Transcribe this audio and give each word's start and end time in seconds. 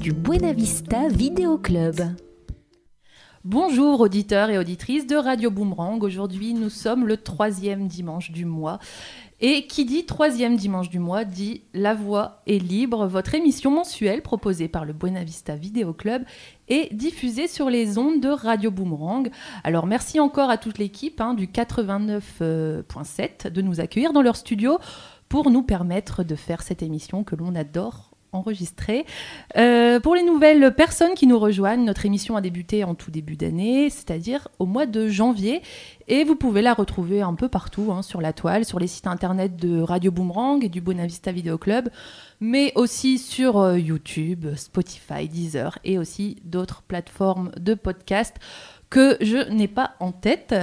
du 0.00 0.12
Buena 0.12 0.52
Vista 0.52 1.08
Vidéo 1.08 1.58
Club. 1.58 2.00
Auditeurs 4.00 4.50
et 4.50 4.58
auditrices 4.58 5.06
de 5.06 5.16
Radio 5.16 5.50
Boomerang. 5.50 6.02
Aujourd'hui, 6.02 6.54
nous 6.54 6.70
sommes 6.70 7.06
le 7.06 7.16
troisième 7.16 7.88
dimanche 7.88 8.30
du 8.30 8.44
mois. 8.44 8.78
Et 9.40 9.66
qui 9.66 9.84
dit 9.84 10.06
troisième 10.06 10.56
dimanche 10.56 10.88
du 10.88 10.98
mois 10.98 11.24
dit 11.24 11.62
La 11.74 11.94
Voix 11.94 12.42
est 12.46 12.62
libre, 12.62 13.06
votre 13.06 13.34
émission 13.34 13.70
mensuelle 13.70 14.22
proposée 14.22 14.68
par 14.68 14.84
le 14.84 14.92
Buena 14.92 15.24
Vista 15.24 15.56
Vidéo 15.56 15.92
Club 15.92 16.24
et 16.68 16.88
diffusée 16.92 17.48
sur 17.48 17.70
les 17.70 17.98
ondes 17.98 18.20
de 18.20 18.28
Radio 18.28 18.70
Boomerang. 18.70 19.30
Alors 19.64 19.86
merci 19.86 20.20
encore 20.20 20.50
à 20.50 20.58
toute 20.58 20.78
l'équipe 20.78 21.20
hein, 21.20 21.34
du 21.34 21.46
89.7 21.46 23.50
de 23.50 23.62
nous 23.62 23.80
accueillir 23.80 24.12
dans 24.12 24.22
leur 24.22 24.36
studio 24.36 24.78
pour 25.28 25.50
nous 25.50 25.62
permettre 25.62 26.24
de 26.24 26.34
faire 26.34 26.62
cette 26.62 26.82
émission 26.82 27.24
que 27.24 27.36
l'on 27.36 27.54
adore 27.54 28.07
enregistrer. 28.32 29.06
Euh, 29.56 30.00
pour 30.00 30.14
les 30.14 30.22
nouvelles 30.22 30.74
personnes 30.74 31.14
qui 31.14 31.26
nous 31.26 31.38
rejoignent, 31.38 31.84
notre 31.84 32.06
émission 32.06 32.36
a 32.36 32.40
débuté 32.40 32.84
en 32.84 32.94
tout 32.94 33.10
début 33.10 33.36
d'année, 33.36 33.90
c'est-à-dire 33.90 34.48
au 34.58 34.66
mois 34.66 34.86
de 34.86 35.08
janvier. 35.08 35.62
Et 36.08 36.24
vous 36.24 36.36
pouvez 36.36 36.62
la 36.62 36.74
retrouver 36.74 37.22
un 37.22 37.34
peu 37.34 37.48
partout, 37.48 37.90
hein, 37.92 38.02
sur 38.02 38.20
la 38.20 38.32
toile, 38.32 38.64
sur 38.64 38.78
les 38.78 38.86
sites 38.86 39.06
internet 39.06 39.56
de 39.56 39.80
Radio 39.80 40.10
Boomerang 40.10 40.64
et 40.64 40.68
du 40.68 40.80
Bonavista 40.80 41.32
Video 41.32 41.58
Club, 41.58 41.90
mais 42.40 42.72
aussi 42.76 43.18
sur 43.18 43.58
euh, 43.58 43.78
YouTube, 43.78 44.46
Spotify, 44.56 45.28
Deezer 45.28 45.78
et 45.84 45.98
aussi 45.98 46.36
d'autres 46.44 46.82
plateformes 46.82 47.50
de 47.58 47.74
podcast 47.74 48.36
que 48.90 49.18
je 49.20 49.50
n'ai 49.50 49.68
pas 49.68 49.92
en 50.00 50.12
tête. 50.12 50.54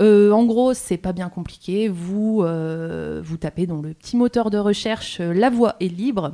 Euh, 0.00 0.30
en 0.30 0.44
gros, 0.44 0.72
c'est 0.72 0.96
pas 0.96 1.12
bien 1.12 1.28
compliqué. 1.28 1.88
Vous, 1.88 2.42
vous 2.42 3.36
tapez 3.36 3.66
dans 3.66 3.82
le 3.82 3.92
petit 3.92 4.16
moteur 4.16 4.48
de 4.48 4.56
recherche 4.56 5.20
La 5.20 5.50
voix 5.50 5.76
est 5.80 5.88
libre. 5.88 6.32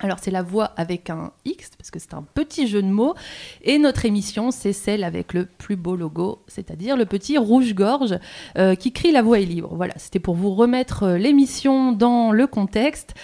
Alors 0.00 0.18
c'est 0.20 0.30
la 0.30 0.42
voix 0.42 0.72
avec 0.76 1.08
un 1.08 1.32
X, 1.46 1.70
parce 1.78 1.90
que 1.90 1.98
c'est 1.98 2.12
un 2.12 2.22
petit 2.34 2.66
jeu 2.66 2.82
de 2.82 2.88
mots. 2.88 3.14
Et 3.62 3.78
notre 3.78 4.04
émission, 4.04 4.50
c'est 4.50 4.74
celle 4.74 5.02
avec 5.02 5.32
le 5.32 5.46
plus 5.46 5.76
beau 5.76 5.96
logo, 5.96 6.42
c'est-à-dire 6.48 6.98
le 6.98 7.06
petit 7.06 7.38
rouge-gorge 7.38 8.18
euh, 8.58 8.74
qui 8.74 8.92
crie 8.92 9.10
La 9.10 9.22
voix 9.22 9.40
est 9.40 9.46
libre. 9.46 9.74
Voilà, 9.74 9.94
c'était 9.96 10.18
pour 10.18 10.34
vous 10.34 10.54
remettre 10.54 11.04
euh, 11.04 11.16
l'émission 11.16 11.92
dans 11.92 12.30
le 12.30 12.46
contexte. 12.46 13.14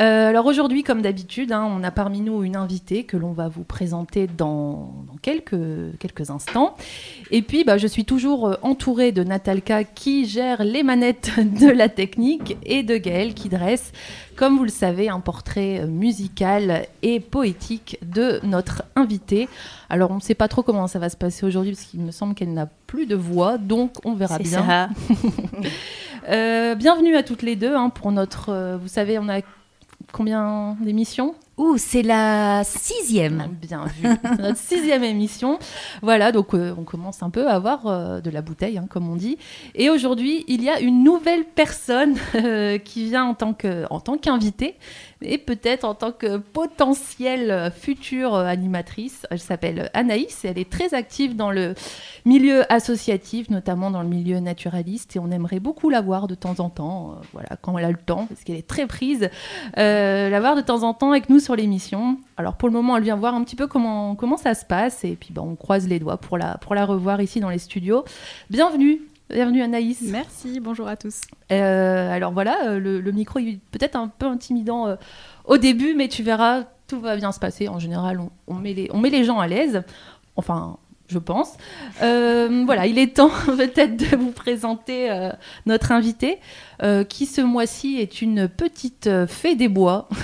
Euh, 0.00 0.28
alors 0.28 0.44
aujourd'hui, 0.44 0.82
comme 0.82 1.00
d'habitude, 1.00 1.50
hein, 1.50 1.66
on 1.66 1.82
a 1.82 1.90
parmi 1.90 2.20
nous 2.20 2.42
une 2.42 2.56
invitée 2.56 3.04
que 3.04 3.16
l'on 3.16 3.32
va 3.32 3.48
vous 3.48 3.64
présenter 3.64 4.26
dans, 4.26 4.92
quelques, 5.22 6.28
instants. 6.28 6.76
Et 7.30 7.40
puis, 7.40 7.64
bah, 7.64 7.78
je 7.78 7.86
suis 7.86 8.04
toujours 8.04 8.58
entourée 8.60 9.12
de 9.12 9.24
Natalka 9.24 9.84
qui 9.84 10.26
gère 10.26 10.62
les 10.62 10.82
manettes 10.82 11.30
de 11.38 11.70
la 11.70 11.88
technique 11.88 12.58
et 12.64 12.82
de 12.82 12.98
Gaël 12.98 13.32
qui 13.32 13.48
dresse, 13.48 13.92
comme 14.38 14.56
vous 14.56 14.62
le 14.62 14.70
savez, 14.70 15.08
un 15.08 15.18
portrait 15.18 15.80
euh, 15.80 15.86
musical 16.18 16.86
et 17.02 17.20
poétique 17.20 17.98
de 18.02 18.40
notre 18.42 18.82
invitée. 18.96 19.48
Alors, 19.88 20.10
on 20.10 20.16
ne 20.16 20.20
sait 20.20 20.34
pas 20.34 20.48
trop 20.48 20.62
comment 20.62 20.88
ça 20.88 20.98
va 20.98 21.08
se 21.10 21.16
passer 21.16 21.46
aujourd'hui 21.46 21.72
parce 21.72 21.84
qu'il 21.84 22.00
me 22.00 22.10
semble 22.10 22.34
qu'elle 22.34 22.52
n'a 22.52 22.66
plus 22.86 23.06
de 23.06 23.14
voix, 23.14 23.56
donc 23.56 23.92
on 24.04 24.14
verra 24.14 24.38
bien. 24.38 24.64
ça. 24.64 24.88
Euh, 26.28 26.74
bienvenue 26.74 27.16
à 27.16 27.22
toutes 27.22 27.40
les 27.40 27.56
deux 27.56 27.74
hein, 27.74 27.88
pour 27.88 28.12
notre. 28.12 28.50
euh, 28.50 28.76
vous 28.76 28.88
savez, 28.88 29.18
on 29.18 29.30
a 29.30 29.40
combien 30.12 30.76
d'émissions? 30.80 31.34
Ouh, 31.58 31.76
c'est 31.76 32.02
la 32.02 32.62
sixième. 32.64 33.48
Bien 33.60 33.84
vu. 33.86 34.06
C'est 34.22 34.38
notre 34.38 34.58
sixième 34.58 35.02
émission. 35.02 35.58
Voilà, 36.02 36.30
donc 36.30 36.54
euh, 36.54 36.72
on 36.78 36.84
commence 36.84 37.20
un 37.24 37.30
peu 37.30 37.48
à 37.48 37.54
avoir 37.54 37.86
euh, 37.86 38.20
de 38.20 38.30
la 38.30 38.42
bouteille, 38.42 38.78
hein, 38.78 38.86
comme 38.88 39.10
on 39.10 39.16
dit. 39.16 39.38
Et 39.74 39.90
aujourd'hui, 39.90 40.44
il 40.46 40.62
y 40.62 40.70
a 40.70 40.78
une 40.78 41.02
nouvelle 41.02 41.44
personne 41.44 42.16
euh, 42.36 42.78
qui 42.78 43.06
vient 43.06 43.24
en 43.24 43.34
tant 43.34 43.54
que, 43.54 43.86
en 43.90 43.98
tant 43.98 44.18
qu'invitée, 44.18 44.76
et 45.22 45.38
peut-être 45.38 45.84
en 45.84 45.94
tant 45.94 46.12
que 46.12 46.36
potentielle 46.38 47.72
future 47.76 48.34
animatrice. 48.34 49.26
Elle 49.30 49.40
s'appelle 49.40 49.90
Anaïs 49.94 50.44
elle 50.44 50.58
est 50.58 50.70
très 50.70 50.94
active 50.94 51.36
dans 51.36 51.50
le 51.50 51.74
milieu 52.24 52.70
associatif, 52.72 53.50
notamment 53.50 53.90
dans 53.90 54.02
le 54.02 54.08
milieu 54.08 54.40
naturaliste. 54.40 55.16
Et 55.16 55.18
on 55.18 55.30
aimerait 55.30 55.60
beaucoup 55.60 55.90
la 55.90 56.00
voir 56.00 56.26
de 56.26 56.34
temps 56.34 56.60
en 56.60 56.70
temps, 56.70 57.12
euh, 57.12 57.24
voilà, 57.32 57.50
quand 57.60 57.76
elle 57.78 57.84
a 57.84 57.90
le 57.90 57.96
temps, 57.96 58.26
parce 58.26 58.44
qu'elle 58.44 58.56
est 58.56 58.66
très 58.66 58.86
prise, 58.86 59.30
euh, 59.76 60.28
la 60.28 60.40
voir 60.40 60.56
de 60.56 60.60
temps 60.60 60.82
en 60.82 60.94
temps 60.94 61.10
avec 61.10 61.28
nous 61.28 61.38
sur 61.38 61.56
l'émission. 61.56 62.18
Alors 62.36 62.56
pour 62.56 62.68
le 62.68 62.74
moment, 62.74 62.96
elle 62.96 63.04
vient 63.04 63.16
voir 63.16 63.34
un 63.34 63.44
petit 63.44 63.56
peu 63.56 63.66
comment, 63.66 64.14
comment 64.14 64.36
ça 64.36 64.54
se 64.54 64.64
passe 64.64 65.04
et 65.04 65.16
puis 65.16 65.32
on 65.38 65.56
croise 65.56 65.88
les 65.88 65.98
doigts 65.98 66.18
pour 66.18 66.38
la, 66.38 66.58
pour 66.58 66.74
la 66.74 66.84
revoir 66.84 67.20
ici 67.20 67.40
dans 67.40 67.50
les 67.50 67.58
studios. 67.58 68.04
Bienvenue, 68.50 69.00
bienvenue 69.30 69.62
Anaïs. 69.62 70.02
Merci, 70.02 70.60
bonjour 70.60 70.88
à 70.88 70.96
tous. 70.96 71.22
Euh, 71.52 72.10
alors 72.10 72.32
voilà, 72.32 72.66
euh, 72.66 72.78
le, 72.78 73.00
le 73.00 73.12
micro 73.12 73.38
est 73.38 73.58
peut-être 73.70 73.96
un 73.96 74.08
peu 74.08 74.26
intimidant 74.26 74.86
euh, 74.86 74.96
au 75.44 75.58
début, 75.58 75.94
mais 75.94 76.08
tu 76.08 76.22
verras, 76.22 76.64
tout 76.86 77.00
va 77.00 77.16
bien 77.16 77.32
se 77.32 77.40
passer. 77.40 77.68
En 77.68 77.78
général, 77.78 78.20
on, 78.20 78.30
on 78.46 78.54
met, 78.54 78.74
les, 78.74 78.88
on 78.92 78.98
met 78.98 79.10
les 79.10 79.24
gens 79.24 79.38
à 79.38 79.46
l'aise. 79.46 79.82
Enfin, 80.36 80.78
je 81.08 81.18
pense. 81.18 81.54
Euh, 82.02 82.64
voilà, 82.66 82.86
il 82.86 82.98
est 82.98 83.16
temps 83.16 83.30
peut-être 83.46 83.96
de 83.96 84.16
vous 84.16 84.30
présenter 84.30 85.10
euh, 85.10 85.30
notre 85.66 85.92
invitée, 85.92 86.38
euh, 86.82 87.02
qui 87.02 87.26
ce 87.26 87.40
mois-ci 87.40 87.96
est 87.96 88.20
une 88.20 88.48
petite 88.48 89.08
fée 89.26 89.56
des 89.56 89.68
bois. 89.68 90.08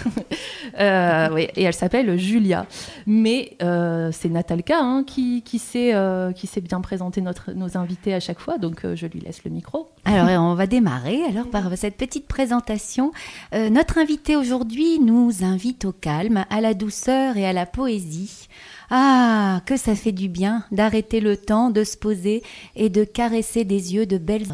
Euh, 0.81 1.29
oui, 1.33 1.47
et 1.55 1.63
elle 1.63 1.75
s'appelle 1.75 2.19
Julia. 2.19 2.67
Mais 3.07 3.57
c'est 3.61 4.29
Natalka 4.29 4.79
hein, 4.81 5.05
qui, 5.05 5.43
sait, 5.59 5.95
qui 6.35 6.47
sait 6.49 6.61
bien 6.63 6.81
présenter 6.81 7.21
notre, 7.21 7.53
nos 7.53 7.77
invités 7.77 8.13
à 8.13 8.19
chaque 8.19 8.41
fois, 8.41 8.59
donc 8.59 8.85
je 8.95 9.07
lui 9.07 9.21
laisse 9.21 9.45
le 9.45 9.53
micro. 9.53 9.91
Alors, 10.05 10.43
on 10.43 10.55
va 10.55 10.67
démarrer 10.67 11.23
alors 11.29 11.49
par 11.49 11.77
cette 11.77 11.97
petite 11.97 12.27
présentation. 12.27 13.13
Notre 13.53 13.99
invité 13.99 14.37
aujourd'hui 14.37 14.99
nous 14.99 15.45
invite 15.45 15.85
au 15.85 15.93
calme, 15.93 16.45
à 16.51 16.61
la 16.61 16.75
douceur 16.75 17.37
et 17.37 17.47
à 17.47 17.53
la 17.53 17.67
poésie. 17.67 18.49
Ah, 18.97 19.61
que 19.67 19.77
ça 19.77 19.97
fait 19.97 20.13
du 20.13 20.29
bien 20.29 20.63
d'arrêter 20.71 21.19
le 21.19 21.37
temps, 21.37 21.71
de 21.71 21.83
se 21.83 21.97
poser 21.97 22.45
et 22.77 22.91
de 22.91 23.03
caresser 23.03 23.65
des 23.65 23.93
yeux 23.93 24.07
de 24.07 24.19
belles. 24.19 24.47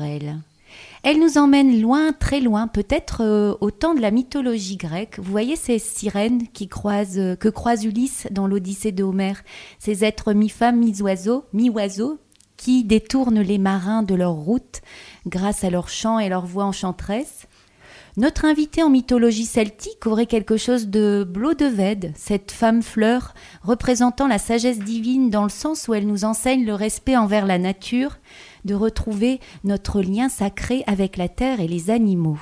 Elle 1.03 1.19
nous 1.19 1.37
emmène 1.37 1.79
loin, 1.79 2.15
très 2.15 2.41
loin, 2.41 2.67
peut-être 2.67 3.23
euh, 3.23 3.55
au 3.61 3.71
temps 3.71 3.93
de 3.93 4.01
la 4.01 4.11
mythologie 4.11 4.79
grecque. 4.79 5.19
Vous 5.19 5.31
voyez 5.31 5.57
ces 5.57 5.79
sirènes 5.79 6.49
qui 6.55 6.69
croisent, 6.69 7.19
euh, 7.19 7.37
que 7.37 7.51
croise 7.51 7.85
Ulysse 7.85 8.29
dans 8.31 8.47
l'Odyssée 8.47 8.93
de 8.93 9.05
Homère, 9.05 9.43
ces 9.79 10.07
êtres 10.07 10.33
mi-femmes, 10.33 10.79
mi-oiseaux, 10.79 11.45
mi-oiseaux, 11.53 12.19
qui 12.57 12.83
détournent 12.83 13.43
les 13.43 13.59
marins 13.59 14.03
de 14.03 14.15
leur 14.15 14.33
route 14.33 14.81
grâce 15.27 15.65
à 15.65 15.71
leur 15.71 15.91
chant 15.91 16.19
et 16.19 16.31
leur 16.31 16.47
voix 16.47 16.65
enchanteresse. 16.65 17.47
Notre 18.17 18.45
invité 18.45 18.83
en 18.83 18.91
mythologie 18.91 19.47
celtique 19.47 20.05
aurait 20.07 20.27
quelque 20.27 20.57
chose 20.57 20.89
de 20.89 21.25
Blodeved, 21.29 22.13
cette 22.17 22.51
femme 22.51 22.83
fleur 22.83 23.35
représentant 23.63 24.27
la 24.27 24.39
sagesse 24.39 24.81
divine 24.81 25.31
dans 25.31 25.45
le 25.45 25.49
sens 25.49 25.87
où 25.87 25.95
elle 25.95 26.09
nous 26.09 26.25
enseigne 26.25 26.67
le 26.67 26.75
respect 26.75 27.17
envers 27.17 27.47
la 27.47 27.59
nature, 27.59 28.19
de 28.65 28.75
retrouver 28.75 29.39
notre 29.63 30.03
lien 30.03 30.29
sacré 30.29 30.83
avec 30.89 31.17
la 31.17 31.29
terre 31.29 31.61
et 31.61 31.69
les 31.69 31.91
animaux. 31.91 32.41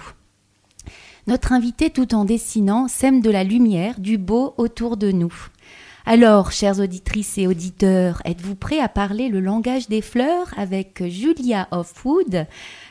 Notre 1.27 1.53
invité, 1.53 1.91
tout 1.91 2.15
en 2.15 2.25
dessinant, 2.25 2.89
sème 2.89 3.21
de 3.21 3.31
la 3.31 3.45
lumière, 3.45 4.01
du 4.01 4.17
beau 4.17 4.55
autour 4.57 4.97
de 4.97 5.13
nous. 5.13 5.35
Alors, 6.07 6.53
chères 6.53 6.81
auditrices 6.81 7.37
et 7.37 7.47
auditeurs, 7.47 8.23
êtes-vous 8.25 8.55
prêts 8.55 8.81
à 8.81 8.89
parler 8.89 9.29
le 9.29 9.41
langage 9.41 9.89
des 9.89 10.01
fleurs 10.01 10.55
avec 10.57 11.07
Julia 11.07 11.69
Offwood, 11.71 12.47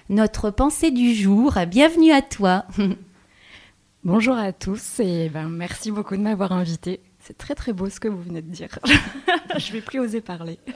notre 0.10 0.50
pensée 0.52 0.92
du 0.92 1.14
jour 1.14 1.54
Bienvenue 1.68 2.12
à 2.12 2.22
toi. 2.22 2.66
Bonjour 4.04 4.38
à 4.38 4.54
tous 4.54 5.00
et 5.00 5.30
ben, 5.30 5.50
merci 5.50 5.92
beaucoup 5.92 6.16
de 6.16 6.22
m'avoir 6.22 6.52
invité. 6.52 7.02
C'est 7.28 7.38
très 7.38 7.56
très 7.56 7.74
beau 7.74 7.90
ce 7.90 8.00
que 8.00 8.08
vous 8.08 8.22
venez 8.22 8.42
de 8.42 8.50
dire. 8.50 8.70
Je 9.58 9.74
vais 9.74 9.82
plus 9.82 10.00
oser 10.00 10.22
parler. 10.22 10.60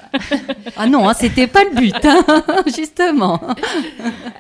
Ah 0.77 0.87
non, 0.87 1.07
hein, 1.07 1.13
c'était 1.13 1.47
pas 1.47 1.63
le 1.63 1.75
but, 1.75 2.05
hein, 2.05 2.23
justement. 2.75 3.39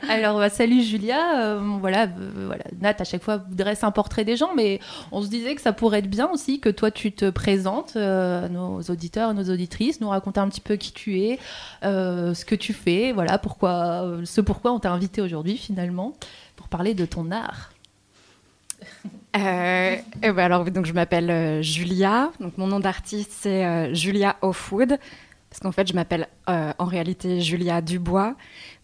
Alors, 0.09 0.37
bah, 0.37 0.49
salut 0.49 0.81
Julia. 0.81 1.39
Euh, 1.39 1.59
voilà, 1.79 2.03
euh, 2.03 2.45
voilà, 2.47 2.63
Nat, 2.79 2.95
à 2.97 3.03
chaque 3.03 3.21
fois, 3.21 3.37
vous 3.37 3.53
dresse 3.53 3.83
un 3.83 3.91
portrait 3.91 4.25
des 4.25 4.37
gens, 4.37 4.51
mais 4.55 4.79
on 5.11 5.21
se 5.21 5.27
disait 5.27 5.53
que 5.55 5.61
ça 5.61 5.71
pourrait 5.73 5.99
être 5.99 6.09
bien 6.09 6.29
aussi 6.29 6.59
que 6.59 6.69
toi, 6.69 6.89
tu 6.89 7.11
te 7.11 7.29
présentes 7.29 7.93
euh, 7.95 8.45
à 8.45 8.49
nos 8.49 8.81
auditeurs 8.81 9.31
et 9.31 9.33
nos 9.33 9.49
auditrices, 9.51 10.01
nous 10.01 10.09
raconter 10.09 10.39
un 10.39 10.49
petit 10.49 10.61
peu 10.61 10.77
qui 10.77 10.93
tu 10.93 11.19
es, 11.19 11.39
euh, 11.83 12.33
ce 12.33 12.43
que 12.43 12.55
tu 12.55 12.73
fais, 12.73 13.11
voilà, 13.11 13.37
pourquoi, 13.37 14.03
euh, 14.03 14.25
ce 14.25 14.41
pourquoi 14.41 14.71
on 14.71 14.79
t'a 14.79 14.91
invité 14.91 15.21
aujourd'hui, 15.21 15.57
finalement, 15.57 16.13
pour 16.55 16.67
parler 16.67 16.93
de 16.93 17.05
ton 17.05 17.31
art. 17.31 17.71
Euh, 19.37 19.95
et 20.23 20.31
ben 20.31 20.39
alors 20.39 20.65
donc 20.65 20.85
je 20.85 20.93
m'appelle 20.93 21.29
euh, 21.29 21.61
Julia. 21.61 22.31
Donc 22.39 22.57
mon 22.57 22.67
nom 22.67 22.79
d'artiste 22.79 23.31
c'est 23.31 23.65
euh, 23.65 23.93
Julia 23.93 24.35
Offwood. 24.41 24.97
Parce 25.49 25.59
qu'en 25.59 25.73
fait, 25.73 25.85
je 25.85 25.93
m'appelle 25.93 26.29
euh, 26.49 26.71
en 26.79 26.85
réalité 26.85 27.41
Julia 27.41 27.81
Dubois, 27.81 28.35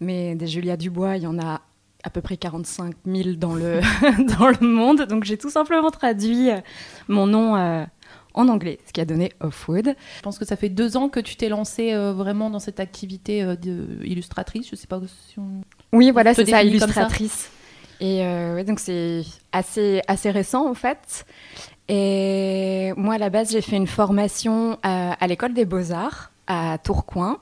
mais 0.01 0.35
des 0.35 0.47
Julia 0.47 0.75
Dubois, 0.75 1.15
il 1.15 1.23
y 1.23 1.27
en 1.27 1.39
a 1.39 1.61
à 2.03 2.09
peu 2.09 2.19
près 2.19 2.35
45 2.35 2.93
000 3.05 3.29
dans 3.37 3.55
le, 3.55 3.79
dans 4.37 4.49
le 4.49 4.67
monde. 4.67 5.03
Donc 5.03 5.23
j'ai 5.23 5.37
tout 5.37 5.49
simplement 5.49 5.91
traduit 5.91 6.49
mon 7.07 7.25
nom 7.25 7.55
euh, 7.55 7.85
en 8.37 8.47
anglais, 8.49 8.79
ce 8.85 8.93
qui 8.93 9.01
a 9.01 9.05
donné 9.05 9.33
Offwood. 9.39 9.95
Je 10.17 10.21
pense 10.21 10.37
que 10.37 10.45
ça 10.45 10.55
fait 10.55 10.69
deux 10.69 10.95
ans 10.95 11.09
que 11.09 11.19
tu 11.19 11.35
t'es 11.35 11.49
lancée 11.49 11.93
euh, 11.93 12.13
vraiment 12.13 12.49
dans 12.49 12.59
cette 12.59 12.79
activité 12.79 13.43
euh, 13.43 13.55
de 13.55 13.99
illustratrice. 14.03 14.69
Je 14.69 14.75
sais 14.75 14.87
pas 14.87 15.01
si 15.29 15.39
on... 15.39 15.61
Oui, 15.91 16.11
voilà, 16.11 16.33
c'est 16.33 16.45
ça 16.45 16.63
illustratrice. 16.63 17.49
Et 17.99 18.25
euh, 18.25 18.63
donc 18.63 18.79
c'est 18.79 19.23
assez, 19.51 20.01
assez 20.07 20.29
récent 20.31 20.69
en 20.69 20.73
fait. 20.73 21.25
Et 21.89 22.91
moi, 22.97 23.15
à 23.15 23.17
la 23.17 23.29
base, 23.29 23.51
j'ai 23.51 23.61
fait 23.61 23.77
une 23.77 23.87
formation 23.87 24.77
à, 24.83 25.25
l'école 25.27 25.53
des 25.53 25.65
beaux-arts 25.65 26.31
à 26.45 26.77
Tourcoing. 26.83 27.39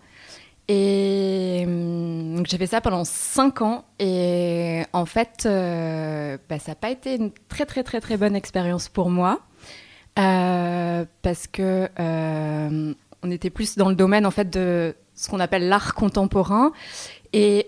Et 0.68 1.64
hum, 1.66 2.44
j'ai 2.48 2.58
fait 2.58 2.68
ça 2.68 2.82
pendant 2.82 3.04
cinq 3.06 3.62
ans. 3.62 3.86
Et 4.00 4.84
en 4.94 5.06
fait, 5.06 5.44
euh, 5.46 6.38
bah, 6.48 6.60
ça 6.60 6.72
n'a 6.72 6.76
pas 6.76 6.90
été 6.90 7.16
une 7.16 7.32
très, 7.50 7.66
très, 7.66 7.84
très, 7.84 8.02
très 8.02 8.18
bonne 8.18 8.36
expérience 8.36 8.88
pour 8.88 9.10
moi. 9.10 9.42
Euh, 10.18 11.06
parce 11.24 11.48
que 11.48 11.90
on 13.24 13.32
était 13.32 13.50
plus 13.50 13.76
dans 13.76 13.90
le 13.90 13.96
domaine 13.96 14.26
en 14.26 14.32
fait 14.32 14.50
de 14.50 14.96
ce 15.16 15.30
qu'on 15.30 15.40
appelle 15.40 15.68
l'art 15.68 15.96
contemporain. 15.96 16.72
Et, 17.34 17.68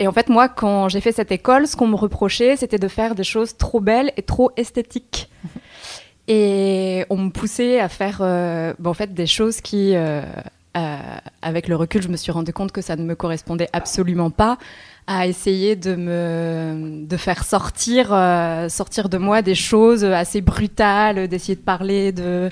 et 0.00 0.08
en 0.08 0.12
fait, 0.12 0.30
moi, 0.30 0.48
quand 0.48 0.88
j'ai 0.88 1.02
fait 1.02 1.12
cette 1.12 1.30
école, 1.30 1.66
ce 1.66 1.76
qu'on 1.76 1.86
me 1.86 1.94
reprochait, 1.94 2.56
c'était 2.56 2.78
de 2.78 2.88
faire 2.88 3.14
des 3.14 3.22
choses 3.22 3.58
trop 3.58 3.80
belles 3.80 4.12
et 4.16 4.22
trop 4.22 4.50
esthétiques. 4.56 5.28
Et 6.32 7.04
on 7.10 7.16
me 7.16 7.30
poussait 7.30 7.80
à 7.80 7.88
faire 7.88 8.18
euh, 8.20 8.72
bah, 8.78 8.90
en 8.90 8.94
fait, 8.94 9.14
des 9.14 9.26
choses 9.26 9.60
qui, 9.60 9.96
euh, 9.96 10.22
euh, 10.76 10.96
avec 11.42 11.66
le 11.66 11.74
recul, 11.74 12.02
je 12.02 12.08
me 12.08 12.16
suis 12.16 12.30
rendu 12.30 12.52
compte 12.52 12.70
que 12.70 12.80
ça 12.80 12.94
ne 12.94 13.02
me 13.02 13.16
correspondait 13.16 13.68
absolument 13.72 14.30
pas 14.30 14.56
à 15.08 15.26
essayer 15.26 15.74
de 15.74 15.96
me 15.96 17.04
de 17.04 17.16
faire 17.16 17.42
sortir 17.42 18.08
sortir 18.68 19.08
de 19.08 19.18
moi 19.18 19.42
des 19.42 19.56
choses 19.56 20.04
assez 20.04 20.40
brutales, 20.40 21.26
d'essayer 21.26 21.56
de 21.56 21.62
parler 21.62 22.12
de 22.12 22.48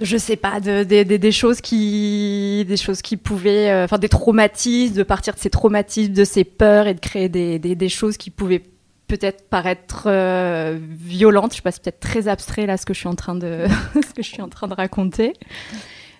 je 0.00 0.16
sais 0.16 0.36
pas, 0.36 0.60
de, 0.60 0.84
de- 0.84 1.02
de- 1.02 1.16
des 1.16 1.32
choses 1.32 1.60
qui, 1.60 2.64
des 2.66 2.76
choses 2.76 3.02
qui 3.02 3.16
pouvaient, 3.16 3.70
euh, 3.70 3.84
enfin 3.84 3.98
des 3.98 4.08
traumatismes, 4.08 4.94
de 4.94 5.02
partir 5.02 5.34
de 5.34 5.38
ces 5.38 5.50
traumatismes, 5.50 6.12
de 6.12 6.24
ces 6.24 6.44
peurs 6.44 6.86
et 6.86 6.94
de 6.94 7.00
créer 7.00 7.28
des, 7.28 7.58
des, 7.58 7.88
choses 7.88 8.16
qui 8.16 8.30
pouvaient 8.30 8.62
peut-être 9.06 9.48
paraître 9.48 10.04
euh, 10.06 10.78
violentes. 10.80 11.52
Je 11.52 11.56
sais 11.56 11.62
pas, 11.62 11.70
c'est 11.70 11.82
peut-être 11.82 12.00
très 12.00 12.28
abstrait 12.28 12.66
là 12.66 12.76
ce 12.76 12.86
que 12.86 12.94
je 12.94 13.00
suis 13.00 13.08
en 13.08 13.14
train 13.14 13.34
de, 13.34 13.66
ce 13.94 14.14
que 14.14 14.22
je 14.22 14.28
suis 14.28 14.42
en 14.42 14.48
train 14.48 14.68
de 14.68 14.74
raconter. 14.74 15.34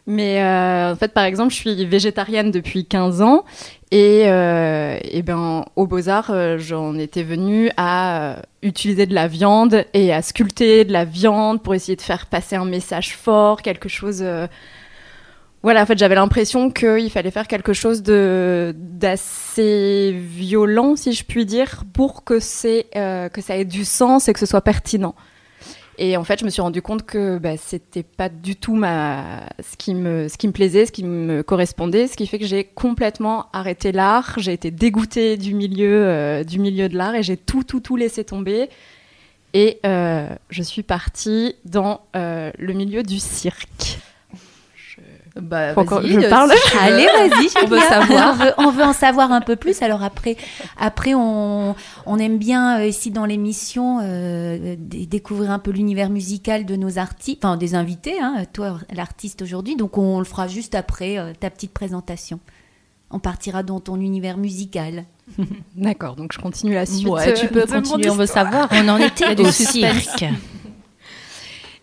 Mais 0.07 0.43
euh, 0.43 0.93
en 0.93 0.97
fait, 0.97 1.13
par 1.13 1.25
exemple, 1.25 1.51
je 1.53 1.57
suis 1.59 1.85
végétarienne 1.87 2.51
depuis 2.51 2.87
15 2.87 3.23
ans 3.23 3.45
et, 3.93 4.25
euh, 4.27 4.99
et 5.05 5.23
ben 5.23 5.65
au 5.77 5.87
Beaux-Arts, 5.87 6.31
euh, 6.31 6.59
j'en 6.59 6.99
étais 6.99 7.23
venue 7.23 7.71
à 7.77 8.33
euh, 8.33 8.43
utiliser 8.63 9.07
de 9.07 9.15
la 9.15 9.29
viande 9.29 9.85
et 9.95 10.13
à 10.13 10.21
sculpter 10.21 10.85
de 10.85 10.93
la 10.93 11.05
viande 11.05 11.63
pour 11.63 11.75
essayer 11.77 11.95
de 11.95 12.03
faire 12.03 12.27
passer 12.27 12.57
un 12.57 12.65
message 12.65 13.15
fort, 13.17 13.63
quelque 13.63 13.89
chose. 13.89 14.23
euh, 14.23 14.49
Voilà, 15.63 15.83
en 15.83 15.87
fait, 15.87 15.97
j'avais 15.97 16.17
l'impression 16.17 16.71
qu'il 16.73 17.09
fallait 17.11 17.31
faire 17.31 17.47
quelque 17.47 17.73
chose 17.73 18.03
de 18.03 18.75
d'assez 18.77 20.13
violent, 20.13 20.97
si 20.97 21.13
je 21.13 21.25
puis 21.25 21.47
dire, 21.47 21.85
pour 21.93 22.25
que 22.25 22.41
euh, 22.97 23.29
que 23.29 23.41
ça 23.41 23.57
ait 23.57 23.65
du 23.65 23.85
sens 23.85 24.29
et 24.29 24.33
que 24.33 24.41
ce 24.41 24.47
soit 24.47 24.63
pertinent. 24.63 25.15
Et 26.05 26.17
en 26.17 26.25
fait, 26.25 26.41
je 26.41 26.45
me 26.45 26.51
suis 26.51 26.61
rendu 26.61 26.83
compte 26.83 27.05
que 27.05 27.39
bah, 27.39 27.57
c'était 27.57 28.03
pas 28.03 28.29
du 28.29 28.57
tout 28.57 28.75
ma... 28.75 29.49
ce, 29.61 29.77
qui 29.77 29.95
me... 29.95 30.27
ce 30.27 30.37
qui 30.37 30.49
me 30.49 30.53
plaisait, 30.53 30.85
ce 30.85 30.91
qui 30.91 31.05
me 31.05 31.45
correspondait, 31.45 32.09
ce 32.09 32.17
qui 32.17 32.27
fait 32.27 32.41
que 32.41 32.45
j'ai 32.45 32.65
complètement 32.65 33.47
arrêté 33.53 33.93
l'art. 33.93 34.35
J'ai 34.39 34.53
été 34.53 34.73
dégoûtée 34.73 35.37
du 35.37 35.55
milieu, 35.55 36.05
euh, 36.05 36.43
du 36.43 36.59
milieu 36.59 36.89
de 36.89 36.97
l'art 36.97 37.15
et 37.15 37.23
j'ai 37.23 37.37
tout, 37.37 37.63
tout, 37.63 37.79
tout 37.79 37.95
laissé 37.95 38.25
tomber. 38.25 38.69
Et 39.55 39.79
euh, 39.87 40.29
je 40.51 40.63
suis 40.65 40.83
partie 40.83 41.55
dans 41.67 42.01
euh, 42.17 42.51
le 42.59 42.73
milieu 42.73 43.05
du 43.05 43.21
cirque. 43.21 44.01
Bah, 45.41 45.73
Faut 45.75 45.85
que 45.85 45.95
vas-y, 45.95 46.13
je 46.13 46.21
euh, 46.21 46.29
parle. 46.29 46.53
Allez, 46.81 47.07
vas-y, 47.07 47.49
On 47.65 47.67
veut 47.67 47.79
Julia. 47.79 47.89
savoir. 47.89 48.35
on, 48.35 48.45
veut, 48.45 48.53
on 48.59 48.71
veut 48.71 48.83
en 48.83 48.93
savoir 48.93 49.33
un 49.33 49.41
peu 49.41 49.57
plus. 49.57 49.81
Alors 49.83 50.03
après, 50.03 50.37
après 50.79 51.15
on, 51.15 51.75
on 52.07 52.19
aime 52.19 52.39
bien 52.39 52.81
euh, 52.81 52.87
ici 52.87 53.11
dans 53.11 53.25
l'émission 53.25 54.01
euh, 54.03 54.77
découvrir 54.79 55.51
un 55.51 55.59
peu 55.59 55.71
l'univers 55.71 56.11
musical 56.11 56.67
de 56.67 56.77
nos 56.77 56.99
artistes, 56.99 57.45
enfin 57.45 57.57
des 57.57 57.75
invités, 57.75 58.21
hein, 58.21 58.45
toi 58.53 58.79
l'artiste 58.95 59.41
aujourd'hui. 59.43 59.77
Donc 59.77 59.97
on 59.97 60.19
le 60.19 60.25
fera 60.25 60.49
juste 60.49 60.75
après 60.75 61.19
euh, 61.19 61.33
ta 61.39 61.49
petite 61.49 61.73
présentation. 61.73 62.39
On 63.11 63.19
partira 63.19 63.63
dans 63.63 63.81
ton 63.81 63.97
univers 64.01 64.37
musical. 64.39 65.05
D'accord, 65.77 66.17
donc 66.17 66.33
je 66.33 66.39
continue 66.39 66.75
la 66.75 66.85
suite. 66.87 67.07
Ouais, 67.07 67.33
tu 67.35 67.47
peux 67.49 67.67
continuer, 67.67 68.11
on 68.11 68.17
veut 68.17 68.27
savoir. 68.27 68.69
On 68.73 68.89
en 68.89 68.99
était 68.99 69.41
au 69.41 69.51
cirque. 69.51 70.25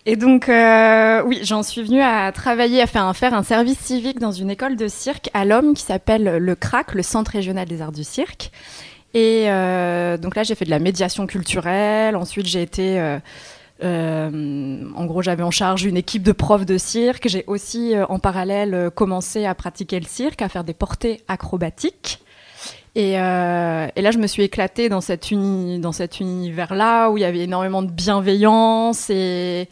Et 0.06 0.16
donc, 0.16 0.48
euh, 0.48 1.22
oui, 1.26 1.42
j'en 1.44 1.62
suis 1.62 1.84
venue 1.84 2.02
à 2.02 2.32
travailler, 2.32 2.82
à 2.82 2.88
faire 2.88 3.04
un, 3.04 3.14
faire 3.14 3.34
un 3.34 3.44
service 3.44 3.78
civique 3.80 4.20
dans 4.20 4.32
une 4.32 4.50
école 4.50 4.76
de 4.76 4.88
cirque 4.88 5.30
à 5.34 5.44
l'homme 5.46 5.74
qui 5.74 5.84
s'appelle 5.84 6.38
le 6.38 6.56
CRAC, 6.56 6.94
le 6.94 7.04
Centre 7.04 7.32
régional 7.32 7.68
des 7.68 7.82
arts 7.82 7.92
du 7.92 8.04
cirque. 8.04 8.52
Et 9.14 9.46
euh, 9.48 10.18
donc 10.18 10.36
là, 10.36 10.44
j'ai 10.44 10.56
fait 10.56 10.66
de 10.66 10.70
la 10.70 10.80
médiation 10.80 11.28
culturelle. 11.28 12.16
Ensuite, 12.16 12.46
j'ai 12.46 12.62
été. 12.62 13.00
euh, 13.84 14.84
en 14.96 15.06
gros, 15.06 15.22
j'avais 15.22 15.44
en 15.44 15.52
charge 15.52 15.84
une 15.84 15.98
équipe 15.98 16.24
de 16.24 16.32
profs 16.32 16.66
de 16.66 16.78
cirque. 16.78 17.28
J'ai 17.28 17.44
aussi, 17.48 17.94
en 18.08 18.20
parallèle, 18.20 18.92
commencé 18.96 19.46
à 19.46 19.54
pratiquer 19.54 20.00
le 20.00 20.06
cirque, 20.06 20.42
à 20.42 20.48
faire 20.48 20.64
des 20.64 20.74
portées 20.74 21.22
acrobatiques. 21.28 22.20
Et, 22.96 23.14
et 23.14 23.16
là, 23.16 24.12
je 24.12 24.18
me 24.18 24.28
suis 24.28 24.44
éclatée 24.44 24.90
dans, 24.90 25.02
cet 25.02 25.30
uni, 25.32 25.80
dans 25.80 25.92
cet 25.92 26.20
univers-là 26.20 27.10
où 27.10 27.18
il 27.18 27.22
y 27.22 27.26
avait 27.26 27.42
énormément 27.42 27.82
de 27.82 27.92
bienveillance 27.92 29.10
et. 29.10 29.68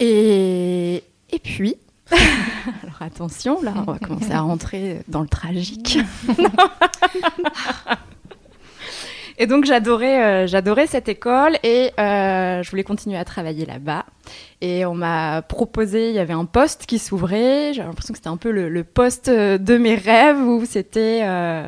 Et, 0.00 1.04
et 1.30 1.38
puis. 1.38 1.76
Alors 2.10 3.00
attention, 3.00 3.62
là, 3.62 3.72
on 3.76 3.92
va 3.92 3.98
commencer 3.98 4.32
à 4.32 4.40
rentrer 4.40 5.02
dans 5.06 5.20
le 5.20 5.28
tragique. 5.28 5.98
Et 9.38 9.46
donc 9.46 9.64
j'adorais, 9.64 10.22
euh, 10.22 10.46
j'adorais 10.46 10.86
cette 10.86 11.08
école 11.08 11.56
et 11.62 11.92
euh, 11.98 12.62
je 12.62 12.70
voulais 12.70 12.84
continuer 12.84 13.16
à 13.16 13.24
travailler 13.24 13.64
là-bas. 13.64 14.04
Et 14.60 14.84
on 14.84 14.94
m'a 14.94 15.40
proposé, 15.40 16.10
il 16.10 16.14
y 16.14 16.18
avait 16.18 16.34
un 16.34 16.44
poste 16.44 16.84
qui 16.84 16.98
s'ouvrait. 16.98 17.72
J'avais 17.72 17.88
l'impression 17.88 18.12
que 18.12 18.18
c'était 18.18 18.28
un 18.28 18.36
peu 18.36 18.50
le, 18.50 18.68
le 18.68 18.84
poste 18.84 19.28
euh, 19.28 19.56
de 19.56 19.78
mes 19.78 19.94
rêves 19.94 20.40
où 20.40 20.66
c'était, 20.66 21.22
euh, 21.24 21.66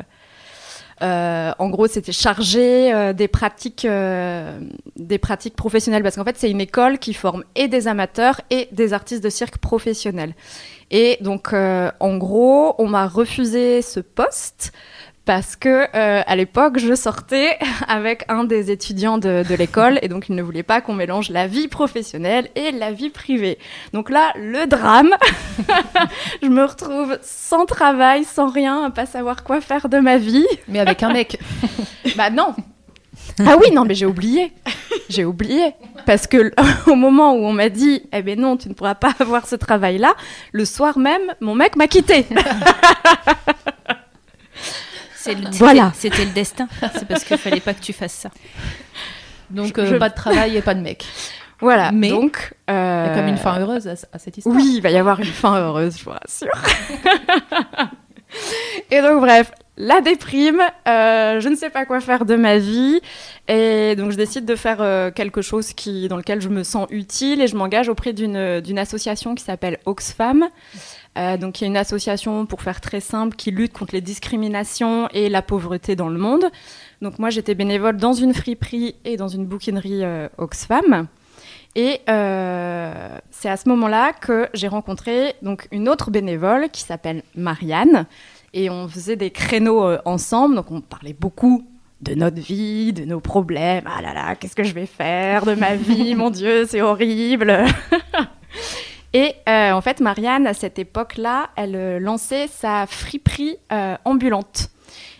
en 1.03 1.69
gros, 1.69 1.87
c'était 1.87 2.11
chargé 2.11 2.93
euh, 2.93 3.13
des 3.13 3.27
pratiques, 3.27 3.85
euh, 3.85 4.59
des 4.95 5.17
pratiques 5.17 5.55
professionnelles 5.55 6.03
parce 6.03 6.15
qu'en 6.15 6.23
fait 6.23 6.37
c'est 6.37 6.49
une 6.49 6.61
école 6.61 6.99
qui 6.99 7.13
forme 7.13 7.43
et 7.55 7.67
des 7.67 7.87
amateurs 7.87 8.39
et 8.49 8.69
des 8.71 8.93
artistes 8.93 9.23
de 9.23 9.29
cirque 9.29 9.57
professionnels. 9.57 10.33
Et 10.91 11.17
donc 11.21 11.53
euh, 11.53 11.91
en 11.99 12.17
gros, 12.17 12.75
on 12.77 12.87
m'a 12.87 13.07
refusé 13.07 13.81
ce 13.81 13.99
poste 13.99 14.71
parce 15.25 15.55
que 15.55 15.87
euh, 15.95 16.21
à 16.25 16.35
l'époque 16.35 16.79
je 16.79 16.93
sortais 16.95 17.57
avec 17.87 18.25
un 18.27 18.43
des 18.43 18.71
étudiants 18.71 19.17
de, 19.17 19.43
de 19.47 19.55
l'école 19.55 19.99
et 20.01 20.07
donc 20.07 20.29
il 20.29 20.35
ne 20.35 20.41
voulait 20.41 20.63
pas 20.63 20.81
qu'on 20.81 20.93
mélange 20.93 21.29
la 21.29 21.47
vie 21.47 21.67
professionnelle 21.67 22.49
et 22.55 22.71
la 22.71 22.91
vie 22.91 23.09
privée. 23.09 23.57
Donc 23.93 24.09
là 24.09 24.33
le 24.35 24.65
drame, 24.67 25.11
je 26.41 26.47
me 26.47 26.63
retrouve 26.63 27.17
sans 27.21 27.65
travail, 27.65 28.25
sans 28.25 28.47
rien, 28.47 28.83
à 28.83 28.89
pas 28.89 29.05
savoir 29.05 29.43
quoi 29.43 29.61
faire 29.61 29.87
de 29.89 29.99
ma 29.99 30.17
vie. 30.17 30.47
Mais 30.67 30.79
avec 30.79 31.03
un 31.03 31.13
mec. 31.13 31.39
Bah 32.17 32.29
non. 32.29 32.53
Ah 33.39 33.55
oui 33.59 33.71
non 33.71 33.85
mais 33.85 33.95
j'ai 33.95 34.05
oublié, 34.05 34.51
j'ai 35.09 35.25
oublié 35.25 35.73
parce 36.05 36.27
que 36.27 36.51
au 36.89 36.95
moment 36.95 37.33
où 37.33 37.45
on 37.45 37.53
m'a 37.53 37.69
dit 37.69 38.03
eh 38.11 38.21
ben 38.21 38.39
non 38.39 38.57
tu 38.57 38.69
ne 38.69 38.73
pourras 38.73 38.95
pas 38.95 39.13
avoir 39.19 39.47
ce 39.47 39.55
travail 39.55 39.97
là, 39.97 40.13
le 40.51 40.65
soir 40.65 40.99
même 40.99 41.33
mon 41.39 41.55
mec 41.55 41.75
m'a 41.75 41.87
quitté. 41.87 42.27
Voilà. 45.53 45.91
C'était 45.95 46.25
le 46.25 46.31
destin. 46.31 46.67
C'est 46.93 47.07
parce 47.07 47.23
qu'il 47.23 47.37
fallait 47.37 47.59
pas 47.59 47.73
que 47.73 47.81
tu 47.81 47.93
fasses 47.93 48.13
ça. 48.13 48.29
Donc, 49.49 49.73
Je- 49.77 49.81
euh, 49.81 49.85
je- 49.91 49.95
pas 49.95 50.09
de 50.09 50.15
travail 50.15 50.57
et 50.57 50.61
pas 50.61 50.73
de 50.73 50.81
mec. 50.81 51.05
Voilà. 51.59 51.91
Mais- 51.93 52.09
donc 52.09 52.53
Il 52.67 52.71
y 52.73 52.75
a 52.75 52.77
euh, 53.11 53.15
comme 53.15 53.27
une 53.27 53.37
fin 53.37 53.59
heureuse 53.59 53.87
à, 53.87 53.93
à 54.11 54.19
cette 54.19 54.37
histoire. 54.37 54.55
Oui, 54.55 54.73
il 54.77 54.81
va 54.81 54.89
y 54.91 54.97
avoir 54.97 55.19
une 55.19 55.25
fin 55.25 55.55
heureuse, 55.57 55.97
je 55.97 56.03
vous 56.03 56.11
rassure. 56.11 56.51
et 58.91 59.01
donc, 59.01 59.21
bref, 59.21 59.51
la 59.77 60.01
déprime, 60.01 60.61
euh, 60.87 61.39
je 61.39 61.49
ne 61.49 61.55
sais 61.55 61.69
pas 61.69 61.85
quoi 61.85 61.99
faire 61.99 62.25
de 62.25 62.35
ma 62.35 62.57
vie. 62.57 62.99
Et 63.47 63.95
donc, 63.95 64.11
je 64.11 64.17
décide 64.17 64.45
de 64.45 64.55
faire 64.55 64.77
euh, 64.81 65.11
quelque 65.11 65.41
chose 65.41 65.73
qui, 65.73 66.07
dans 66.07 66.17
lequel 66.17 66.41
je 66.41 66.49
me 66.49 66.63
sens 66.63 66.87
utile 66.89 67.41
et 67.41 67.47
je 67.47 67.55
m'engage 67.55 67.89
auprès 67.89 68.13
d'une 68.13 68.61
d'une 68.61 68.79
association 68.79 69.35
qui 69.35 69.43
s'appelle 69.43 69.79
Oxfam. 69.85 70.45
Euh, 71.17 71.37
donc, 71.37 71.53
qui 71.53 71.63
est 71.63 71.67
une 71.67 71.77
association, 71.77 72.45
pour 72.45 72.61
faire 72.61 72.81
très 72.81 72.99
simple, 72.99 73.35
qui 73.35 73.51
lutte 73.51 73.73
contre 73.73 73.93
les 73.93 74.01
discriminations 74.01 75.07
et 75.09 75.29
la 75.29 75.41
pauvreté 75.41 75.95
dans 75.95 76.09
le 76.09 76.17
monde. 76.17 76.45
Donc, 77.01 77.19
moi, 77.19 77.29
j'étais 77.29 77.53
bénévole 77.53 77.97
dans 77.97 78.13
une 78.13 78.33
friperie 78.33 78.95
et 79.05 79.15
dans 79.15 79.27
une 79.27 79.45
bouquinerie 79.45 80.03
euh, 80.03 80.27
Oxfam. 80.37 81.07
Et 81.75 82.01
euh, 82.07 83.17
c'est 83.31 83.49
à 83.49 83.57
ce 83.57 83.67
moment-là 83.69 84.13
que 84.13 84.47
j'ai 84.53 84.67
rencontré 84.67 85.33
donc 85.41 85.67
une 85.71 85.89
autre 85.89 86.11
bénévole 86.11 86.69
qui 86.69 86.83
s'appelle 86.83 87.23
Marianne. 87.35 88.05
Et 88.53 88.69
on 88.69 88.87
faisait 88.87 89.15
des 89.15 89.31
créneaux 89.31 89.83
euh, 89.83 89.97
ensemble. 90.05 90.55
Donc 90.55 90.71
on 90.71 90.81
parlait 90.81 91.15
beaucoup 91.19 91.65
de 92.01 92.13
notre 92.13 92.39
vie, 92.39 92.93
de 92.93 93.05
nos 93.05 93.19
problèmes. 93.19 93.85
Ah 93.87 94.01
là 94.01 94.13
là, 94.13 94.35
qu'est-ce 94.35 94.55
que 94.55 94.63
je 94.63 94.73
vais 94.73 94.85
faire 94.85 95.45
de 95.45 95.55
ma 95.55 95.75
vie? 95.75 96.13
Mon 96.15 96.29
Dieu, 96.29 96.65
c'est 96.67 96.81
horrible. 96.81 97.65
Et 99.13 99.35
euh, 99.47 99.71
en 99.71 99.81
fait, 99.81 99.99
Marianne, 99.99 100.47
à 100.47 100.53
cette 100.53 100.79
époque-là, 100.79 101.51
elle 101.55 101.75
euh, 101.75 101.99
lançait 101.99 102.47
sa 102.47 102.87
friperie 102.87 103.57
euh, 103.71 103.95
ambulante. 104.05 104.69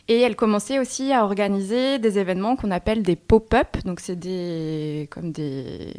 Et 0.07 0.19
elle 0.19 0.35
commençait 0.35 0.79
aussi 0.79 1.13
à 1.13 1.23
organiser 1.23 1.99
des 1.99 2.19
événements 2.19 2.55
qu'on 2.55 2.71
appelle 2.71 3.03
des 3.03 3.15
pop-up. 3.15 3.77
Donc, 3.85 3.99
c'est 3.99 4.17
des, 4.17 5.07
comme 5.11 5.31
des, 5.31 5.93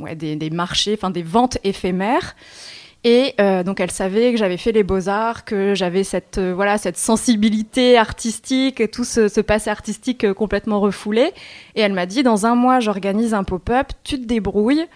ouais, 0.00 0.16
des, 0.16 0.50
marchés, 0.50 0.94
enfin 0.94 1.10
des 1.10 1.22
ventes 1.22 1.58
éphémères. 1.62 2.34
Et 3.04 3.34
euh, 3.40 3.62
donc, 3.62 3.80
elle 3.80 3.90
savait 3.90 4.32
que 4.32 4.38
j'avais 4.38 4.56
fait 4.56 4.72
les 4.72 4.82
beaux-arts, 4.82 5.44
que 5.44 5.74
j'avais 5.74 6.04
cette, 6.04 6.40
voilà, 6.40 6.76
cette 6.76 6.96
sensibilité 6.96 7.96
artistique, 7.96 8.80
et 8.80 8.88
tout 8.88 9.04
ce, 9.04 9.28
ce 9.28 9.40
passé 9.40 9.70
artistique 9.70 10.32
complètement 10.32 10.80
refoulé. 10.80 11.32
Et 11.76 11.82
elle 11.82 11.92
m'a 11.92 12.06
dit, 12.06 12.22
dans 12.22 12.46
un 12.46 12.54
mois, 12.54 12.80
j'organise 12.80 13.32
un 13.32 13.44
pop-up, 13.44 13.88
tu 14.04 14.20
te 14.20 14.26
débrouilles. 14.26 14.86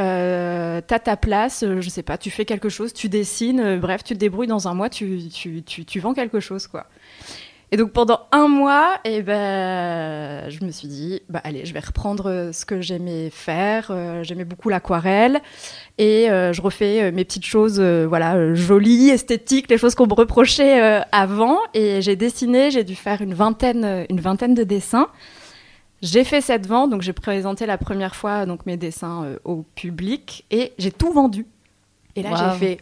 Euh, 0.00 0.80
t'as 0.86 0.98
ta 0.98 1.16
place, 1.18 1.62
euh, 1.62 1.82
je 1.82 1.90
sais 1.90 2.02
pas, 2.02 2.16
tu 2.16 2.30
fais 2.30 2.46
quelque 2.46 2.70
chose, 2.70 2.94
tu 2.94 3.10
dessines, 3.10 3.60
euh, 3.60 3.76
bref, 3.76 4.02
tu 4.02 4.14
te 4.14 4.18
débrouilles 4.18 4.46
dans 4.46 4.66
un 4.66 4.72
mois, 4.72 4.88
tu, 4.88 5.28
tu, 5.28 5.62
tu, 5.62 5.84
tu 5.84 6.00
vends 6.00 6.14
quelque 6.14 6.40
chose, 6.40 6.66
quoi. 6.66 6.86
Et 7.70 7.76
donc 7.76 7.92
pendant 7.92 8.20
un 8.32 8.48
mois, 8.48 8.98
eh 9.04 9.22
ben, 9.22 10.48
je 10.50 10.64
me 10.64 10.70
suis 10.70 10.88
dit, 10.88 11.20
bah 11.28 11.40
allez, 11.44 11.64
je 11.66 11.74
vais 11.74 11.80
reprendre 11.80 12.30
euh, 12.30 12.52
ce 12.52 12.66
que 12.66 12.80
j'aimais 12.82 13.30
faire. 13.30 13.90
J'aimais 14.22 14.44
beaucoup 14.44 14.68
l'aquarelle 14.68 15.40
et 15.96 16.26
je 16.28 16.60
refais 16.60 17.10
mes 17.12 17.24
petites 17.24 17.46
choses, 17.46 17.80
voilà, 17.80 18.54
jolies, 18.54 19.08
esthétiques, 19.08 19.70
les 19.70 19.78
choses 19.78 19.94
qu'on 19.94 20.06
me 20.06 20.12
reprochait 20.12 21.02
avant. 21.12 21.60
Et 21.72 22.02
j'ai 22.02 22.14
dessiné, 22.14 22.70
j'ai 22.70 22.84
dû 22.84 22.94
faire 22.94 23.22
une 23.22 23.32
vingtaine, 23.32 24.04
une 24.10 24.20
vingtaine 24.20 24.54
de 24.54 24.64
dessins. 24.64 25.08
J'ai 26.02 26.24
fait 26.24 26.40
cette 26.40 26.66
vente, 26.66 26.90
donc 26.90 27.02
j'ai 27.02 27.12
présenté 27.12 27.64
la 27.64 27.78
première 27.78 28.16
fois 28.16 28.44
donc 28.44 28.66
mes 28.66 28.76
dessins 28.76 29.24
euh, 29.24 29.38
au 29.44 29.64
public 29.74 30.44
et 30.50 30.72
j'ai 30.78 30.90
tout 30.90 31.12
vendu. 31.12 31.46
Et 32.16 32.22
là 32.22 32.54
j'ai 32.54 32.58
fait, 32.58 32.78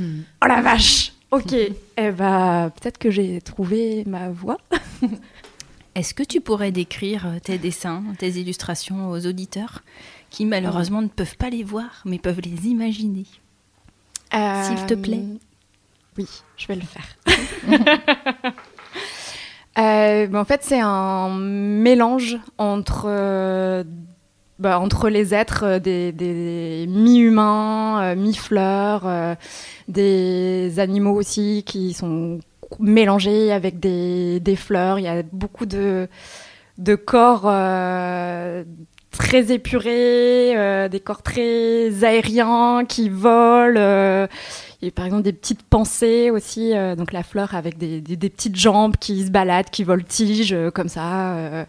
oh 0.00 0.46
la 0.46 0.62
vache, 0.62 1.12
ok, 1.30 1.52
eh 1.98 2.10
ben 2.10 2.72
peut-être 2.80 2.98
que 2.98 3.10
j'ai 3.10 3.40
trouvé 3.42 4.04
ma 4.06 4.30
voie. 4.30 4.56
Est-ce 5.94 6.14
que 6.14 6.22
tu 6.22 6.40
pourrais 6.40 6.72
décrire 6.72 7.26
euh, 7.26 7.38
tes 7.38 7.58
dessins, 7.58 8.02
tes 8.18 8.30
illustrations 8.30 9.10
aux 9.10 9.26
auditeurs 9.26 9.82
qui 10.30 10.46
malheureusement 10.46 11.02
ne 11.02 11.08
peuvent 11.08 11.36
pas 11.36 11.50
les 11.50 11.62
voir, 11.62 12.00
mais 12.06 12.18
peuvent 12.18 12.40
les 12.40 12.68
imaginer? 12.68 13.26
S'il 14.32 14.86
te 14.86 14.94
plaît. 14.94 15.20
Euh, 15.22 15.38
Oui, 16.16 16.26
je 16.56 16.66
vais 16.68 16.76
le 16.76 16.80
faire. 16.80 17.18
Euh, 19.78 20.32
en 20.34 20.44
fait, 20.44 20.60
c'est 20.62 20.80
un 20.80 21.30
mélange 21.30 22.36
entre, 22.58 23.06
euh, 23.06 23.84
bah, 24.58 24.78
entre 24.78 25.08
les 25.08 25.34
êtres, 25.34 25.64
euh, 25.64 25.78
des, 25.78 26.12
des 26.12 26.86
mi-humains, 26.88 28.02
euh, 28.02 28.16
mi-fleurs, 28.16 29.36
des 29.88 30.78
animaux 30.78 31.14
aussi 31.14 31.62
qui 31.66 31.94
sont 31.94 32.40
mélangés 32.80 33.52
avec 33.52 33.80
des, 33.80 34.40
des 34.40 34.56
fleurs. 34.56 34.98
Il 34.98 35.04
y 35.04 35.08
a 35.08 35.22
beaucoup 35.32 35.66
de, 35.66 36.08
de 36.78 36.94
corps 36.94 37.46
très 39.12 39.52
épurés, 39.52 40.56
euh, 40.56 40.88
des 40.88 41.00
corps 41.00 41.22
très 41.22 42.02
aériens 42.04 42.84
qui 42.88 43.08
volent. 43.08 43.78
euh, 43.78 44.26
y 44.82 44.88
a 44.88 44.90
par 44.90 45.04
exemple 45.04 45.22
des 45.22 45.32
petites 45.32 45.62
pensées 45.62 46.30
aussi, 46.30 46.76
euh, 46.76 46.96
donc 46.96 47.12
la 47.12 47.22
fleur 47.22 47.54
avec 47.54 47.78
des, 47.78 48.00
des- 48.00 48.16
des 48.16 48.30
petites 48.30 48.56
jambes 48.56 48.96
qui 48.98 49.24
se 49.24 49.30
baladent, 49.30 49.70
qui 49.70 49.84
voltigent 49.84 50.54
euh, 50.54 50.70
comme 50.70 50.88
ça. 50.88 51.34
euh. 51.36 51.64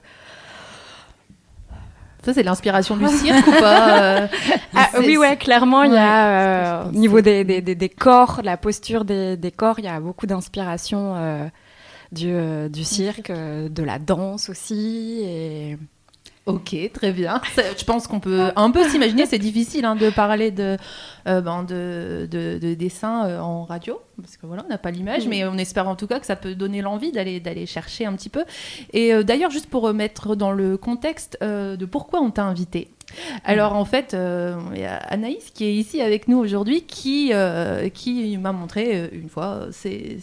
Ça, 2.25 2.33
c'est 2.33 2.43
l'inspiration 2.43 2.95
du 2.95 3.05
cirque 3.09 3.45
ou 3.45 3.51
pas 3.51 4.01
euh, 4.21 4.27
Ah, 4.75 4.89
oui, 4.99 5.17
ouais, 5.17 5.35
clairement, 5.35 5.83
il 5.83 5.91
y 5.93 5.97
a 5.97 6.83
euh, 6.85 6.89
au 6.89 6.91
niveau 6.93 7.19
des, 7.19 7.43
des, 7.43 7.61
des, 7.61 7.75
des 7.75 7.89
corps, 7.89 8.39
la 8.45 8.55
posture 8.55 9.03
des, 9.03 9.35
des 9.35 9.51
corps, 9.51 9.79
il 9.79 9.85
y 9.85 9.89
a 9.89 9.99
beaucoup 9.99 10.25
d'inspiration 10.25 11.15
euh, 11.17 11.45
du, 12.13 12.29
euh, 12.31 12.69
du 12.69 12.85
cirque, 12.85 13.29
euh, 13.29 13.67
de 13.67 13.83
la 13.83 13.99
danse 13.99 14.47
aussi. 14.49 15.19
Et... 15.23 15.77
Ok, 16.45 16.75
très 16.93 17.13
bien. 17.13 17.41
Je 17.77 17.83
pense 17.85 18.05
qu'on 18.05 18.19
peut 18.19 18.51
un 18.57 18.69
peu 18.69 18.83
s'imaginer. 18.89 19.25
C'est 19.25 19.39
difficile 19.39 19.85
hein, 19.85 19.95
de 19.95 20.09
parler 20.09 20.51
de, 20.51 20.77
euh, 21.27 21.39
ben, 21.39 21.63
de, 21.63 22.27
de, 22.29 22.59
de 22.61 22.73
dessin 22.73 23.25
euh, 23.25 23.39
en 23.39 23.63
radio, 23.63 24.01
parce 24.21 24.35
que 24.35 24.45
voilà, 24.45 24.63
on 24.65 24.69
n'a 24.69 24.77
pas 24.77 24.91
l'image, 24.91 25.25
Mm. 25.25 25.29
mais 25.29 25.45
on 25.45 25.57
espère 25.57 25.87
en 25.87 25.95
tout 25.95 26.07
cas 26.07 26.19
que 26.19 26.25
ça 26.25 26.35
peut 26.35 26.53
donner 26.53 26.81
l'envie 26.81 27.13
d'aller 27.13 27.39
d'aller 27.39 27.65
chercher 27.65 28.05
un 28.05 28.13
petit 28.13 28.27
peu. 28.29 28.43
Et 28.91 29.13
euh, 29.13 29.23
d'ailleurs, 29.23 29.51
juste 29.51 29.67
pour 29.67 29.83
remettre 29.83 30.35
dans 30.35 30.51
le 30.51 30.75
contexte 30.75 31.37
de 31.41 31.85
pourquoi 31.85 32.19
on 32.19 32.29
t'a 32.29 32.43
invité. 32.43 32.89
Alors 33.45 33.73
en 33.75 33.85
fait, 33.85 34.13
euh, 34.13 34.55
il 34.73 34.81
y 34.81 34.85
a 34.85 34.95
Anaïs 34.97 35.51
qui 35.51 35.65
est 35.65 35.73
ici 35.73 36.01
avec 36.01 36.27
nous 36.27 36.37
aujourd'hui, 36.37 36.81
qui 36.81 37.29
euh, 37.33 37.89
qui 37.89 38.37
m'a 38.37 38.51
montré 38.51 38.95
euh, 38.95 39.07
une 39.11 39.29
fois, 39.29 39.67
c'est, 39.71 40.17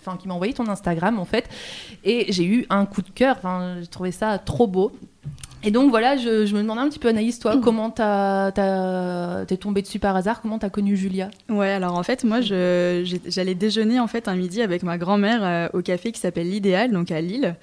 enfin 0.00 0.16
qui 0.16 0.28
m'a 0.28 0.34
envoyé 0.34 0.52
ton 0.52 0.68
Instagram 0.68 1.18
en 1.18 1.24
fait, 1.24 1.48
et 2.04 2.26
j'ai 2.32 2.44
eu 2.44 2.66
un 2.70 2.86
coup 2.86 3.02
de 3.02 3.10
cœur. 3.10 3.36
Enfin, 3.38 3.76
j'ai 3.80 3.86
trouvé 3.86 4.12
ça 4.12 4.38
trop 4.38 4.66
beau. 4.66 4.92
Et 5.64 5.70
donc 5.70 5.88
voilà, 5.90 6.16
je, 6.16 6.44
je 6.44 6.54
me 6.54 6.60
demandais 6.60 6.82
un 6.82 6.88
petit 6.88 6.98
peu 6.98 7.08
Anaïs, 7.08 7.38
toi, 7.38 7.56
comment 7.62 7.90
t'as, 7.90 8.52
t'as- 8.52 9.44
t'es 9.46 9.56
tombée 9.56 9.80
dessus 9.82 9.98
par 9.98 10.14
hasard, 10.14 10.42
comment 10.42 10.58
t'as 10.58 10.68
connu 10.68 10.96
Julia? 10.96 11.30
Ouais, 11.48 11.70
alors 11.70 11.96
en 11.96 12.02
fait, 12.02 12.22
moi, 12.24 12.40
j'allais 12.42 13.54
déjeuner 13.54 13.98
en 13.98 14.06
fait 14.06 14.28
un 14.28 14.36
midi 14.36 14.60
avec 14.62 14.82
ma 14.82 14.98
grand-mère 14.98 15.40
euh, 15.42 15.68
au 15.72 15.80
café 15.82 16.12
qui 16.12 16.20
s'appelle 16.20 16.50
l'Idéal, 16.50 16.90
donc 16.92 17.10
à 17.10 17.20
Lille, 17.20 17.56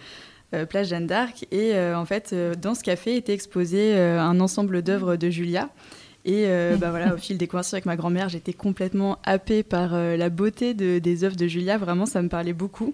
euh, 0.56 0.66
place 0.66 0.90
Jeanne 0.90 1.06
d'Arc. 1.08 1.46
Et 1.52 1.76
euh, 1.76 1.96
en 1.98 2.06
fait, 2.06 2.36
dans 2.62 2.74
ce 2.74 2.84
café 2.84 3.16
était 3.16 3.34
exposé 3.34 3.96
un 3.98 4.40
ensemble 4.40 4.82
d'œuvres 4.82 5.16
de 5.16 5.30
Julia. 5.30 5.70
Et 6.26 6.46
bah 6.80 6.90
voilà, 6.90 7.14
au 7.14 7.18
fil 7.18 7.38
des 7.38 7.48
conversations 7.48 7.76
avec 7.76 7.86
ma 7.86 7.96
grand-mère, 7.96 8.30
j'étais 8.30 8.54
complètement 8.54 9.18
happée 9.26 9.64
par 9.64 9.94
la 9.96 10.30
beauté 10.30 10.74
de- 10.74 11.00
des 11.00 11.24
œuvres 11.24 11.36
de 11.36 11.48
Julia. 11.48 11.78
Vraiment, 11.78 12.06
ça 12.06 12.22
me 12.22 12.30
parlait 12.30 12.54
beaucoup. 12.54 12.94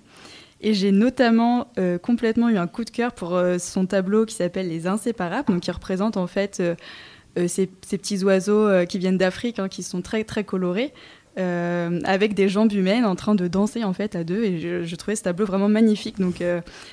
Et 0.61 0.73
j'ai 0.73 0.91
notamment 0.91 1.67
euh, 1.77 1.97
complètement 1.97 2.49
eu 2.49 2.57
un 2.57 2.67
coup 2.67 2.83
de 2.83 2.89
cœur 2.89 3.13
pour 3.13 3.35
euh, 3.35 3.57
son 3.59 3.85
tableau 3.85 4.25
qui 4.25 4.35
s'appelle 4.35 4.67
Les 4.67 4.87
Inséparables, 4.87 5.47
donc 5.47 5.61
qui 5.61 5.71
représente 5.71 6.17
en 6.17 6.27
fait 6.27 6.59
euh, 6.59 7.47
ces, 7.47 7.67
petits 7.67 8.23
oiseaux 8.23 8.67
qui 8.87 8.97
viennent 8.97 9.17
d'Afrique, 9.17 9.59
hein, 9.59 9.69
qui 9.69 9.83
sont 9.83 10.01
très 10.01 10.23
très 10.23 10.43
colorés, 10.43 10.91
avec 11.35 12.33
des 12.33 12.49
jambes 12.49 12.73
humaines 12.73 13.05
en 13.05 13.15
train 13.15 13.35
de 13.35 13.47
danser 13.47 13.83
en 13.83 13.93
fait 13.93 14.15
à 14.15 14.23
deux. 14.23 14.43
Et 14.43 14.83
je, 14.83 14.95
trouvais 14.95 15.15
ce 15.15 15.21
tableau 15.21 15.45
vraiment 15.45 15.69
magnifique. 15.69 16.19
Donc 16.19 16.43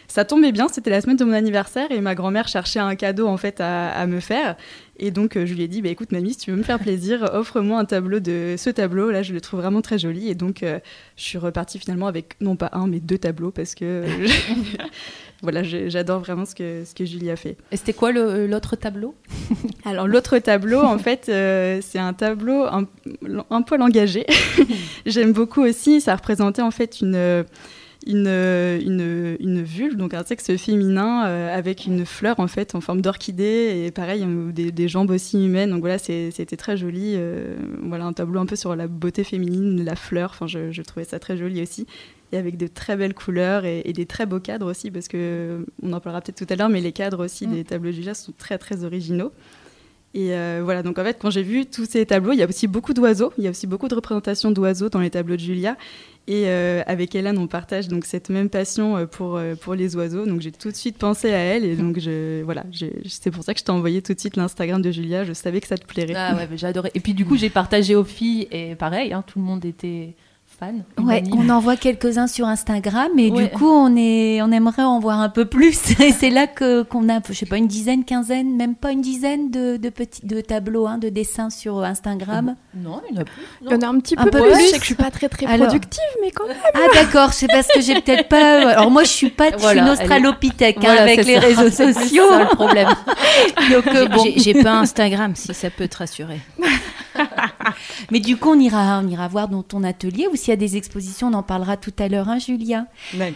ça 0.07 0.27
tombait 0.27 0.53
bien, 0.53 0.69
c'était 0.69 0.91
la 0.91 1.01
semaine 1.01 1.17
de 1.17 1.25
mon 1.25 1.33
anniversaire 1.33 1.91
et 1.91 2.03
ma 2.03 2.15
grand-mère 2.15 2.47
cherchait 2.47 2.79
un 2.79 2.95
cadeau 2.95 3.27
en 3.27 3.39
fait 3.39 3.63
à 3.63 4.07
me 4.07 4.21
faire. 4.21 4.57
Et 4.97 5.11
donc 5.11 5.37
euh, 5.37 5.47
je 5.47 5.55
lui 5.55 5.63
ai 5.63 5.69
dit, 5.69 5.83
bah, 5.83 5.89
écoute 5.89 6.13
mamie, 6.13 6.33
si 6.33 6.39
tu 6.39 6.51
veux 6.51 6.57
me 6.57 6.63
faire 6.63 6.79
plaisir, 6.79 7.23
offre-moi 7.33 7.79
un 7.79 7.85
tableau 7.85 8.21
de 8.21 8.55
ce 8.57 8.71
tableau. 8.71 9.11
Là, 9.11 9.23
je 9.23 9.33
le 9.33 9.41
trouve 9.41 9.61
vraiment 9.61 9.83
très 9.83 9.99
joli. 9.99 10.29
Et 10.29 10.35
donc 10.35 10.63
euh, 10.63 10.79
je 11.17 11.23
suis 11.23 11.39
repartie 11.39 11.79
finalement 11.79 12.07
avec 12.07 12.37
non 12.41 12.57
pas 12.57 12.71
un 12.73 12.87
mais 12.87 13.01
deux 13.01 13.19
tableaux 13.19 13.51
parce 13.51 13.75
que 13.75 14.05
voilà, 15.43 15.63
j'adore 15.63 16.21
vraiment 16.21 16.45
ce 16.45 16.55
que 16.55 16.85
ce 16.85 16.95
que 16.95 17.05
Julie 17.05 17.31
a 17.31 17.37
fait. 17.37 17.57
Et 17.73 17.77
c'était 17.77 17.93
quoi 17.93 18.13
l'autre 18.13 18.77
tableau? 18.77 19.15
Alors 19.85 20.07
l'autre 20.07 20.39
tableau, 20.39 20.81
en 20.81 20.99
fait, 20.99 21.27
euh, 21.29 21.81
c'est 21.83 21.99
un 21.99 22.13
tableau 22.13 22.63
un, 22.65 22.87
un 23.51 23.63
poil 23.63 23.83
engagé. 23.83 24.27
J'aime 25.07 25.33
beaucoup 25.33 25.63
aussi. 25.63 26.01
Ça 26.01 26.15
représentait 26.15 26.63
en 26.63 26.71
fait 26.71 27.01
une 27.01 27.45
une, 28.07 28.27
une, 28.29 29.37
une 29.41 29.63
vulve, 29.63 29.97
donc 29.97 30.15
un 30.15 30.25
sexe 30.25 30.57
féminin 30.57 31.27
euh, 31.27 31.57
avec 31.57 31.87
une 31.87 32.05
fleur 32.05 32.39
en 32.41 32.47
fait 32.49 32.75
en 32.75 32.81
forme 32.81 33.01
d'orchidée 33.01 33.85
et 33.87 33.91
pareil 33.91 34.25
euh, 34.27 34.53
des, 34.53 34.71
des 34.73 34.89
jambes 34.89 35.11
aussi 35.11 35.45
humaines. 35.45 35.71
Donc 35.71 35.81
voilà, 35.81 35.99
c'était 35.99 36.57
très 36.57 36.77
joli. 36.77 37.15
euh, 37.17 37.57
voilà 37.83 38.05
un 38.05 38.13
tableau 38.13 38.41
un 38.41 38.47
peu 38.47 38.57
sur 38.57 38.75
la 38.77 38.87
beauté 38.89 39.25
féminine, 39.25 39.85
la 39.85 39.97
fleur. 39.97 40.31
Enfin, 40.35 40.47
je, 40.47 40.71
je 40.71 40.83
trouvais 40.83 41.05
ça 41.05 41.19
très 41.19 41.37
joli 41.37 41.63
aussi. 41.63 41.87
Et 42.33 42.37
avec 42.37 42.57
de 42.57 42.67
très 42.67 42.97
belles 42.97 43.15
couleurs 43.15 43.65
et, 43.65 43.83
et 43.85 43.93
des 43.93 44.07
très 44.07 44.27
beaux 44.27 44.41
cadres 44.41 44.69
aussi, 44.69 44.91
parce 44.91 45.07
que 45.07 45.65
on 45.83 45.93
en 45.93 46.01
parlera 46.01 46.21
peut-être 46.21 46.45
tout 46.45 46.53
à 46.53 46.57
l'heure, 46.57 46.69
mais 46.69 46.81
les 46.81 46.93
cadres 46.93 47.25
aussi 47.25 47.47
Mm. 47.47 47.53
des 47.53 47.65
tableaux 47.65 47.91
de 47.91 47.97
Julia 47.97 48.15
sont 48.15 48.33
très 48.37 48.59
très 48.59 48.85
originaux. 48.85 49.31
Et 50.15 50.33
euh, 50.33 50.61
voilà, 50.63 50.83
donc 50.85 50.99
en 50.99 51.03
fait, 51.05 51.19
quand 51.21 51.31
j'ai 51.31 51.43
vu 51.43 51.67
tous 51.67 51.87
ces 51.87 52.07
tableaux, 52.07 52.33
il 52.33 52.39
y 52.39 52.43
a 52.43 52.49
aussi 52.49 52.69
beaucoup 52.69 52.95
d'oiseaux. 52.95 53.33
Il 53.37 53.45
y 53.45 53.47
a 53.49 53.51
aussi 53.51 53.67
beaucoup 53.67 53.89
de 53.89 53.95
représentations 53.97 54.53
d'oiseaux 54.53 54.89
dans 54.89 55.01
les 55.01 55.11
tableaux 55.11 55.35
de 55.35 55.41
Julia. 55.41 55.77
Et 56.27 56.45
euh, 56.47 56.83
avec 56.87 57.15
Hélène, 57.15 57.37
on 57.37 57.47
partage 57.47 57.89
donc 57.89 58.07
cette 58.07 58.31
même 58.31 58.49
passion 58.49 58.97
euh, 58.97 59.07
pour, 59.07 59.37
euh, 59.37 59.55
pour 59.57 59.75
les 59.75 59.95
oiseaux. 59.95 60.25
Donc 60.25 60.41
j'ai 60.41 60.53
tout 60.53 60.71
de 60.71 60.77
suite 60.77 60.97
pensé 60.97 61.33
à 61.33 61.39
elle. 61.39 61.65
Et 61.65 61.77
donc 61.77 61.99
voilà, 62.45 62.65
c'est 63.07 63.31
pour 63.31 63.45
ça 63.45 63.53
que 63.53 63.61
je 63.61 63.65
t'ai 63.65 63.73
envoyé 63.73 64.01
tout 64.01 64.15
de 64.15 64.21
suite 64.21 64.37
l'Instagram 64.37 64.81
de 64.81 64.91
Julia. 64.91 65.25
Je 65.25 65.35
savais 65.35 65.61
que 65.61 65.67
ça 65.67 65.77
te 65.77 65.87
plairait. 65.87 66.15
Ah 66.17 66.37
adoré. 66.63 66.91
Et 66.95 67.01
puis 67.01 67.13
du 67.13 67.27
coup, 67.27 67.37
j'ai 67.37 67.51
partagé 67.51 67.95
aux 67.95 68.05
filles 68.05 68.49
et 68.51 68.75
pareil, 68.75 69.13
hein, 69.13 69.23
tout 69.27 69.39
le 69.39 69.45
monde 69.45 69.65
était 69.65 70.15
fans. 70.59 70.73
Ouais, 71.03 71.23
on 71.33 71.49
en 71.49 71.61
voit 71.61 71.77
quelques-uns 71.77 72.27
sur 72.27 72.47
Instagram 72.47 73.11
et 73.19 73.31
Ouais. 73.31 73.45
du 73.45 73.51
coup 73.51 73.69
on 73.71 73.95
est, 73.97 74.41
on 74.43 74.51
aimerait 74.53 74.83
en 74.83 74.99
voir 75.01 75.21
un 75.21 75.29
peu 75.29 75.45
plus. 75.45 75.79
Et 76.01 76.13
c'est 76.13 76.31
là 76.31 76.47
que 76.47 76.83
qu'on 76.83 77.09
a, 77.09 77.21
je 77.29 77.33
sais 77.35 77.47
pas, 77.47 77.57
une 77.57 77.67
dizaine, 77.67 78.05
quinzaine, 78.05 78.57
même 78.57 78.75
pas 78.75 78.93
une 78.93 79.01
dizaine 79.01 79.51
de, 79.51 79.77
de 79.77 79.89
petits, 79.89 80.25
de 80.27 80.41
tableaux, 80.41 80.87
hein, 80.87 80.99
de 80.99 81.09
dessins 81.09 81.51
sur 81.51 81.83
Instagram. 81.83 82.57
Non, 82.77 83.01
il 83.11 83.17
y 83.17 83.19
en 83.19 83.23
a 83.23 83.25
plus. 83.25 83.43
Il 83.63 83.71
y 83.71 83.75
en 83.75 83.81
a 83.81 83.87
un 83.87 83.99
petit 84.01 84.15
Un 84.19 84.25
peu, 84.25 84.31
peu 84.31 84.43
plus. 84.43 84.53
plus. 84.53 84.61
Je 84.61 84.67
sais 84.67 84.73
que 84.77 84.81
je 84.81 84.87
suis 84.87 84.95
pas 84.95 85.11
très 85.11 85.29
très 85.29 85.47
Alors- 85.47 85.67
productive, 85.69 86.01
mais 86.23 86.31
quand 86.31 86.47
même. 86.47 86.57
Ah 86.75 86.79
d'accord, 86.95 87.33
c'est 87.33 87.47
parce 87.49 87.69
que 87.69 87.81
j'ai 87.81 88.01
peut-être 88.01 88.29
pas. 88.29 88.69
Alors 88.71 88.91
moi 88.91 89.05
je 89.05 89.09
suis 89.11 89.31
pas, 89.31 89.47
je 89.47 89.53
suis 89.53 89.61
Voilà, 89.63 89.83
une 89.83 89.89
australopithèque 89.89 90.77
hein, 90.79 90.81
Voilà, 90.85 91.03
avec 91.03 91.21
c'est 91.23 91.27
les 91.27 91.35
ça. 91.35 91.41
réseaux 91.41 91.71
C'est 91.71 91.93
sociaux. 91.93 92.29
ça, 92.29 92.39
le 92.41 92.47
problème. 92.47 92.89
Donc 93.71 93.87
euh, 93.89 94.07
bon, 94.09 94.25
J'ai- 94.25 94.39
J'ai 94.39 94.63
pas 94.63 94.73
Instagram, 94.79 95.33
si 95.35 95.53
ça 95.55 95.71
peut 95.71 95.89
te 95.89 95.97
rassurer. 95.99 96.41
mais 98.11 98.21
du 98.21 98.37
coup 98.37 98.51
on 98.51 98.59
ira, 98.59 99.01
on 99.03 99.09
ira 99.09 99.29
voir 99.29 99.49
dans 99.49 99.63
ton 99.63 99.85
atelier 99.85 100.27
ou 100.33 100.37
s'il 100.37 100.49
y 100.49 100.53
a 100.53 100.57
des 100.57 100.77
expositions, 100.77 101.29
on 101.29 101.35
en 101.35 101.43
parlera 101.43 101.77
tout 101.77 101.93
à 101.99 102.09
l'heure, 102.09 102.29
hein, 102.29 102.39
Julia? 102.39 102.87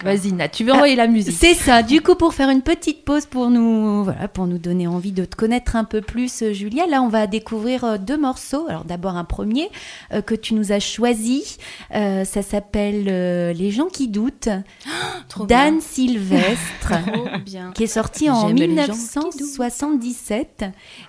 Vas-y, 0.03 0.33
Nat, 0.33 0.49
tu 0.49 0.65
veux 0.65 0.73
envoyer 0.73 0.97
la 0.97 1.07
musique 1.07 1.35
C'est 1.39 1.55
ça. 1.55 1.83
Du 1.83 2.01
coup, 2.01 2.15
pour 2.15 2.35
faire 2.35 2.51
une 2.51 2.63
petite 2.63 3.05
pause 3.05 3.27
pour 3.27 3.51
nous, 3.51 4.05
voilà, 4.05 4.29
pour 4.29 4.47
nous 4.47 4.59
donner 4.59 4.87
envie 4.87 5.13
de 5.13 5.25
te 5.25 5.37
connaître 5.37 5.77
un 5.77 5.85
peu 5.85 6.01
plus, 6.01 6.43
euh, 6.43 6.53
Julia. 6.53 6.87
Là, 6.87 7.03
on 7.03 7.09
va 7.09 7.27
découvrir 7.27 7.85
euh, 7.85 7.99
deux 7.99 8.19
morceaux. 8.19 8.67
Alors, 8.69 8.85
d'abord 8.85 9.17
un 9.17 9.25
premier 9.25 9.71
euh, 10.13 10.23
que 10.23 10.35
tu 10.35 10.55
nous 10.55 10.73
as 10.73 10.81
choisi. 10.81 11.59
Euh, 11.95 12.25
ça 12.25 12.43
s'appelle 12.43 13.07
euh, 13.09 13.53
Les 13.53 13.71
gens 13.71 13.87
qui 13.87 14.09
doutent 14.09 14.49
bien. 14.49 15.47
d'Anne 15.47 15.81
Sylvestre. 15.81 16.93
Qui 17.75 17.85
est 17.85 17.87
sorti 17.87 18.31
en 18.31 18.49
J'aime 18.49 18.57
les 18.57 18.77
gens 18.77 18.93
qui 19.31 19.39
1977 19.43 20.65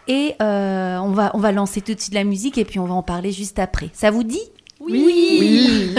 et 0.08 0.36
euh, 0.42 0.98
on 0.98 1.12
va 1.12 1.32
on 1.34 1.40
va 1.40 1.52
lancer 1.52 1.82
tout 1.82 1.94
de 1.94 2.00
suite 2.00 2.14
la 2.14 2.24
musique 2.24 2.58
et 2.58 2.66
puis 2.66 2.80
on 2.80 2.86
va 2.86 2.94
en 2.94 3.04
parler 3.10 3.32
juste 3.32 3.58
après. 3.58 3.90
Ça 3.92 4.12
vous 4.12 4.24
dit? 4.24 4.40
Oui. 4.80 5.96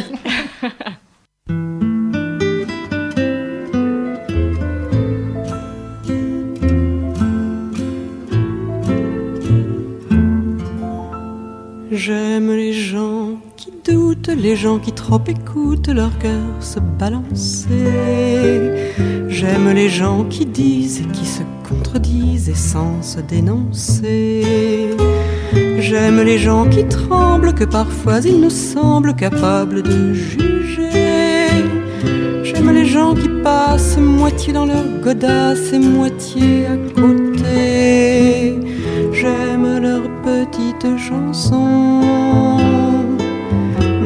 J'aime 11.90 12.52
les 12.52 12.72
gens 12.72 13.39
les 14.36 14.56
gens 14.56 14.78
qui 14.78 14.92
trop 14.92 15.20
écoutent 15.26 15.88
leur 15.88 16.16
cœur 16.18 16.40
se 16.60 16.78
balancer. 16.80 17.66
J'aime 19.28 19.72
les 19.72 19.88
gens 19.88 20.24
qui 20.24 20.46
disent 20.46 21.00
et 21.00 21.06
qui 21.12 21.24
se 21.26 21.42
contredisent 21.68 22.48
et 22.48 22.54
sans 22.54 23.02
se 23.02 23.20
dénoncer. 23.20 24.96
J'aime 25.78 26.20
les 26.22 26.38
gens 26.38 26.68
qui 26.68 26.84
tremblent, 26.84 27.54
que 27.54 27.64
parfois 27.64 28.20
ils 28.24 28.40
nous 28.40 28.50
semblent 28.50 29.14
capables 29.14 29.82
de 29.82 30.12
juger. 30.12 31.48
J'aime 32.42 32.70
les 32.72 32.86
gens 32.86 33.14
qui 33.14 33.28
passent 33.42 33.98
moitié 33.98 34.52
dans 34.52 34.66
leur 34.66 34.84
godasse 35.02 35.72
et 35.72 35.78
moitié 35.78 36.66
à 36.66 36.76
côté. 36.94 38.60
J'aime 39.12 39.80
leurs 39.82 40.08
petites 40.22 40.98
chansons, 40.98 42.59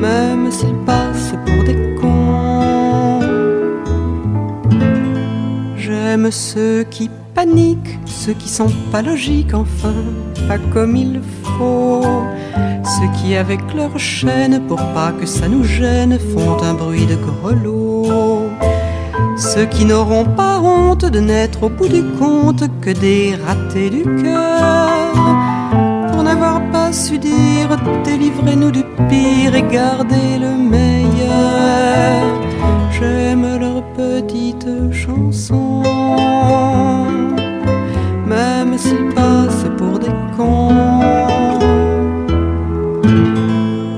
même 0.05 0.51
s'ils 0.51 0.81
passent 0.91 1.35
pour 1.47 1.61
des 1.65 1.79
cons. 2.01 3.21
J'aime 5.77 6.31
ceux 6.31 6.85
qui 6.95 7.11
paniquent, 7.35 7.99
ceux 8.07 8.35
qui 8.35 8.49
sont 8.49 8.73
pas 8.93 9.03
logiques, 9.03 9.55
enfin, 9.55 9.95
pas 10.49 10.59
comme 10.73 10.95
il 10.97 11.21
faut. 11.55 12.03
Ceux 12.95 13.11
qui, 13.17 13.35
avec 13.35 13.61
leur 13.75 13.99
chaîne, 13.99 14.61
pour 14.69 14.83
pas 14.97 15.13
que 15.19 15.27
ça 15.27 15.49
nous 15.49 15.65
gêne, 15.65 16.19
font 16.33 16.63
un 16.63 16.75
bruit 16.75 17.07
de 17.07 17.17
grelot. 17.17 18.43
Ceux 19.37 19.67
qui 19.67 19.85
n'auront 19.85 20.27
pas 20.41 20.61
honte 20.61 21.07
de 21.17 21.21
n'être 21.21 21.65
au 21.65 21.71
bout 21.71 21.89
du 21.89 22.05
compte 22.21 22.65
que 22.83 22.91
des 22.91 23.35
ratés 23.45 23.91
du 23.91 24.03
cœur. 24.23 25.04
Su 26.95 27.19
dire 27.19 27.77
délivrez-nous 28.05 28.71
du 28.71 28.85
pire 29.09 29.53
et 29.57 29.63
gardez 29.63 30.39
le 30.39 30.53
meilleur. 30.57 32.23
J'aime 32.93 33.59
leurs 33.59 33.83
petites 33.95 34.93
chansons, 34.93 35.83
même 38.29 38.79
s'ils 38.79 39.13
passent 39.13 39.67
pour 39.77 39.99
des 39.99 40.15
cons. 40.37 41.01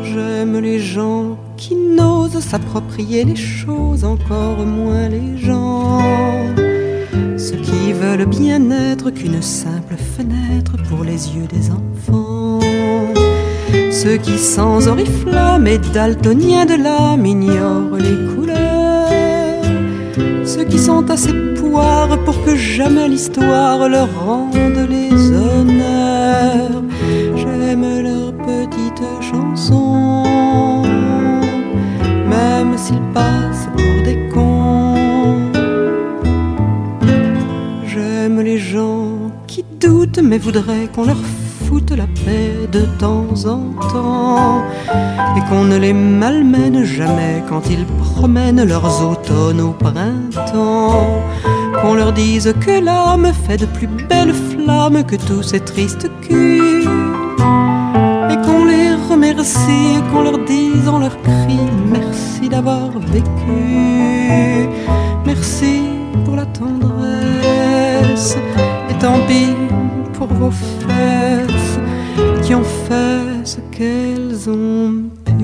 J'aime 0.02 0.58
les 0.58 0.80
gens 0.80 1.36
qui 1.58 1.76
n'osent 1.76 2.40
s'approprier 2.40 3.24
les 3.24 3.36
choses, 3.36 4.04
encore 4.04 4.64
moins 4.64 5.08
les 5.10 5.36
gens. 5.36 6.00
Ceux 7.36 7.58
qui 7.58 7.92
veulent 7.92 8.24
bien 8.24 8.70
être 8.70 9.10
qu'une 9.10 9.42
simple 9.42 9.96
fenêtre 10.16 10.72
pour 10.88 11.04
les 11.04 11.36
yeux 11.36 11.46
des 11.46 11.70
enfants. 11.70 12.25
Ceux 14.02 14.18
qui 14.18 14.36
sans 14.36 14.88
oriflamme 14.88 15.66
et 15.66 15.78
daltoniens 15.78 16.66
de 16.66 16.74
l'âme 16.74 17.24
ignorent 17.24 17.96
les 17.96 18.34
couleurs. 18.34 19.62
Ceux 20.44 20.64
qui 20.64 20.78
sont 20.78 21.10
assez 21.10 21.32
poires 21.54 22.22
pour 22.26 22.44
que 22.44 22.54
jamais 22.54 23.08
l'histoire 23.08 23.88
leur 23.88 24.08
rende 24.22 24.86
les 24.90 25.32
honneurs. 25.32 26.82
J'aime 27.36 27.86
leurs 28.02 28.34
petites 28.34 29.08
chansons, 29.22 30.82
même 32.28 32.76
s'ils 32.76 33.08
passent 33.14 33.68
pour 33.74 34.04
des 34.04 34.28
cons. 34.28 35.40
J'aime 37.86 38.42
les 38.42 38.58
gens 38.58 39.32
qui 39.46 39.64
doutent 39.80 40.20
mais 40.22 40.36
voudraient 40.36 40.88
qu'on 40.94 41.06
leur 41.06 41.16
la 41.96 42.06
paix 42.24 42.68
de 42.72 42.82
temps 42.98 43.46
en 43.46 43.60
temps 43.92 44.62
et 45.36 45.40
qu'on 45.48 45.64
ne 45.64 45.76
les 45.76 45.92
malmène 45.92 46.84
jamais 46.84 47.42
quand 47.48 47.68
ils 47.70 47.84
promènent 47.84 48.64
leurs 48.64 49.02
automnes 49.02 49.60
au 49.60 49.72
printemps. 49.72 51.22
Qu'on 51.80 51.94
leur 51.94 52.12
dise 52.12 52.54
que 52.60 52.82
l'âme 52.82 53.30
fait 53.46 53.58
de 53.58 53.66
plus 53.66 53.86
belles 53.86 54.32
flammes 54.32 55.04
que 55.04 55.16
tous 55.16 55.42
ces 55.42 55.60
tristes 55.60 56.10
culs 56.22 56.88
et 58.30 58.36
qu'on 58.44 58.64
les 58.64 58.94
remercie 59.10 60.00
qu'on 60.10 60.22
leur 60.22 60.38
dise 60.44 60.88
en 60.88 60.98
leur 60.98 61.20
cri 61.22 61.58
merci 61.90 62.48
d'avoir 62.48 62.90
vécu, 62.98 64.68
merci 65.26 65.82
pour 66.24 66.36
la 66.36 66.46
tendresse 66.46 68.36
et 68.90 68.94
tant 68.98 69.20
pis 69.28 69.54
pour 70.14 70.28
vos 70.28 70.50
qui 72.46 72.54
ont 72.54 72.62
fait 72.62 73.44
ce 73.44 73.58
qu'elles 73.76 74.48
ont 74.48 75.02
pu. 75.24 75.34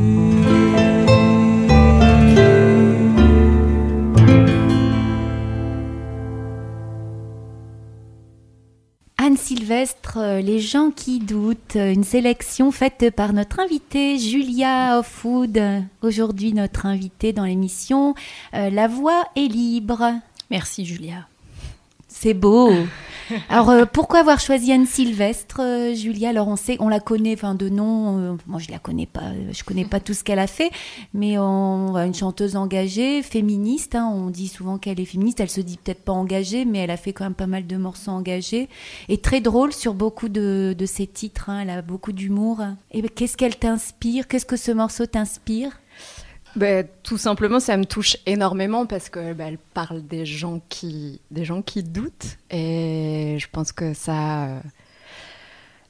Anne 9.18 9.36
Sylvestre, 9.36 10.18
euh, 10.18 10.40
Les 10.40 10.60
gens 10.60 10.92
qui 10.92 11.18
doutent, 11.18 11.74
euh, 11.74 11.92
une 11.92 12.04
sélection 12.04 12.70
faite 12.70 13.10
par 13.10 13.32
notre 13.32 13.58
invitée 13.58 14.18
Julia 14.18 15.00
Offwood, 15.00 15.60
aujourd'hui 16.02 16.52
notre 16.52 16.86
invitée 16.86 17.32
dans 17.32 17.44
l'émission 17.44 18.14
euh, 18.54 18.70
La 18.70 18.86
voix 18.86 19.24
est 19.34 19.48
libre. 19.48 20.04
Merci 20.52 20.84
Julia. 20.84 21.26
C'est 22.06 22.34
beau. 22.34 22.70
Alors 23.49 23.71
euh, 23.71 23.85
pourquoi 23.90 24.21
avoir 24.21 24.40
choisi 24.40 24.73
Anne 24.73 24.87
Sylvestre, 24.87 25.61
euh, 25.61 25.95
Julia 25.95 26.31
Alors 26.31 26.49
on 26.49 26.57
sait, 26.57 26.77
on 26.81 26.88
la 26.88 27.01
connaît, 27.01 27.35
enfin 27.35 27.55
de 27.55 27.68
nom. 27.68 28.18
euh, 28.18 28.37
moi 28.47 28.59
je 28.59 28.71
la 28.71 28.79
connais 28.79 29.07
pas, 29.07 29.33
je 29.51 29.62
connais 29.64 29.85
pas 29.85 30.01
tout 30.01 30.14
ce 30.14 30.25
qu'elle 30.25 30.38
a 30.38 30.47
fait, 30.47 30.71
mais 31.14 31.38
on 31.38 31.97
une 31.97 32.14
chanteuse 32.14 32.57
engagée, 32.57 33.23
féministe. 33.23 33.95
hein, 33.95 34.11
on 34.12 34.31
dit 34.31 34.49
souvent 34.49 34.79
qu'elle 34.79 35.01
est 35.01 35.05
féministe. 35.05 35.40
Elle 35.40 35.51
se 35.51 35.61
dit 35.61 35.79
peut-être 35.83 36.03
pas 36.05 36.12
engagée, 36.12 36.64
mais 36.64 36.79
elle 36.79 36.90
a 36.90 36.97
fait 36.97 37.12
quand 37.12 37.25
même 37.25 37.35
pas 37.35 37.47
mal 37.47 37.66
de 37.66 37.77
morceaux 37.77 38.11
engagés 38.11 38.68
et 39.09 39.18
très 39.18 39.40
drôle 39.40 39.73
sur 39.73 39.95
beaucoup 39.95 40.29
de, 40.29 40.75
de 40.77 40.87
ses 40.87 41.07
titres. 41.07 41.51
hein, 41.51 41.61
elle 41.62 41.71
a 41.71 41.83
beaucoup 41.83 42.12
d'humour. 42.12 42.61
Et 42.92 43.03
qu'est-ce 43.03 43.37
qu'elle 43.37 43.57
t'inspire? 43.57 44.29
Qu'est-ce 44.29 44.47
que 44.47 44.57
ce 44.57 44.73
morceau 44.73 45.07
t'inspire? 45.07 45.73
Ben, 46.54 46.86
tout 47.02 47.16
simplement, 47.16 47.60
ça 47.60 47.76
me 47.76 47.84
touche 47.84 48.16
énormément 48.26 48.84
parce 48.84 49.08
que 49.08 49.32
ben, 49.32 49.48
elle 49.48 49.58
parle 49.58 50.02
des 50.02 50.26
gens 50.26 50.60
qui, 50.68 51.20
des 51.30 51.44
gens 51.44 51.62
qui 51.62 51.82
doutent. 51.82 52.36
Et 52.50 53.38
je 53.38 53.46
pense 53.50 53.72
que 53.72 53.94
ça, 53.94 54.44
euh, 54.44 54.60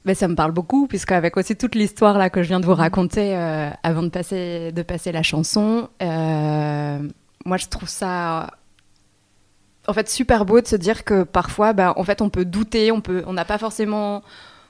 ben, 0.05 0.15
ça 0.15 0.27
me 0.29 0.35
parle 0.35 0.51
beaucoup 0.51 0.87
puisque 0.87 1.11
avec 1.11 1.35
aussi 1.35 1.57
toute 1.57 1.75
l'histoire 1.75 2.31
que 2.31 2.43
je 2.43 2.47
viens 2.47 2.61
de 2.61 2.65
vous 2.65 2.75
raconter 2.75 3.35
euh, 3.35 3.69
avant 3.83 4.03
de 4.03 4.09
passer, 4.09 4.71
de 4.71 4.81
passer 4.83 5.11
la 5.11 5.23
chanson, 5.23 5.89
euh, 6.01 6.99
moi 7.45 7.57
je 7.57 7.67
trouve 7.67 7.89
ça 7.89 8.51
en 9.87 9.93
fait 9.93 10.09
super 10.09 10.45
beau 10.45 10.61
de 10.61 10.67
se 10.67 10.77
dire 10.77 11.03
que 11.03 11.23
parfois, 11.23 11.73
ben, 11.73 11.93
en 11.97 12.03
fait, 12.05 12.21
on 12.21 12.29
peut 12.29 12.45
douter, 12.45 12.91
on 12.91 13.01
peut, 13.01 13.23
on 13.27 13.33
n'a 13.33 13.43
pas 13.43 13.57
forcément 13.57 14.23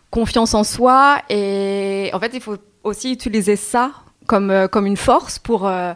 confiance 0.09 0.55
en 0.55 0.63
soi 0.63 1.21
et 1.29 2.09
en 2.13 2.19
fait, 2.19 2.31
il 2.33 2.41
faut 2.41 2.57
aussi 2.83 3.11
utiliser 3.11 3.55
ça 3.55 3.91
comme, 4.27 4.49
euh, 4.51 4.67
comme 4.67 4.85
une 4.85 4.97
force 4.97 5.39
pour, 5.39 5.67
euh, 5.67 5.93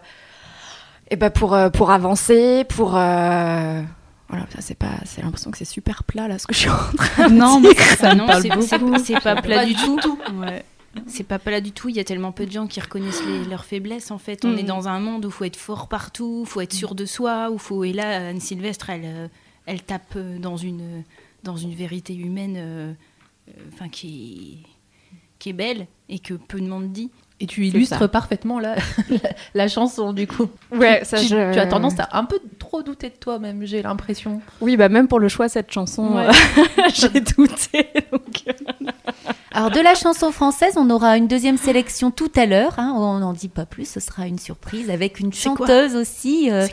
eh 1.09 1.15
ben 1.15 1.29
pour, 1.29 1.53
euh, 1.53 1.69
pour 1.69 1.91
avancer, 1.91 2.63
pour. 2.65 2.95
euh, 2.95 3.81
Voilà, 4.29 4.45
ça 4.53 4.61
c'est 4.61 4.75
pas. 4.77 4.95
C'est 5.05 5.21
l'impression 5.21 5.51
que 5.51 5.57
c'est 5.57 5.65
super 5.65 6.03
plat 6.03 6.27
là 6.27 6.37
ce 6.37 6.47
que 6.47 6.53
je 6.53 6.59
suis 6.59 6.69
en 6.69 6.95
train 6.97 7.29
de 7.29 7.33
Non, 7.33 7.61
dire. 7.61 7.71
mais 7.77 7.95
ça 7.95 8.13
non, 8.15 8.25
parle 8.27 8.41
c'est 8.41 8.49
beaucoup. 8.49 8.97
c'est- 8.97 9.05
c'est 9.15 9.21
pas 9.21 9.41
plat 9.41 9.65
du 9.65 9.73
tout. 9.75 9.99
Ouais. 10.41 10.65
C'est 11.05 11.23
pas 11.23 11.37
plat 11.39 11.61
du 11.61 11.71
tout. 11.71 11.89
Il 11.89 11.95
y 11.95 11.99
a 11.99 12.03
tellement 12.03 12.31
peu 12.31 12.45
de 12.45 12.51
gens 12.51 12.65
qui 12.67 12.79
reconnaissent 12.81 13.23
les- 13.25 13.45
leurs 13.45 13.65
faiblesses. 13.65 14.09
En 14.11 14.17
fait, 14.17 14.43
on 14.45 14.57
est 14.57 14.63
dans 14.63 14.87
un 14.87 14.99
monde 14.99 15.25
où 15.25 15.29
faut 15.31 15.43
être 15.45 15.55
fort 15.55 15.87
partout, 15.87 16.43
faut 16.45 16.59
être 16.59 16.73
sûr 16.73 16.95
de 16.95 17.05
soi, 17.05 17.49
où 17.51 17.57
faut. 17.59 17.83
Et 17.83 17.93
là, 17.93 18.29
Anne 18.29 18.39
Sylvestre, 18.39 18.89
elle, 18.89 19.29
elle 19.65 19.81
tape 19.83 20.17
dans 20.39 20.57
une 20.57 21.03
dans 21.43 21.55
une 21.55 21.73
vérité 21.75 22.13
humaine, 22.15 22.55
euh, 22.57 22.93
euh, 23.47 23.51
enfin 23.73 23.87
qui 23.89 24.63
est 24.65 24.69
qui 25.39 25.49
est 25.49 25.53
belle 25.53 25.85
et 26.09 26.17
que 26.19 26.33
peu 26.33 26.59
de 26.59 26.67
monde 26.67 26.91
dit. 26.91 27.11
Et 27.39 27.45
tu 27.45 27.67
illustres 27.67 28.09
parfaitement 28.09 28.59
la, 28.59 28.75
la, 29.09 29.19
la 29.53 29.67
chanson, 29.67 30.11
du 30.11 30.25
coup. 30.25 30.47
Ouais, 30.71 31.01
ça, 31.03 31.19
tu, 31.19 31.27
je- 31.27 31.53
tu 31.53 31.59
as 31.59 31.67
tendance 31.67 31.99
à 31.99 32.09
un 32.13 32.23
peu 32.25 32.39
trop 32.57 32.81
douter 32.81 33.09
de 33.09 33.15
toi-même, 33.15 33.63
j'ai 33.65 33.83
l'impression. 33.83 34.41
Oui, 34.59 34.75
bah 34.75 34.89
même 34.89 35.07
pour 35.07 35.19
le 35.19 35.27
choix 35.27 35.45
de 35.47 35.51
cette 35.51 35.71
chanson, 35.71 36.15
Ouais. 36.15 36.27
euh, 36.27 36.31
j'ai 36.95 37.21
douté. 37.21 37.89
donc, 38.11 38.43
euh, 38.47 38.87
Alors 39.51 39.69
de 39.69 39.79
la 39.79 39.93
chanson 39.93 40.31
française, 40.31 40.73
on 40.77 40.89
aura 40.89 41.15
une 41.15 41.27
deuxième 41.27 41.57
sélection 41.57 42.09
tout 42.09 42.31
à 42.35 42.47
l'heure. 42.47 42.73
hein. 42.79 42.93
on 42.95 43.19
n'en 43.19 43.33
dit 43.33 43.49
pas 43.49 43.67
plus, 43.67 43.87
ce 43.87 43.99
sera 43.99 44.25
une 44.25 44.39
surprise 44.39 44.89
avec 44.89 45.19
une 45.19 45.31
chanteuse 45.31 45.95
aussi, 45.95 46.49
euh, 46.51 46.65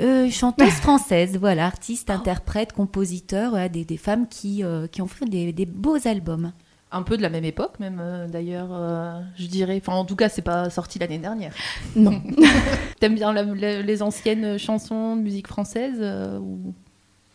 euh, 0.00 0.28
chanteuse 0.30 0.72
française, 0.72 1.36
voilà, 1.38 1.64
artiste, 1.64 2.10
interprète, 2.10 2.72
compositeur, 2.72 3.50
voilà, 3.50 3.68
des, 3.68 3.84
des 3.84 3.96
femmes 3.96 4.26
qui, 4.28 4.64
euh, 4.64 4.88
qui 4.88 5.00
ont 5.00 5.06
fait 5.06 5.26
des, 5.26 5.52
des 5.52 5.66
beaux 5.66 5.98
albums. 6.08 6.50
Un 6.90 7.02
peu 7.02 7.16
de 7.18 7.22
la 7.22 7.28
même 7.28 7.44
époque, 7.44 7.78
même 7.80 7.98
euh, 8.00 8.26
d'ailleurs, 8.28 8.68
euh, 8.72 9.20
je 9.36 9.46
dirais. 9.46 9.78
Enfin, 9.84 9.92
en 9.98 10.04
tout 10.06 10.16
cas, 10.16 10.28
c'est 10.30 10.40
pas 10.42 10.70
sorti 10.70 10.98
l'année 10.98 11.18
dernière. 11.18 11.52
Non. 11.96 12.22
T'aimes 13.00 13.14
bien 13.14 13.32
la- 13.32 13.42
la- 13.42 13.82
les 13.82 14.02
anciennes 14.02 14.58
chansons 14.58 15.14
de 15.16 15.20
musique 15.22 15.48
française 15.48 15.98
euh, 16.00 16.38
ou... 16.38 16.72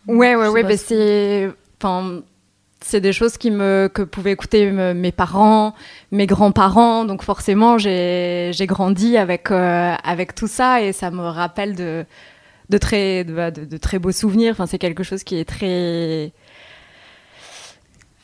Ouais, 0.07 0.35
ouais, 0.35 0.47
ouais, 0.47 0.63
bah, 0.63 0.75
si- 0.77 0.85
c'est. 0.87 1.51
Enfin. 1.81 2.21
C'est 2.85 2.99
des 2.99 3.13
choses 3.13 3.37
qui 3.37 3.49
me, 3.49 3.89
que 3.93 4.01
pouvaient 4.01 4.33
écouter 4.33 4.69
me- 4.69 4.93
mes 4.93 5.13
parents, 5.13 5.73
mes 6.11 6.25
grands-parents. 6.27 7.05
Donc 7.05 7.23
forcément, 7.23 7.77
j'ai 7.77 8.51
j'ai 8.53 8.65
grandi 8.67 9.15
avec, 9.15 9.51
euh, 9.51 9.93
avec 10.03 10.35
tout 10.35 10.47
ça 10.47 10.81
et 10.81 10.91
ça 10.91 11.09
me 11.09 11.21
rappelle 11.21 11.75
de, 11.77 12.03
de, 12.69 12.77
très, 12.77 13.23
de, 13.23 13.51
de- 13.51 13.63
de 13.63 13.77
très 13.77 13.99
beaux 13.99 14.11
souvenirs. 14.11 14.51
Enfin, 14.51 14.65
c'est 14.65 14.79
quelque 14.79 15.01
chose 15.03 15.23
qui 15.23 15.37
est 15.37 15.45
très... 15.47 16.33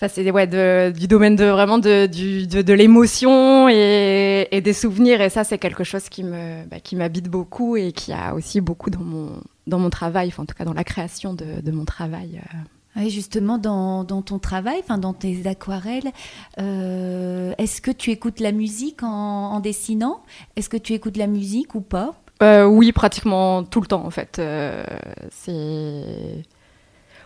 Enfin, 0.02 0.08
c'est 0.08 0.32
ouais, 0.32 0.48
de- 0.48 0.92
du 0.98 1.08
domaine 1.10 1.36
de 1.36 1.44
vraiment 1.44 1.78
de, 1.78 2.06
du- 2.06 2.48
de, 2.48 2.62
de 2.62 2.74
l'émotion 2.74 3.68
et, 3.68 4.48
et 4.52 4.62
des 4.62 4.72
souvenirs. 4.72 5.20
Et 5.20 5.30
ça, 5.30 5.44
c'est 5.44 5.58
quelque 5.58 5.84
chose 5.84 6.08
qui 6.08 6.24
me 6.24 6.66
bah, 6.68 6.80
qui 6.80 6.96
m'habite 6.96 7.28
beaucoup 7.28 7.76
et 7.76 7.92
qui 7.92 8.14
a 8.14 8.34
aussi 8.34 8.62
beaucoup 8.62 8.90
dans 8.90 9.02
mon, 9.02 9.42
dans 9.68 9.78
mon 9.80 9.90
travail, 9.90 10.30
enfin, 10.30 10.44
en 10.44 10.46
tout 10.46 10.56
cas 10.56 10.64
dans 10.64 10.74
la 10.74 10.86
création 10.86 11.34
de, 11.34 11.60
de 11.62 11.72
mon 11.72 11.84
travail. 11.84 12.40
euh. 12.42 12.58
Oui, 12.96 13.10
justement, 13.12 13.58
dans, 13.60 14.04
dans 14.04 14.22
ton 14.24 14.40
travail, 14.40 14.78
enfin 14.80 14.98
dans 14.98 15.14
tes 15.14 15.46
aquarelles, 15.48 16.12
euh, 16.60 17.54
est-ce 17.58 17.82
que 17.82 17.92
tu 17.92 18.10
écoutes 18.12 18.40
la 18.40 18.52
musique 18.52 19.04
en, 19.04 19.08
en 19.52 19.60
dessinant? 19.60 20.22
Est-ce 20.56 20.70
que 20.70 20.78
tu 20.78 20.94
écoutes 20.94 21.18
la 21.18 21.28
musique 21.28 21.76
ou 21.76 21.82
pas? 21.82 22.16
Euh, 22.42 22.66
oui, 22.66 22.92
pratiquement 22.92 23.64
tout 23.64 23.80
le 23.82 23.88
temps 23.88 24.06
en 24.06 24.10
fait. 24.10 24.40
Euh, 24.40 24.84
c'est 25.32 26.44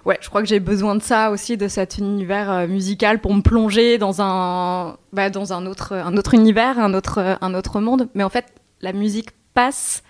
ouais, 0.05 0.17
je 0.21 0.29
crois 0.29 0.41
que 0.41 0.47
j'ai 0.47 0.59
besoin 0.59 0.95
de 0.95 1.01
ça 1.01 1.31
aussi, 1.31 1.57
de 1.57 1.67
cet 1.67 1.97
univers 1.97 2.51
euh, 2.51 2.67
musical 2.67 3.19
pour 3.19 3.33
me 3.33 3.41
plonger 3.41 3.97
dans 3.97 4.21
un 4.21 4.97
bah, 5.11 5.29
dans 5.29 5.53
un 5.53 5.65
autre 5.65 5.93
un 5.93 6.15
autre 6.17 6.33
univers, 6.33 6.79
un 6.79 6.93
autre 6.93 7.37
un 7.41 7.53
autre 7.53 7.79
monde. 7.79 8.09
Mais 8.15 8.23
en 8.23 8.29
fait, 8.29 8.45
la 8.81 8.93
musique 8.93 9.29
passe 9.53 10.03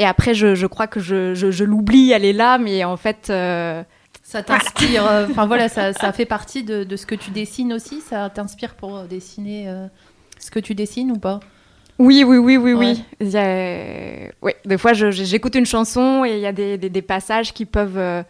et 0.00 0.04
après, 0.04 0.32
je, 0.32 0.54
je 0.54 0.66
crois 0.66 0.86
que 0.86 1.00
je, 1.00 1.34
je, 1.34 1.50
je 1.50 1.64
l'oublie, 1.64 2.12
elle 2.12 2.24
est 2.24 2.32
là, 2.32 2.56
mais 2.58 2.84
en 2.84 2.96
fait. 2.96 3.30
euh, 3.30 3.82
Ça 4.22 4.44
t'inspire, 4.44 5.04
euh, 5.04 5.26
enfin 5.28 5.46
voilà, 5.46 5.68
ça, 5.68 5.92
ça 6.02 6.12
fait 6.12 6.24
partie 6.26 6.62
de, 6.62 6.84
de 6.84 6.96
ce 6.96 7.04
que 7.04 7.16
tu 7.16 7.30
dessines 7.32 7.72
aussi. 7.72 8.00
Ça 8.00 8.30
t'inspire 8.30 8.74
pour 8.76 8.96
euh, 8.96 9.06
dessiner 9.06 9.68
euh, 9.68 9.86
ce 10.38 10.52
que 10.52 10.60
tu 10.60 10.76
dessines 10.76 11.10
ou 11.10 11.18
pas? 11.18 11.40
Oui, 11.98 12.22
oui, 12.24 12.36
oui, 12.36 12.56
oui, 12.56 12.74
Ouais. 12.74 12.94
oui. 13.20 13.36
A- 13.36 14.30
ouais, 14.44 14.56
des 14.64 14.78
fois, 14.78 14.92
j'écoute 14.92 15.56
une 15.56 15.66
chanson 15.66 16.24
et 16.24 16.34
il 16.34 16.38
y 16.40 16.46
a 16.46 16.52
des, 16.52 16.78
des- 16.78 16.90
des 16.90 17.02
passages 17.02 17.52
qui 17.52 17.64
peuvent 17.64 17.98
euh, 17.98 18.22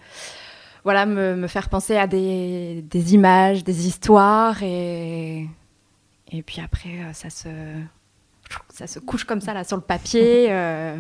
voilà, 0.89 1.05
me, 1.05 1.37
me 1.37 1.49
faire 1.49 1.69
penser 1.69 1.99
à 1.99 2.07
des, 2.07 2.81
des 2.81 3.13
images, 3.13 3.63
des 3.63 3.87
histoires. 3.87 4.63
Et, 4.63 5.47
et 6.33 6.43
puis 6.43 6.63
après, 6.65 6.89
euh, 6.89 7.13
ça 7.13 7.29
se, 7.29 7.51
ça 8.71 8.87
se 8.87 8.99
couche 8.99 9.25
comme 9.25 9.43
ça 9.43 9.53
là, 9.53 9.65
sur 9.65 9.77
le 9.77 9.83
papier. 9.83 10.47
euh. 10.51 10.97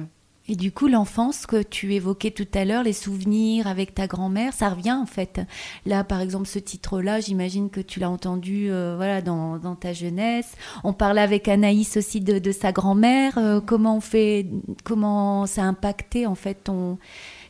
Et 0.46 0.56
du 0.56 0.72
coup, 0.72 0.88
l'enfance 0.88 1.46
que 1.46 1.62
tu 1.62 1.94
évoquais 1.94 2.32
tout 2.32 2.46
à 2.52 2.66
l'heure, 2.66 2.82
les 2.82 2.92
souvenirs 2.92 3.66
avec 3.66 3.94
ta 3.94 4.06
grand-mère, 4.06 4.52
ça 4.52 4.68
revient 4.68 4.92
en 4.92 5.06
fait. 5.06 5.40
Là, 5.86 6.04
par 6.04 6.20
exemple, 6.20 6.48
ce 6.48 6.58
titre-là, 6.58 7.20
j'imagine 7.20 7.70
que 7.70 7.80
tu 7.80 7.98
l'as 7.98 8.10
entendu 8.10 8.70
euh, 8.70 8.94
voilà, 8.94 9.22
dans, 9.22 9.56
dans 9.56 9.74
ta 9.74 9.94
jeunesse. 9.94 10.52
On 10.84 10.92
parlait 10.92 11.22
avec 11.22 11.48
Anaïs 11.48 11.96
aussi 11.96 12.20
de, 12.20 12.38
de 12.38 12.52
sa 12.52 12.72
grand-mère. 12.72 13.38
Euh, 13.38 13.62
comment 13.62 13.96
on 13.96 14.00
fait, 14.02 14.48
comment 14.84 15.46
ça 15.46 15.62
a 15.62 15.64
impacté 15.64 16.26
en 16.26 16.34
fait 16.34 16.64
ton, 16.64 16.98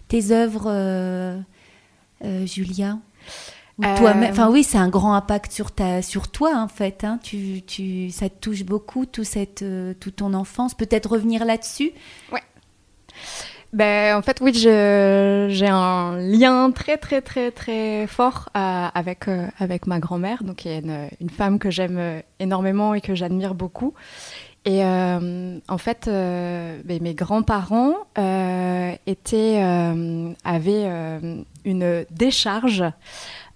tes 0.06 0.30
œuvres, 0.30 0.70
Julia 2.46 2.98
Ou 3.78 3.84
Euh, 3.84 3.96
toi-même- 3.96 4.30
Enfin 4.32 4.50
oui, 4.50 4.64
c'est 4.64 4.78
un 4.78 4.88
grand 4.88 5.14
impact 5.14 5.52
sur 5.52 5.70
ta, 5.70 6.02
sur 6.02 6.28
toi 6.28 6.56
en 6.56 6.66
fait. 6.68 7.04
hein. 7.04 7.20
Tu, 7.22 7.62
tu, 7.66 8.10
ça 8.10 8.28
te 8.28 8.34
touche 8.40 8.64
beaucoup, 8.64 9.06
tout 9.06 9.22
cette, 9.24 9.62
euh, 9.62 9.94
toute 10.00 10.16
ton 10.16 10.34
enfance. 10.34 10.74
Peut-être 10.74 11.10
revenir 11.10 11.44
là-dessus? 11.44 11.92
Ben, 13.74 14.16
en 14.16 14.22
fait, 14.22 14.38
oui, 14.40 14.52
j'ai 14.54 14.70
un 15.68 16.16
lien 16.16 16.70
très, 16.70 16.96
très, 16.96 17.20
très, 17.20 17.50
très 17.50 18.06
fort 18.06 18.48
euh, 18.56 18.86
avec, 18.94 19.28
euh, 19.28 19.46
avec 19.58 19.86
ma 19.86 19.98
grand-mère, 20.00 20.42
donc 20.42 20.56
qui 20.56 20.68
est 20.70 20.78
une, 20.78 21.08
une 21.20 21.28
femme 21.28 21.58
que 21.58 21.70
j'aime 21.70 21.98
euh, 21.98 22.20
énormément 22.40 22.94
et 22.94 23.02
que 23.02 23.14
j'admire 23.14 23.54
beaucoup. 23.54 23.92
Et 24.68 24.84
euh, 24.84 25.58
en 25.66 25.78
fait, 25.78 26.08
euh, 26.08 26.78
ben, 26.84 27.00
mes 27.00 27.14
grands-parents 27.14 27.94
euh, 28.18 28.92
avaient 30.44 30.90
une 31.64 32.04
décharge. 32.10 32.84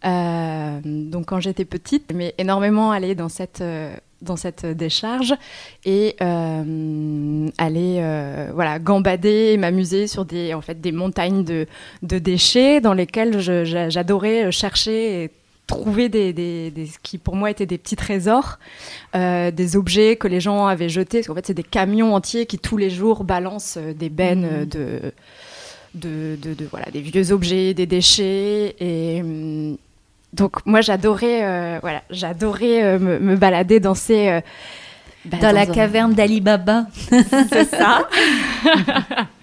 donc 0.02 1.26
quand 1.26 1.38
j'étais 1.38 1.66
petite, 1.66 2.12
mais 2.14 2.34
énormément 2.38 2.92
allé 2.92 3.14
dans 3.14 3.28
cette, 3.28 3.62
décharge 4.64 5.34
et 5.84 6.16
euh, 6.22 7.48
aller 7.58 8.48
voilà 8.54 8.78
gambader 8.78 9.50
et 9.52 9.56
m'amuser 9.58 10.06
sur 10.06 10.24
des 10.24 10.92
montagnes 10.92 11.44
de, 11.44 11.66
déchets 12.00 12.80
dans 12.80 12.94
lesquelles 12.94 13.38
j'adorais 13.38 14.50
chercher 14.50 15.24
et 15.24 15.30
trouver 15.80 16.08
des, 16.08 16.32
des, 16.32 16.72
qui 17.02 17.18
pour 17.18 17.36
moi 17.36 17.50
étaient 17.50 17.66
des 17.66 17.78
petits 17.78 17.96
trésors 17.96 18.58
euh, 19.14 19.50
des 19.50 19.76
objets 19.76 20.16
que 20.16 20.28
les 20.28 20.40
gens 20.40 20.66
avaient 20.66 20.88
jetés 20.88 21.18
parce 21.18 21.26
qu'en 21.28 21.34
fait 21.34 21.46
c'est 21.46 21.54
des 21.54 21.62
camions 21.62 22.14
entiers 22.14 22.46
qui 22.46 22.58
tous 22.58 22.76
les 22.76 22.90
jours 22.90 23.24
balancent 23.24 23.78
euh, 23.78 23.92
des 23.92 24.08
bennes 24.08 24.44
euh, 24.50 24.64
de 24.64 25.12
de, 25.94 26.38
de, 26.40 26.54
de- 26.54 26.66
voilà 26.70 26.86
des 26.92 27.00
vieux 27.00 27.32
objets 27.32 27.74
des 27.74 27.86
déchets 27.86 28.76
et 28.80 29.20
hum, 29.22 29.76
donc 30.32 30.64
moi 30.64 30.80
j'adorais 30.80 31.40
euh, 31.42 31.78
voilà 31.82 32.02
j'adorais 32.10 32.82
euh, 32.82 32.98
me, 32.98 33.18
me 33.18 33.36
balader 33.36 33.80
dans 33.80 33.94
ces 33.94 34.28
euh, 34.28 34.40
bah, 35.24 35.36
dans, 35.40 35.52
la 35.52 35.66
caverne 35.66 36.14
d'Ali 36.14 36.40
Baba. 36.40 36.86
c'est 37.52 37.68
ça. 37.70 38.08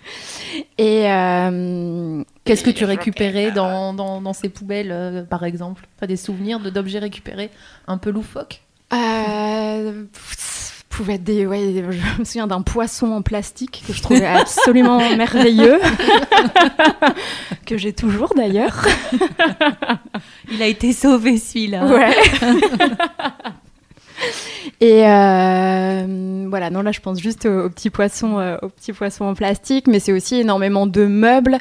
Et 0.82 1.12
euh, 1.12 2.24
Qu'est-ce 2.46 2.64
que 2.64 2.70
tu 2.70 2.86
récupérais 2.86 3.52
dans, 3.52 3.94
dans, 3.94 4.22
dans 4.22 4.32
ces 4.34 4.48
poubelles, 4.48 4.92
euh, 4.94 5.24
par 5.24 5.44
exemple? 5.44 5.86
T'as 6.00 6.08
des 6.08 6.16
souvenirs 6.16 6.62
de- 6.62 6.70
d'objets 6.70 7.00
récupérés 7.00 7.50
un 7.86 7.98
peu 7.98 8.12
loufoques? 8.12 8.62
Euh, 8.94 10.06
pouvait 10.88 11.16
être 11.16 11.24
des, 11.26 11.46
ouais, 11.46 11.84
je 11.92 12.20
me 12.20 12.24
souviens 12.24 12.48
d'un 12.48 12.62
poisson 12.62 13.12
en 13.12 13.22
plastique 13.22 13.84
que 13.86 13.92
je 13.94 14.02
trouvais 14.02 14.26
absolument 14.26 14.98
merveilleux, 15.18 15.80
que 17.66 17.78
j'ai 17.78 17.92
toujours 17.94 18.34
d'ailleurs. 18.36 18.86
Il 20.52 20.62
a 20.62 20.66
été 20.68 20.94
sauvé 20.94 21.38
celui-là. 21.38 21.86
Ouais. 21.88 22.16
Et 24.82 25.08
euh, 25.08 26.46
voilà, 26.50 26.70
non 26.70 26.82
là 26.82 26.92
je 26.92 27.00
pense 27.00 27.20
juste 27.20 27.46
aux, 27.46 27.70
petits 27.70 27.90
poissons, 27.90 28.40
euh, 28.40 28.58
aux 28.62 28.70
petits 28.70 28.94
poissons 28.94 29.26
en 29.26 29.34
plastique, 29.34 29.88
mais 29.88 30.00
c'est 30.00 30.14
aussi 30.14 30.36
énormément 30.36 30.88
de 30.88 31.06
meubles 31.06 31.58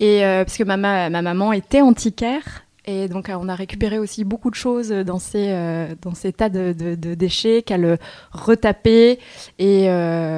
et 0.00 0.24
euh, 0.24 0.44
parce 0.44 0.56
que 0.56 0.64
ma, 0.64 0.76
ma, 0.76 1.10
ma 1.10 1.22
maman 1.22 1.52
était 1.52 1.80
antiquaire 1.80 2.64
et 2.86 3.08
donc 3.08 3.28
euh, 3.28 3.36
on 3.38 3.48
a 3.48 3.54
récupéré 3.54 3.98
aussi 3.98 4.24
beaucoup 4.24 4.50
de 4.50 4.54
choses 4.54 4.88
dans 4.90 5.18
ces 5.18 5.54
dans 6.00 6.14
ces 6.14 6.32
tas 6.32 6.48
de, 6.48 6.72
déchets 6.94 7.62
qu'elle 7.62 7.98
retapait 8.32 9.18
et 9.58 9.82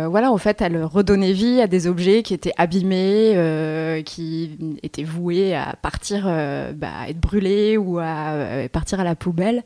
voilà 0.08 0.32
en 0.32 0.38
fait 0.38 0.60
elle 0.60 0.82
redonnait 0.82 1.32
vie 1.32 1.60
à 1.60 1.66
des 1.66 1.86
objets 1.86 2.22
qui 2.22 2.34
étaient 2.34 2.54
abîmés, 2.56 4.02
qui 4.04 4.58
étaient 4.82 5.04
voués 5.04 5.54
à 5.54 5.76
partir, 5.80 6.24
bah, 6.24 6.88
à 7.02 7.08
être 7.08 7.20
brûlés 7.20 7.76
ou 7.76 7.98
à 7.98 8.68
partir 8.72 9.00
à 9.00 9.04
la 9.04 9.14
poubelle. 9.14 9.62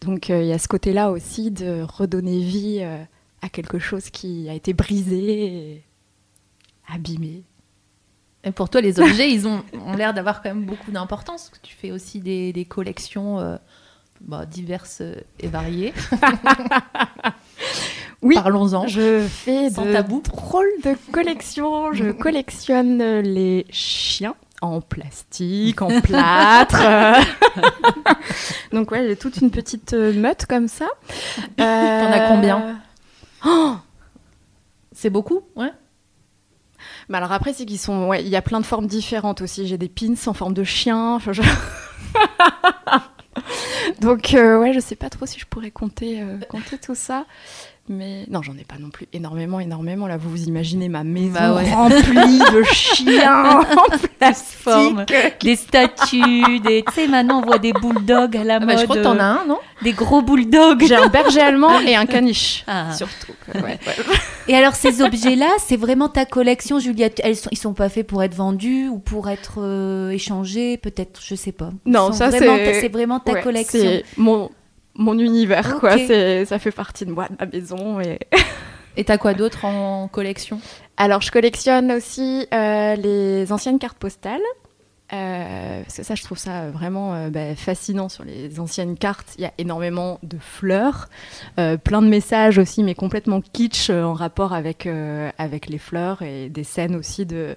Donc 0.00 0.30
euh, 0.30 0.42
il 0.42 0.48
y 0.48 0.52
a 0.52 0.58
ce 0.58 0.68
côté-là 0.68 1.10
aussi 1.10 1.50
de 1.50 1.82
redonner 1.82 2.40
vie 2.40 2.78
euh, 2.82 3.02
à 3.42 3.48
quelque 3.48 3.78
chose 3.78 4.10
qui 4.10 4.48
a 4.48 4.54
été 4.54 4.72
brisé, 4.72 5.44
et 5.46 5.84
abîmé. 6.88 7.42
Et 8.44 8.50
pour 8.50 8.68
toi, 8.68 8.80
les 8.82 9.00
objets, 9.00 9.30
ils 9.30 9.46
ont, 9.46 9.62
ont 9.86 9.96
l'air 9.96 10.12
d'avoir 10.12 10.42
quand 10.42 10.50
même 10.50 10.66
beaucoup 10.66 10.90
d'importance. 10.90 11.50
Tu 11.62 11.74
fais 11.74 11.90
aussi 11.90 12.20
des, 12.20 12.52
des 12.52 12.64
collections 12.66 13.38
euh, 13.40 13.56
bah, 14.20 14.44
diverses 14.46 15.02
et 15.40 15.48
variées. 15.48 15.94
Oui, 18.22 18.36
Parlons-en. 18.36 18.86
Je 18.86 19.20
fais 19.20 19.68
Sans 19.68 19.84
de 19.84 19.92
tabou. 19.92 20.22
drôles 20.22 20.66
de 20.82 20.96
collections. 21.12 21.92
Je 21.92 22.10
collectionne 22.10 23.20
les 23.20 23.66
chiens 23.68 24.34
en 24.64 24.80
plastique, 24.80 25.82
en 25.82 26.00
plâtre. 26.00 26.82
Donc 28.72 28.90
ouais, 28.90 29.06
j'ai 29.06 29.16
toute 29.16 29.36
une 29.38 29.50
petite 29.50 29.92
euh, 29.94 30.12
meute 30.12 30.46
comme 30.46 30.68
ça. 30.68 30.86
T'en 31.56 32.12
as 32.12 32.28
combien? 32.28 32.80
Oh 33.46 33.76
C'est 34.92 35.10
beaucoup? 35.10 35.42
Ouais. 35.56 35.70
Mais 37.08 37.18
alors 37.18 37.32
après, 37.32 37.52
c'est 37.52 37.66
qu'ils 37.66 37.78
sont. 37.78 38.08
Ouais, 38.08 38.22
il 38.22 38.28
y 38.28 38.36
a 38.36 38.42
plein 38.42 38.60
de 38.60 38.66
formes 38.66 38.86
différentes 38.86 39.40
aussi. 39.42 39.66
J'ai 39.66 39.78
des 39.78 39.88
pins 39.88 40.14
en 40.26 40.34
forme 40.34 40.54
de 40.54 40.64
chien. 40.64 41.18
Je- 41.30 41.42
Donc 44.00 44.34
euh, 44.34 44.58
ouais, 44.58 44.72
je 44.72 44.80
sais 44.80 44.96
pas 44.96 45.10
trop 45.10 45.26
si 45.26 45.38
je 45.38 45.46
pourrais 45.46 45.70
compter, 45.70 46.20
euh, 46.22 46.38
compter 46.48 46.78
tout 46.78 46.94
ça. 46.94 47.26
Mais 47.86 48.24
non, 48.30 48.40
j'en 48.40 48.54
ai 48.54 48.64
pas 48.64 48.76
non 48.80 48.88
plus 48.88 49.06
énormément, 49.12 49.60
énormément. 49.60 50.06
Là, 50.06 50.16
vous 50.16 50.30
vous 50.30 50.44
imaginez 50.44 50.88
ma 50.88 51.04
maison 51.04 51.34
Bah 51.34 51.54
ouais. 51.54 51.70
remplie 51.70 52.38
de 52.38 52.62
chiens 52.72 53.60
en 53.60 53.62
forme. 53.62 55.04
plastique. 55.04 55.42
Des 55.42 55.56
statues, 55.56 56.60
des... 56.60 56.82
tu 56.86 56.94
sais, 56.94 57.08
maintenant 57.08 57.40
on 57.40 57.44
voit 57.44 57.58
des 57.58 57.74
bulldogs 57.74 58.36
à 58.38 58.44
la 58.44 58.54
Ah 58.56 58.58
bah, 58.60 58.66
mode. 58.66 58.78
je 58.78 58.84
crois 58.84 58.96
que 58.96 59.02
t'en 59.02 59.18
as 59.18 59.24
un, 59.24 59.44
non 59.46 59.58
Des 59.82 59.92
gros 59.92 60.22
bulldogs. 60.22 60.82
J'ai 60.86 60.96
un 60.96 61.08
berger 61.08 61.40
allemand 61.42 61.78
et 61.80 61.94
un 61.94 62.06
caniche. 62.06 62.64
Ah. 62.76 62.92
Surtout. 62.94 63.32
quoi. 63.44 63.60
Ouais, 63.60 63.78
ouais. 63.86 64.14
Et 64.48 64.56
alors 64.56 64.74
ces 64.74 65.02
objets-là, 65.02 65.48
c'est 65.58 65.76
vraiment 65.76 66.08
ta 66.08 66.24
collection, 66.24 66.78
Juliette 66.78 67.20
Elles 67.22 67.36
sont, 67.36 67.50
Ils 67.52 67.58
sont 67.58 67.74
pas 67.74 67.88
faits 67.90 68.06
pour 68.06 68.22
être 68.22 68.34
vendus 68.34 68.88
ou 68.88 68.98
pour 68.98 69.28
être 69.28 69.56
euh, 69.58 70.10
échangés, 70.10 70.78
peut-être, 70.78 71.20
je 71.22 71.34
sais 71.34 71.52
pas. 71.52 71.70
Ils 71.84 71.92
Non, 71.92 72.12
ça, 72.12 72.30
c'est- 72.30 72.80
c'est 72.80 72.88
vraiment 72.88 73.20
ta 73.20 73.32
Ouais, 73.32 73.42
collection. 73.42 73.78
C'est 73.80 74.04
mon, 74.16 74.50
mon 74.94 75.18
univers, 75.18 75.78
quoi. 75.80 75.98
C'est, 75.98 76.44
ça 76.44 76.58
fait 76.58 76.70
partie 76.70 77.06
de 77.06 77.12
moi, 77.12 77.28
de 77.28 77.36
ma 77.38 77.46
maison. 77.46 78.00
Et... 78.00 78.18
Et 78.96 79.04
t'as 79.04 79.18
quoi 79.18 79.34
d'autre 79.34 79.64
en 79.64 80.08
collection? 80.08 80.60
Alors, 80.96 81.20
je 81.20 81.32
collectionne 81.32 81.90
aussi 81.90 82.46
euh, 82.54 82.94
les 82.94 83.52
anciennes 83.52 83.78
cartes 83.78 83.98
postales. 83.98 84.40
Euh, 85.12 85.82
parce 85.82 85.96
que 85.98 86.02
ça, 86.02 86.14
je 86.14 86.22
trouve 86.22 86.38
ça 86.38 86.70
vraiment 86.70 87.14
euh, 87.14 87.28
bah, 87.28 87.54
fascinant 87.54 88.08
sur 88.08 88.24
les 88.24 88.58
anciennes 88.58 88.96
cartes. 88.96 89.34
Il 89.36 89.42
y 89.42 89.46
a 89.46 89.52
énormément 89.58 90.18
de 90.22 90.38
fleurs, 90.38 91.08
euh, 91.58 91.76
plein 91.76 92.02
de 92.02 92.08
messages 92.08 92.58
aussi, 92.58 92.82
mais 92.82 92.94
complètement 92.94 93.40
kitsch 93.40 93.90
euh, 93.90 94.02
en 94.02 94.14
rapport 94.14 94.52
avec, 94.54 94.86
euh, 94.86 95.30
avec 95.38 95.68
les 95.68 95.78
fleurs 95.78 96.22
et 96.22 96.48
des 96.48 96.64
scènes 96.64 96.96
aussi 96.96 97.26
de 97.26 97.56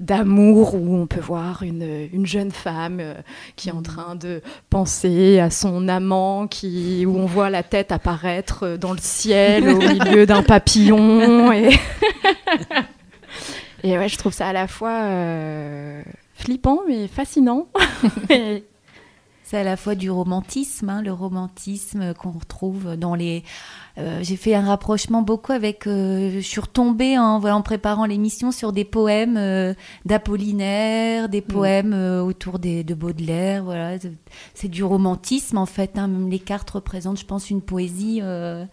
d'amour 0.00 0.74
où 0.74 0.96
on 0.96 1.06
peut 1.06 1.20
voir 1.20 1.62
une, 1.62 2.08
une 2.12 2.26
jeune 2.26 2.50
femme 2.50 2.98
euh, 3.00 3.14
qui 3.56 3.68
est 3.68 3.72
en 3.72 3.82
train 3.82 4.16
de 4.16 4.42
penser 4.68 5.38
à 5.38 5.50
son 5.50 5.86
amant 5.88 6.46
qui 6.48 7.06
où 7.06 7.16
on 7.16 7.26
voit 7.26 7.48
la 7.48 7.62
tête 7.62 7.92
apparaître 7.92 8.64
euh, 8.64 8.76
dans 8.76 8.92
le 8.92 8.98
ciel 9.00 9.68
au 9.68 9.78
milieu 9.78 10.26
d'un 10.26 10.42
papillon 10.42 11.52
et 11.52 11.70
et 13.84 13.96
ouais 13.98 14.08
je 14.08 14.18
trouve 14.18 14.32
ça 14.32 14.48
à 14.48 14.52
la 14.52 14.66
fois 14.66 15.02
euh, 15.04 16.02
flippant 16.34 16.80
mais 16.88 17.06
fascinant. 17.08 17.68
Et- 18.30 18.64
C'est 19.46 19.58
à 19.58 19.62
la 19.62 19.76
fois 19.76 19.94
du 19.94 20.10
romantisme, 20.10 20.88
hein, 20.88 21.02
le 21.02 21.12
romantisme 21.12 22.14
qu'on 22.14 22.30
retrouve 22.30 22.96
dans 22.96 23.14
les. 23.14 23.44
euh, 23.98 24.20
J'ai 24.22 24.36
fait 24.36 24.54
un 24.54 24.64
rapprochement 24.64 25.20
beaucoup 25.20 25.52
avec. 25.52 25.86
euh, 25.86 26.30
je 26.32 26.40
suis 26.40 26.62
retombée 26.62 27.18
en, 27.18 27.38
voilà, 27.40 27.54
en 27.56 27.60
préparant 27.60 28.06
l'émission 28.06 28.50
sur 28.52 28.72
des 28.72 28.86
poèmes 28.86 29.36
euh, 29.36 29.74
d'Apollinaire, 30.06 31.28
des 31.28 31.42
poèmes 31.42 31.92
euh, 31.92 32.22
autour 32.22 32.58
des, 32.58 32.84
de 32.84 32.94
Baudelaire. 32.94 33.64
Voilà, 33.64 33.98
C'est- 34.54 34.68
du 34.68 34.82
romantisme 34.82 35.58
en 35.58 35.66
fait. 35.66 35.98
hein, 35.98 36.08
même 36.08 36.30
les 36.30 36.38
cartes 36.38 36.70
représentent, 36.70 37.20
je 37.20 37.26
pense, 37.26 37.50
une 37.50 37.60
poésie. 37.60 38.20
euh, 38.22 38.64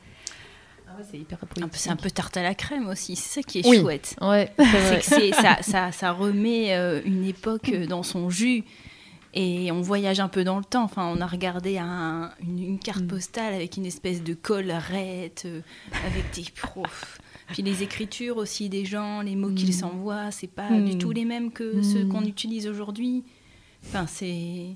C'est 1.12 1.18
hyper 1.18 1.40
Un 1.44 1.48
peu- 1.48 1.68
C'est 1.74 1.90
un 1.90 1.96
peu 1.98 2.12
tarte 2.12 2.38
à 2.38 2.44
la 2.44 2.54
crème 2.56 2.88
aussi, 2.88 3.16
c'est 3.18 3.42
ça 3.42 3.44
qui 3.44 3.60
est 3.60 3.68
Oui. 3.68 3.82
chouette. 3.82 4.16
Ouais, 4.22 4.52
C'est 5.02 5.32
que 5.32 5.36
ça, 5.36 5.58
ça, 5.62 5.92
ça 5.92 6.12
remet 6.12 6.76
euh, 6.76 7.02
une 7.06 7.26
époque 7.26 7.72
dans 7.90 8.04
son 8.04 8.30
jus 8.30 8.64
et 9.34 9.72
on 9.72 9.82
voyage 9.82 10.20
un 10.20 10.28
peu 10.28 10.44
dans 10.44 10.58
le 10.58 10.66
temps. 10.66 10.84
Enfin, 10.84 11.06
on 11.16 11.22
a 11.22 11.28
regardé 11.28 11.78
un- 11.78 12.32
une, 12.42 12.60
une 12.60 12.80
carte 12.80 13.06
postale 13.08 13.54
avec 13.54 13.78
une 13.78 13.86
espèce 13.86 14.24
de 14.24 14.34
collerette, 14.34 15.44
euh, 15.46 15.62
avec 16.06 16.24
des 16.36 16.46
profs. 16.62 17.20
Puis 17.48 17.64
les 17.64 17.84
écritures 17.84 18.38
aussi 18.38 18.70
des 18.70 18.86
gens, 18.86 19.22
les 19.22 19.36
mots 19.36 19.52
qu'ils 19.52 19.74
s'envoient, 19.74 20.32
c'est 20.32 20.48
pas 20.48 20.70
du 20.70 20.96
Mm. 20.96 20.98
tout 21.00 21.12
les 21.12 21.26
mêmes 21.26 21.52
que 21.52 21.82
ceux 21.82 22.06
qu'on 22.06 22.24
utilise 22.24 22.68
aujourd'hui. 22.68 23.24
Enfin, 23.86 24.06
c'est. 24.08 24.68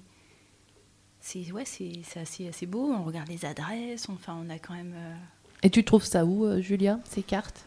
C'est 1.22 1.52
ouais, 1.52 1.64
c'est 1.66 2.02
assez, 2.20 2.48
assez 2.48 2.66
beau. 2.66 2.92
On 2.94 3.04
regarde 3.04 3.30
les 3.30 3.46
adresses. 3.46 4.08
Enfin, 4.10 4.38
on 4.46 4.50
a 4.50 4.60
quand 4.60 4.74
même. 4.76 4.94
euh, 4.96 5.16
Et 5.64 5.70
tu 5.70 5.84
trouves 5.84 6.04
ça 6.06 6.24
où, 6.26 6.46
euh, 6.46 6.62
Julia, 6.62 7.00
ces 7.06 7.24
cartes? 7.24 7.66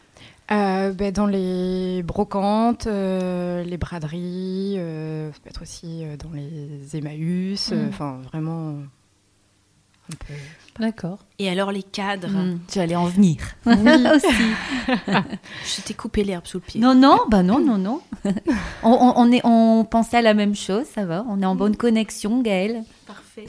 Euh, 0.51 0.91
ben, 0.93 1.11
dans 1.11 1.27
les 1.27 2.01
brocantes, 2.03 2.87
euh, 2.87 3.63
les 3.63 3.77
braderies, 3.77 4.75
euh, 4.79 5.31
ça 5.31 5.37
peut 5.43 5.49
être 5.49 5.61
aussi 5.61 6.03
euh, 6.03 6.17
dans 6.17 6.31
les 6.33 6.97
Emmaüs, 6.97 7.71
euh, 7.71 7.85
Mm. 7.85 7.89
enfin 7.89 8.19
vraiment 8.31 8.69
un 10.11 10.15
peu. 10.27 10.33
D'accord. 10.79 11.19
Et 11.37 11.49
alors 11.49 11.71
les 11.71 11.83
cadres. 11.83 12.29
hmm, 12.29 12.57
J'allais 12.73 12.95
en 12.95 13.05
venir 13.05 13.37
Oui. 13.67 13.73
aussi. 14.15 14.87
Je 15.65 15.81
t'ai 15.83 15.93
coupé 15.93 16.23
l'herbe 16.23 16.47
sous 16.47 16.57
le 16.57 16.63
pied. 16.63 16.81
Non, 16.81 16.95
non, 16.95 17.19
bah 17.29 17.43
non, 17.43 17.59
non, 17.59 17.77
non. 17.77 18.01
on, 18.83 18.89
on, 18.91 19.13
on 19.17 19.31
est, 19.31 19.41
on 19.43 19.85
pensait 19.85 20.17
à 20.17 20.21
la 20.23 20.33
même 20.33 20.55
chose, 20.55 20.85
ça 20.95 21.05
va. 21.05 21.25
On 21.29 21.41
est 21.43 21.45
en 21.45 21.55
bonne 21.55 21.75
connexion, 21.75 22.41
Gaëlle. 22.41 22.83
Parfait. 23.05 23.45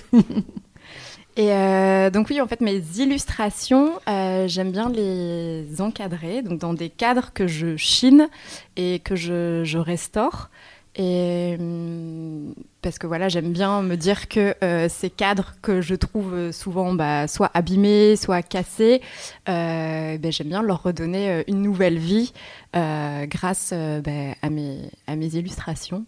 Et 1.40 1.54
euh, 1.54 2.10
donc 2.10 2.28
oui, 2.28 2.38
en 2.42 2.46
fait, 2.46 2.60
mes 2.60 2.82
illustrations, 2.98 3.92
euh, 4.06 4.46
j'aime 4.46 4.72
bien 4.72 4.90
les 4.90 5.80
encadrer, 5.80 6.42
donc 6.42 6.58
dans 6.58 6.74
des 6.74 6.90
cadres 6.90 7.32
que 7.32 7.46
je 7.46 7.78
chine 7.78 8.28
et 8.76 8.98
que 8.98 9.16
je, 9.16 9.78
restaure. 9.78 10.50
Hum, 10.98 12.54
parce 12.82 12.98
que 12.98 13.06
voilà, 13.06 13.30
j'aime 13.30 13.52
bien 13.52 13.80
me 13.80 13.96
dire 13.96 14.28
que 14.28 14.54
euh, 14.62 14.90
ces 14.90 15.08
cadres 15.08 15.54
que 15.62 15.80
je 15.80 15.94
trouve 15.94 16.52
souvent 16.52 16.92
bah, 16.92 17.26
soit 17.26 17.50
abîmés, 17.54 18.16
soit 18.16 18.42
cassés, 18.42 19.00
ben, 19.46 20.20
j'aime 20.30 20.48
bien 20.48 20.60
leur 20.60 20.82
redonner 20.82 21.42
une 21.48 21.62
nouvelle 21.62 21.96
vie 21.96 22.34
grâce 22.74 23.72
mes, 23.72 24.36
à 24.42 25.16
mes 25.16 25.34
illustrations. 25.36 26.04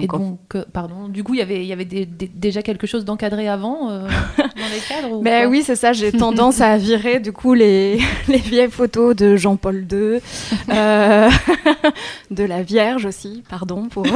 Et 0.00 0.06
Donc, 0.06 0.38
euh, 0.54 0.64
pardon, 0.72 1.08
du 1.08 1.24
coup, 1.24 1.34
il 1.34 1.38
y 1.38 1.42
avait, 1.42 1.62
il 1.62 1.66
y 1.66 1.72
avait 1.72 1.84
des- 1.84 2.06
des- 2.06 2.28
déjà 2.32 2.62
quelque 2.62 2.86
chose 2.86 3.04
d'encadré 3.04 3.48
avant 3.48 3.90
euh, 3.90 4.06
dans 4.38 4.44
les 4.72 4.80
cadres 4.88 5.16
ou 5.16 5.20
Ben 5.20 5.48
oui, 5.50 5.62
c'est 5.64 5.74
ça. 5.74 5.92
J'ai 5.92 6.12
tendance 6.12 6.60
à 6.60 6.76
virer 6.78 7.18
du 7.18 7.32
coup 7.32 7.54
les, 7.54 7.98
les 8.28 8.38
vieilles 8.38 8.70
photos 8.70 9.16
de 9.16 9.36
Jean-Paul 9.36 9.84
II, 9.90 10.20
euh, 10.72 11.30
de 12.30 12.44
la 12.44 12.62
Vierge 12.62 13.04
aussi, 13.04 13.42
pardon 13.50 13.88
pour 13.88 14.06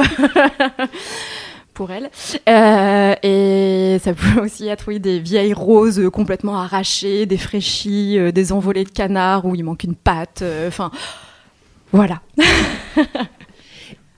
pour 1.73 1.91
elle. 1.91 2.09
Euh, 2.47 3.15
et 3.21 3.97
ça 4.01 4.13
peut 4.13 4.39
aussi 4.41 4.67
être 4.69 4.85
oui 4.87 5.01
des 5.01 5.19
vieilles 5.19 5.53
roses 5.53 6.09
complètement 6.13 6.57
arrachées, 6.57 7.25
défraîchies, 7.25 8.17
euh, 8.17 8.31
des 8.31 8.53
envolées 8.53 8.85
de 8.85 8.89
canards 8.91 9.45
où 9.45 9.55
il 9.55 9.63
manque 9.65 9.83
une 9.83 9.95
patte. 9.95 10.41
Enfin, 10.67 10.89
voilà. 11.91 12.21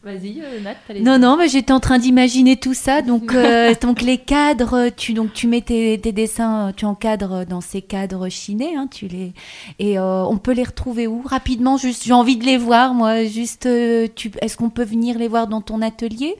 Vas-y, 0.07 0.41
euh, 0.41 0.61
Nat, 0.61 0.75
Non, 1.01 1.19
non, 1.19 1.35
mais 1.35 1.49
j'étais 1.49 1.73
en 1.73 1.81
train 1.81 1.99
d'imaginer 1.99 2.55
tout 2.55 2.73
ça. 2.73 3.01
Donc, 3.07 3.33
euh, 3.33 3.73
donc 3.81 4.01
les 4.01 4.17
cadres, 4.17 4.87
tu, 4.95 5.11
donc, 5.13 5.33
tu 5.33 5.47
mets 5.47 5.59
tes, 5.59 5.99
tes 5.99 6.13
dessins, 6.13 6.71
tu 6.77 6.85
encadres 6.85 7.45
dans 7.45 7.59
ces 7.59 7.81
cadres 7.81 8.29
chinés. 8.29 8.77
Hein, 8.77 8.87
tu 8.89 9.07
les, 9.07 9.33
et 9.79 9.99
euh, 9.99 10.23
on 10.23 10.37
peut 10.37 10.53
les 10.53 10.63
retrouver 10.63 11.07
où? 11.07 11.21
Rapidement, 11.25 11.75
juste, 11.75 12.05
j'ai 12.05 12.13
envie 12.13 12.37
de 12.37 12.45
les 12.45 12.55
voir, 12.55 12.93
moi. 12.93 13.25
Juste, 13.25 13.65
euh, 13.65 14.07
tu, 14.15 14.31
est-ce 14.41 14.55
qu'on 14.55 14.69
peut 14.69 14.85
venir 14.85 15.17
les 15.17 15.27
voir 15.27 15.47
dans 15.47 15.59
ton 15.59 15.81
atelier? 15.81 16.35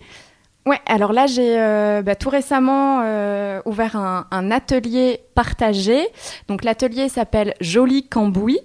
Ouais, 0.65 0.79
alors 0.85 1.11
là, 1.11 1.27
j'ai 1.27 1.59
euh, 1.59 2.01
bah, 2.01 2.15
tout 2.15 2.29
récemment 2.29 3.01
euh, 3.03 3.61
ouvert 3.65 3.97
un, 3.97 4.27
un 4.31 4.49
atelier 4.49 5.19
partagé. 5.35 6.07
Donc 6.47 6.63
l'atelier 6.63 7.09
s'appelle 7.09 7.53
Joli 7.59 8.07
Cambouis. 8.07 8.59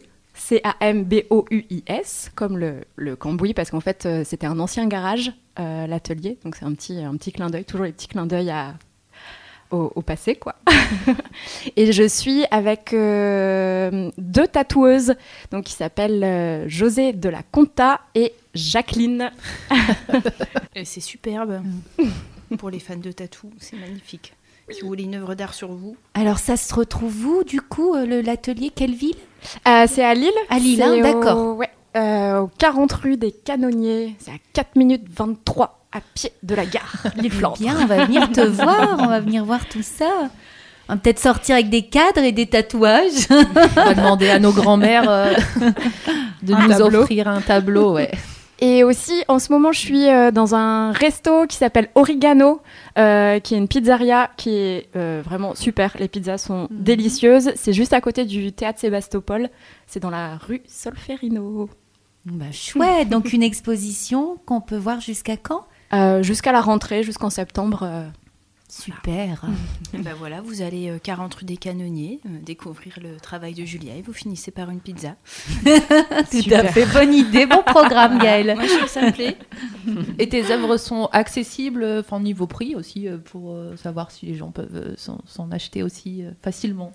C-A-M-B-O-U-I-S, 0.48 2.32
comme 2.34 2.58
le, 2.58 2.80
le 2.96 3.16
cambouis, 3.16 3.54
parce 3.54 3.70
qu'en 3.70 3.80
fait, 3.80 4.06
euh, 4.06 4.24
c'était 4.24 4.46
un 4.46 4.58
ancien 4.58 4.86
garage, 4.86 5.32
euh, 5.60 5.86
l'atelier. 5.86 6.38
Donc, 6.44 6.56
c'est 6.56 6.64
un 6.64 6.72
petit, 6.74 6.98
un 6.98 7.16
petit 7.16 7.32
clin 7.32 7.48
d'œil, 7.48 7.64
toujours 7.64 7.86
les 7.86 7.92
petits 7.92 8.08
clins 8.08 8.26
d'œil 8.26 8.50
à, 8.50 8.74
au, 9.70 9.92
au 9.94 10.02
passé, 10.02 10.34
quoi. 10.34 10.56
et 11.76 11.92
je 11.92 12.06
suis 12.06 12.44
avec 12.50 12.92
euh, 12.92 14.10
deux 14.18 14.48
tatoueuses, 14.48 15.14
donc 15.50 15.64
qui 15.64 15.74
s'appellent 15.74 16.24
euh, 16.24 16.68
José 16.68 17.12
de 17.12 17.28
la 17.28 17.42
Conta 17.44 18.00
et 18.14 18.34
Jacqueline. 18.54 19.30
C'est 20.84 21.00
superbe. 21.00 21.62
Pour 22.58 22.70
les 22.70 22.80
fans 22.80 22.96
de 22.96 23.12
tatou, 23.12 23.50
c'est 23.58 23.76
magnifique. 23.76 24.34
Si 24.70 24.80
vous 24.82 24.88
voulez 24.88 25.04
une 25.04 25.14
œuvre 25.16 25.34
d'art 25.34 25.54
sur 25.54 25.68
vous. 25.72 25.96
Alors 26.14 26.38
ça 26.38 26.56
se 26.56 26.74
retrouve 26.74 27.26
où 27.26 27.44
du 27.44 27.60
coup 27.60 27.94
euh, 27.94 28.06
le- 28.06 28.20
l'atelier? 28.20 28.70
Quelle 28.74 28.94
ville? 28.94 29.14
Euh, 29.68 29.86
c'est 29.88 30.04
à 30.04 30.14
Lille. 30.14 30.30
À 30.50 30.58
Lille, 30.58 30.82
hein, 30.82 30.92
au- 30.94 31.02
d'accord. 31.02 31.56
Ouais, 31.56 31.68
euh, 31.96 32.40
au 32.40 32.46
40 32.58 32.92
rue 32.92 33.16
des 33.16 33.32
Canonniers. 33.32 34.14
C'est 34.18 34.30
à 34.30 34.34
4 34.52 34.76
minutes 34.76 35.04
23 35.14 35.80
à 35.92 36.00
pied 36.14 36.32
de 36.42 36.54
la 36.54 36.64
gare, 36.64 36.92
Lille 37.16 37.32
Flandre. 37.32 37.58
Bien, 37.58 37.76
on 37.82 37.86
va 37.86 38.04
venir 38.06 38.30
te 38.32 38.40
voir, 38.46 38.96
on 39.00 39.06
va 39.08 39.20
venir 39.20 39.44
voir 39.44 39.66
tout 39.68 39.82
ça. 39.82 40.08
On 40.88 40.94
va 40.94 40.98
peut-être 40.98 41.18
sortir 41.20 41.54
avec 41.54 41.68
des 41.70 41.82
cadres 41.82 42.18
et 42.22 42.32
des 42.32 42.46
tatouages. 42.46 43.26
On 43.30 43.84
va 43.84 43.94
demander 43.94 44.28
à 44.30 44.38
nos 44.38 44.52
grands-mères 44.52 45.08
euh, 45.08 45.32
de 46.42 46.54
Un 46.54 46.62
nous 46.62 46.68
tableau. 46.68 47.00
offrir 47.02 47.28
un 47.28 47.40
tableau. 47.40 47.92
Ouais. 47.94 48.10
Et 48.64 48.84
aussi, 48.84 49.24
en 49.26 49.40
ce 49.40 49.50
moment, 49.50 49.72
je 49.72 49.80
suis 49.80 50.08
euh, 50.08 50.30
dans 50.30 50.54
un 50.54 50.92
resto 50.92 51.48
qui 51.48 51.56
s'appelle 51.56 51.88
Origano, 51.96 52.60
euh, 52.96 53.40
qui 53.40 53.54
est 53.54 53.58
une 53.58 53.66
pizzeria 53.66 54.30
qui 54.36 54.50
est 54.50 54.88
euh, 54.94 55.20
vraiment 55.24 55.56
super. 55.56 55.96
Les 55.98 56.06
pizzas 56.06 56.38
sont 56.38 56.68
Mhm. 56.70 56.82
délicieuses. 56.84 57.50
C'est 57.56 57.72
juste 57.72 57.92
à 57.92 58.00
côté 58.00 58.24
du 58.24 58.52
théâtre 58.52 58.78
Sébastopol. 58.78 59.50
C'est 59.88 59.98
dans 59.98 60.10
la 60.10 60.36
rue 60.36 60.62
Solferino. 60.68 61.68
Bah, 62.24 62.44
chouette, 62.52 63.08
donc 63.08 63.32
une 63.32 63.42
exposition 63.42 64.36
qu'on 64.46 64.60
peut 64.60 64.76
voir 64.76 65.00
jusqu'à 65.00 65.36
quand? 65.36 65.64
Euh, 65.92 66.22
jusqu'à 66.22 66.52
la 66.52 66.60
rentrée, 66.60 67.02
jusqu'en 67.02 67.30
septembre. 67.30 67.88
Super. 68.72 69.42
Ben 69.92 70.14
voilà, 70.14 70.40
vous 70.40 70.62
allez 70.62 70.88
euh, 70.88 70.98
40 70.98 71.34
rue 71.34 71.44
des 71.44 71.58
Canonniers, 71.58 72.20
euh, 72.24 72.38
découvrir 72.42 72.98
le 73.02 73.20
travail 73.20 73.52
de 73.52 73.62
Julia 73.66 73.94
et 73.94 74.00
vous 74.00 74.14
finissez 74.14 74.50
par 74.50 74.70
une 74.70 74.80
pizza. 74.80 75.16
Tout 75.64 76.50
à 76.50 76.64
fait, 76.64 76.86
bonne 76.86 77.12
idée, 77.12 77.44
bon 77.44 77.62
programme 77.62 78.18
Gaëlle. 78.18 78.54
Moi, 78.54 78.64
je 78.64 78.70
trouve 78.70 78.84
que 78.84 78.88
ça 78.88 79.02
me 79.02 79.12
plaît. 79.12 79.36
Et 80.18 80.30
tes 80.30 80.50
œuvres 80.50 80.78
sont 80.78 81.10
accessibles, 81.12 81.84
enfin 82.00 82.20
niveau 82.20 82.46
prix 82.46 82.74
aussi, 82.74 83.06
euh, 83.06 83.18
pour 83.18 83.54
euh, 83.54 83.76
savoir 83.76 84.10
si 84.10 84.24
les 84.24 84.34
gens 84.34 84.50
peuvent 84.50 84.74
euh, 84.74 84.94
s'en 84.96 85.20
s'en 85.26 85.50
acheter 85.50 85.82
aussi 85.82 86.24
euh, 86.24 86.30
facilement. 86.40 86.92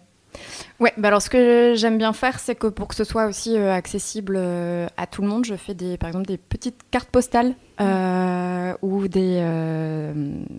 Ouais, 0.80 0.93
bah 0.97 1.08
alors 1.08 1.21
ce 1.21 1.30
que 1.30 1.73
j'aime 1.76 1.97
bien 1.97 2.13
faire, 2.13 2.39
c'est 2.39 2.56
que 2.56 2.67
pour 2.67 2.88
que 2.88 2.95
ce 2.95 3.04
soit 3.04 3.26
aussi 3.26 3.58
euh, 3.58 3.73
accessible 3.73 4.36
euh, 4.38 4.88
à 4.97 5.08
tout 5.08 5.21
le 5.21 5.28
monde, 5.28 5.45
je 5.45 5.56
fais 5.56 5.73
des, 5.73 5.97
par 5.97 6.10
exemple 6.10 6.28
des 6.28 6.38
petites 6.38 6.80
cartes 6.91 7.10
postales 7.10 7.56
euh, 7.82 8.73
ou 8.82 9.08
des, 9.08 9.39
euh, 9.41 10.13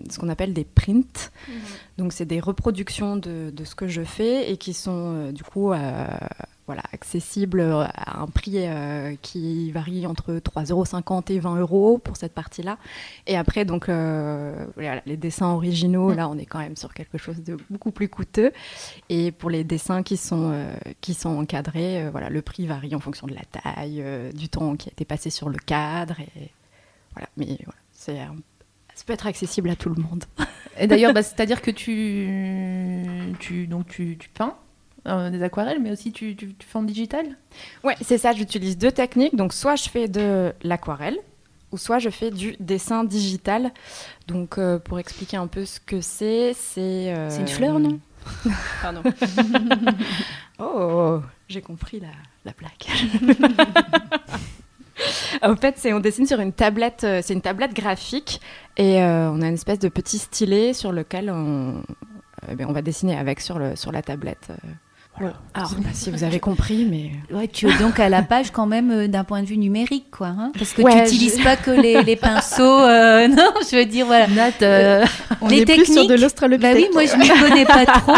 ce 0.09 0.19
qu'on 0.19 0.29
appelle 0.29 0.53
des 0.53 0.65
prints. 0.65 1.31
Donc 1.97 2.13
c'est 2.13 2.25
des 2.25 2.39
reproductions 2.39 3.15
de, 3.15 3.49
de 3.49 3.63
ce 3.63 3.75
que 3.75 3.87
je 3.87 4.03
fais 4.03 4.51
et 4.51 4.57
qui 4.57 4.73
sont 4.73 5.13
euh, 5.15 5.31
du 5.31 5.43
coup 5.43 5.71
voilà, 6.69 6.83
accessibles 6.93 7.61
à 7.61 8.21
un 8.21 8.27
prix 8.27 8.57
euh, 8.57 9.15
qui 9.23 9.71
varie 9.71 10.05
entre 10.05 10.33
3,50€ 10.33 11.33
et 11.33 11.39
20 11.39 11.55
euros 11.55 11.97
pour 11.97 12.15
cette 12.15 12.33
partie-là. 12.35 12.77
Et 13.25 13.35
après, 13.35 13.65
donc, 13.65 13.89
euh, 13.89 14.67
voilà, 14.75 15.01
les 15.07 15.17
dessins 15.17 15.47
originaux, 15.47 16.13
là, 16.13 16.29
on 16.29 16.37
est 16.37 16.45
quand 16.45 16.59
même 16.59 16.75
sur 16.75 16.93
quelque 16.93 17.17
chose 17.17 17.41
de 17.41 17.57
beaucoup 17.71 17.89
plus 17.89 18.07
coûteux. 18.07 18.51
Et 19.09 19.31
pour 19.31 19.49
les 19.49 19.63
dessins 19.63 20.03
qui 20.03 20.15
sont, 20.15 20.51
euh, 20.53 20.71
qui 21.01 21.15
sont 21.15 21.39
encadrés, 21.39 22.03
euh, 22.03 22.11
voilà, 22.11 22.29
le 22.29 22.43
prix 22.43 22.67
varie 22.67 22.93
en 22.93 22.99
fonction 22.99 23.25
de 23.25 23.33
la 23.33 23.41
taille, 23.41 24.03
euh, 24.03 24.31
du 24.31 24.47
temps 24.47 24.75
qui 24.75 24.89
a 24.89 24.91
été 24.91 25.05
passé 25.05 25.31
sur 25.31 25.49
le 25.49 25.57
cadre. 25.57 26.19
Et, 26.19 26.51
voilà, 27.13 27.29
mais 27.35 27.57
voilà, 27.65 27.79
c'est, 27.91 28.17
ça 28.93 29.03
peut 29.07 29.13
être 29.13 29.25
accessible 29.25 29.71
à 29.71 29.75
tout 29.75 29.89
le 29.89 29.99
monde. 29.99 30.25
Et 30.77 30.85
d'ailleurs, 30.85 31.13
bah, 31.13 31.23
c'est-à-dire 31.23 31.63
que 31.63 31.71
tu, 31.71 33.33
tu, 33.39 33.65
donc 33.65 33.87
tu, 33.87 34.17
tu 34.19 34.29
peins 34.29 34.55
euh, 35.07 35.29
des 35.29 35.41
aquarelles, 35.43 35.79
mais 35.81 35.91
aussi 35.91 36.11
tu, 36.11 36.35
tu, 36.35 36.53
tu 36.55 36.67
fais 36.67 36.77
en 36.77 36.83
digital 36.83 37.25
Ouais, 37.83 37.95
c'est 38.01 38.17
ça, 38.17 38.31
j'utilise 38.33 38.77
deux 38.77 38.91
techniques. 38.91 39.35
Donc, 39.35 39.53
soit 39.53 39.75
je 39.75 39.89
fais 39.89 40.07
de 40.07 40.53
l'aquarelle, 40.63 41.17
ou 41.71 41.77
soit 41.77 41.99
je 41.99 42.09
fais 42.09 42.31
du 42.31 42.55
dessin 42.59 43.03
digital. 43.03 43.71
Donc, 44.27 44.57
euh, 44.57 44.79
pour 44.79 44.99
expliquer 44.99 45.37
un 45.37 45.47
peu 45.47 45.65
ce 45.65 45.79
que 45.79 46.01
c'est, 46.01 46.53
c'est. 46.53 47.13
euh, 47.15 47.29
C'est 47.29 47.41
une 47.41 47.47
fleur, 47.47 47.79
non? 47.79 47.99
Pardon. 48.81 49.01
Oh, 50.61 51.21
j'ai 51.47 51.61
compris 51.61 52.01
la, 52.01 52.09
la 52.43 52.51
blague. 52.51 53.41
en 55.41 55.55
fait, 55.55 55.75
c'est 55.77 55.93
on 55.93 56.01
dessine 56.01 56.25
sur 56.25 56.41
une 56.41 56.51
tablette, 56.51 57.07
c'est 57.21 57.33
une 57.33 57.39
tablette 57.41 57.73
graphique 57.73 58.41
et 58.75 59.01
euh, 59.01 59.31
on 59.31 59.41
a 59.41 59.47
une 59.47 59.53
espèce 59.53 59.79
de 59.79 59.87
petit 59.87 60.17
stylet 60.17 60.73
sur 60.73 60.91
lequel 60.91 61.31
on, 61.31 61.81
euh, 62.49 62.55
on 62.67 62.73
va 62.73 62.81
dessiner 62.81 63.17
avec 63.17 63.39
sur, 63.39 63.57
le, 63.57 63.77
sur 63.77 63.93
la 63.93 64.01
tablette. 64.01 64.49
Euh. 65.21 65.29
Voilà. 65.53 65.69
Je 65.69 65.75
sais 65.75 65.81
pas 65.81 65.93
si 65.93 66.11
vous 66.11 66.23
avez 66.23 66.39
compris, 66.39 66.85
mais 66.85 67.11
Ouais, 67.35 67.47
tu 67.47 67.67
es 67.69 67.77
donc 67.77 67.99
à 67.99 68.09
la 68.09 68.21
page 68.21 68.51
quand 68.51 68.65
même 68.65 68.91
euh, 68.91 69.07
d'un 69.07 69.23
point 69.23 69.41
de 69.41 69.47
vue 69.47 69.57
numérique, 69.57 70.09
quoi. 70.11 70.27
hein, 70.27 70.51
parce 70.57 70.73
que 70.73 70.81
Ouais, 70.81 70.91
tu 71.05 71.13
n'utilises 71.13 71.37
je- 71.39 71.43
pas 71.43 71.55
que 71.57 71.71
les, 71.71 72.01
les 72.03 72.15
pinceaux. 72.15 72.63
euh, 72.63 73.27
non, 73.27 73.51
je 73.69 73.75
veux 73.77 73.85
dire, 73.85 74.05
voilà. 74.05 74.27
Nat, 74.27 74.51
euh, 74.61 75.05
On 75.41 75.47
Les 75.47 75.61
est 75.61 75.65
plus 75.65 75.85
sur 75.85 75.95
de 75.95 75.99
techniques, 76.07 76.21
l'australopithèque. 76.21 76.73
Bah 76.75 76.79
oui, 76.81 76.89
moi 76.93 77.05
je 77.05 77.15
m'y 77.17 77.27
connais 77.49 77.65
pas 77.65 77.85
trop. 77.99 78.13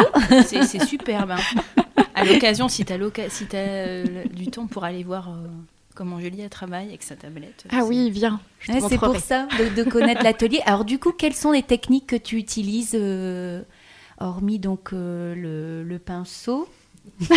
C'est 0.46 0.86
superbe. 0.86 1.32
hein. 1.32 1.74
À 2.16 2.24
l'occasion, 2.26 2.68
si 2.68 2.86
tu 2.86 2.94
as, 2.94 2.98
si 3.30 3.48
euh, 3.54 4.24
du 4.34 4.48
temps 4.48 4.68
pour 4.68 4.84
aller 4.84 5.04
voir 5.04 5.30
euh, 5.30 5.48
comment 5.96 6.20
Julia 6.20 6.50
travaille 6.50 6.88
avec 6.90 7.04
sa 7.04 7.16
tablette. 7.16 7.66
ah 7.72 7.84
oui, 7.86 8.12
viens. 8.12 8.40
C'est 8.90 8.98
pour 9.00 9.18
ça 9.18 9.48
de, 9.60 9.82
de 9.84 9.90
connaître 9.90 10.24
l'atelier. 10.24 10.62
Alors 10.66 10.86
du 10.86 11.00
coup, 11.00 11.12
quelles 11.12 11.34
sont 11.34 11.52
les 11.52 11.64
techniques 11.64 12.08
que 12.08 12.16
tu 12.16 12.38
utilises, 12.38 12.92
euh, 12.94 13.62
hormis 14.20 14.60
donc 14.60 14.90
euh, 14.94 15.34
le, 15.36 15.84
le 15.84 16.00
pinceau 16.00 16.68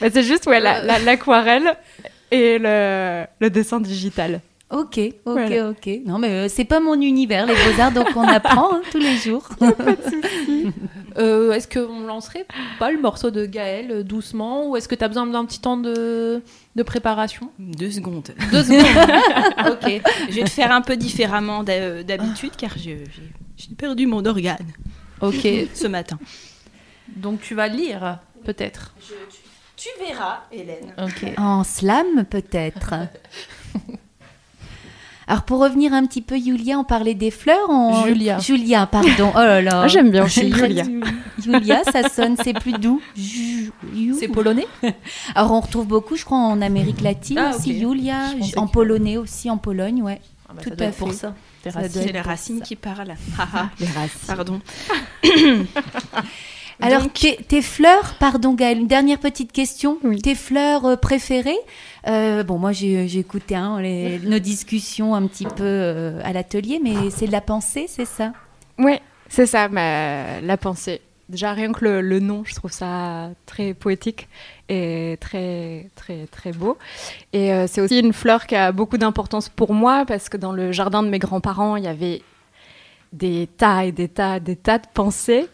Bah, 0.00 0.08
c'est 0.12 0.22
juste 0.22 0.46
ouais, 0.46 0.60
la- 0.60 0.82
la- 0.82 0.98
l'aquarelle 0.98 1.74
et 2.30 2.58
le, 2.58 3.24
le 3.40 3.50
dessin 3.50 3.80
digital. 3.80 4.40
Ok, 4.70 4.98
ok, 4.98 5.12
Voilà. 5.24 5.70
ok. 5.70 5.88
Non, 6.04 6.18
mais 6.18 6.28
euh, 6.28 6.48
c'est 6.48 6.64
pas 6.64 6.80
mon 6.80 7.00
univers, 7.00 7.46
les 7.46 7.54
beaux-arts, 7.54 7.92
donc 7.92 8.08
on 8.16 8.22
apprend 8.26 8.74
hein, 8.74 8.82
tous 8.90 8.98
les 8.98 9.16
jours. 9.16 9.48
euh, 11.18 11.52
est-ce 11.52 11.68
qu'on 11.68 12.00
lancerait 12.06 12.46
pas 12.78 12.90
le 12.90 13.00
morceau 13.00 13.30
de 13.30 13.46
Gaël 13.46 13.90
euh, 13.90 14.02
doucement 14.02 14.68
ou 14.68 14.76
est-ce 14.76 14.88
que 14.88 14.96
tu 14.96 15.04
as 15.04 15.08
besoin 15.08 15.26
d'un 15.26 15.44
petit 15.46 15.60
temps 15.60 15.76
de, 15.76 16.42
de 16.74 16.82
préparation? 16.82 17.48
Deux 17.58 17.92
secondes. 17.92 18.34
Deux 18.50 18.64
secondes. 18.64 19.70
ok. 19.70 20.02
Je 20.28 20.34
vais 20.34 20.42
le 20.42 20.48
faire 20.48 20.72
un 20.72 20.80
peu 20.82 20.96
différemment 20.96 21.62
d'ha- 21.62 22.02
d'habitude 22.02 22.52
car 22.58 22.76
j'ai 22.76 23.04
perdu 23.78 24.06
mon 24.06 24.26
organe 24.26 24.66
Ok. 25.20 25.46
ce 25.74 25.86
matin. 25.86 26.18
Donc 27.16 27.40
tu 27.40 27.54
vas 27.54 27.68
lire 27.68 28.18
peut-être. 28.44 28.94
Tu 29.76 29.88
verras, 30.04 30.40
Hélène. 30.52 30.94
Ok. 30.98 31.32
En 31.38 31.62
slam, 31.64 32.24
peut-être. 32.28 32.94
Alors 35.28 35.42
pour 35.42 35.58
revenir 35.60 35.92
un 35.92 36.06
petit 36.06 36.22
peu, 36.22 36.36
Julia, 36.38 36.78
on 36.78 36.84
parlait 36.84 37.14
des 37.14 37.32
fleurs. 37.32 37.68
on- 37.68 38.04
Julia. 38.06 38.38
Julia, 38.38 38.86
pardon. 38.86 39.32
Oh 39.34 39.38
là 39.38 39.60
là. 39.60 39.82
Ah, 39.82 39.88
J'aime 39.88 40.10
bien 40.12 40.24
aussi 40.24 40.48
Très- 40.50 40.68
Julia. 40.68 40.84
Julia, 41.42 41.82
ça 41.84 42.08
sonne, 42.08 42.36
c'est 42.42 42.52
plus 42.54 42.72
doux. 42.74 43.02
Ju- 43.16 43.72
Ju- 43.92 44.14
C'est 44.18 44.28
polonais 44.28 44.66
Alors 45.34 45.50
on 45.50 45.60
retrouve 45.60 45.86
beaucoup, 45.86 46.14
je 46.16 46.24
crois, 46.24 46.38
en 46.38 46.62
Amérique 46.62 47.00
latine 47.00 47.38
Ah, 47.38 47.56
aussi, 47.56 47.72
ok. 47.72 47.76
Julia, 47.90 48.30
Je 48.30 48.36
pensais 48.38 48.58
en 48.58 48.66
que- 48.68 48.72
polonais 48.72 49.16
aussi, 49.16 49.50
en 49.50 49.56
Pologne, 49.58 50.00
ouais. 50.02 50.20
Ah 50.48 50.52
bah, 50.54 50.62
Tout 50.62 50.68
ça 50.70 50.76
doit 50.76 50.86
à 50.86 50.90
être 50.90 50.96
pour 50.96 51.08
fait. 51.10 51.14
ça. 51.16 51.34
Ça 51.70 51.80
racines. 51.80 52.02
C'est 52.02 52.12
les 52.12 52.20
racines 52.20 52.60
qui 52.60 52.76
parlent. 52.76 53.14
Haha, 53.38 53.70
Les 53.80 53.86
racines. 53.86 54.26
Pardon. 54.26 54.60
Alors 56.80 57.02
Donc- 57.04 57.14
tes, 57.14 57.36
tes 57.36 57.62
fleurs, 57.62 58.16
pardon 58.18 58.52
Gaëlle, 58.52 58.78
une 58.80 58.86
dernière 58.86 59.18
petite 59.18 59.50
question. 59.50 59.96
Oui. 60.04 60.20
Tes 60.20 60.34
fleurs 60.34 60.84
euh, 60.84 60.96
préférées 60.96 61.56
Euh, 62.06 62.42
Bon, 62.42 62.58
moi 62.58 62.72
j'ai 62.72 63.08
j'ai 63.08 63.20
écouté 63.20 63.54
hein, 63.56 63.80
les- 63.80 64.18
nos 64.18 64.38
discussions 64.38 65.14
un 65.14 65.26
petit 65.26 65.46
peu 65.46 65.64
euh, 65.64 66.20
à 66.22 66.32
l'atelier, 66.34 66.78
mais 66.82 67.10
c'est 67.10 67.26
de 67.26 67.32
la 67.32 67.40
pensée, 67.40 67.86
c'est 67.88 68.04
ça? 68.04 68.32
Ouais, 68.78 69.00
c'est 69.30 69.46
ça, 69.46 69.68
ma- 69.68 70.40
la 70.42 70.56
pensée. 70.58 71.00
Déjà, 71.28 71.54
rien 71.54 71.72
que 71.72 71.84
le, 71.84 72.20
nom, 72.20 72.44
je 72.44 72.54
trouve 72.54 72.70
ça 72.70 73.30
très 73.46 73.74
poétique 73.74 74.28
et 74.68 75.16
très, 75.20 75.90
très, 75.96 76.26
très 76.26 76.52
beau. 76.52 76.78
Et 77.32 77.52
euh, 77.52 77.66
c'est 77.66 77.80
aussi 77.80 77.98
une 77.98 78.12
fleur 78.12 78.46
qui 78.46 78.54
a 78.54 78.70
beaucoup 78.70 78.96
d'importance 78.96 79.48
pour 79.48 79.74
moi 79.74 80.04
parce 80.06 80.28
que 80.28 80.36
dans 80.36 80.52
le 80.52 80.70
jardin 80.70 81.02
de 81.02 81.08
mes 81.08 81.18
grands-parents, 81.18 81.74
il 81.74 81.82
y 81.82 81.88
avait 81.88 82.22
des 83.12 83.48
tas 83.56 83.86
et 83.86 83.92
des 83.92 84.08
tas, 84.08 84.38
des 84.38 84.54
tas 84.54 84.78
de 84.78 84.86
pensées. 84.94 85.48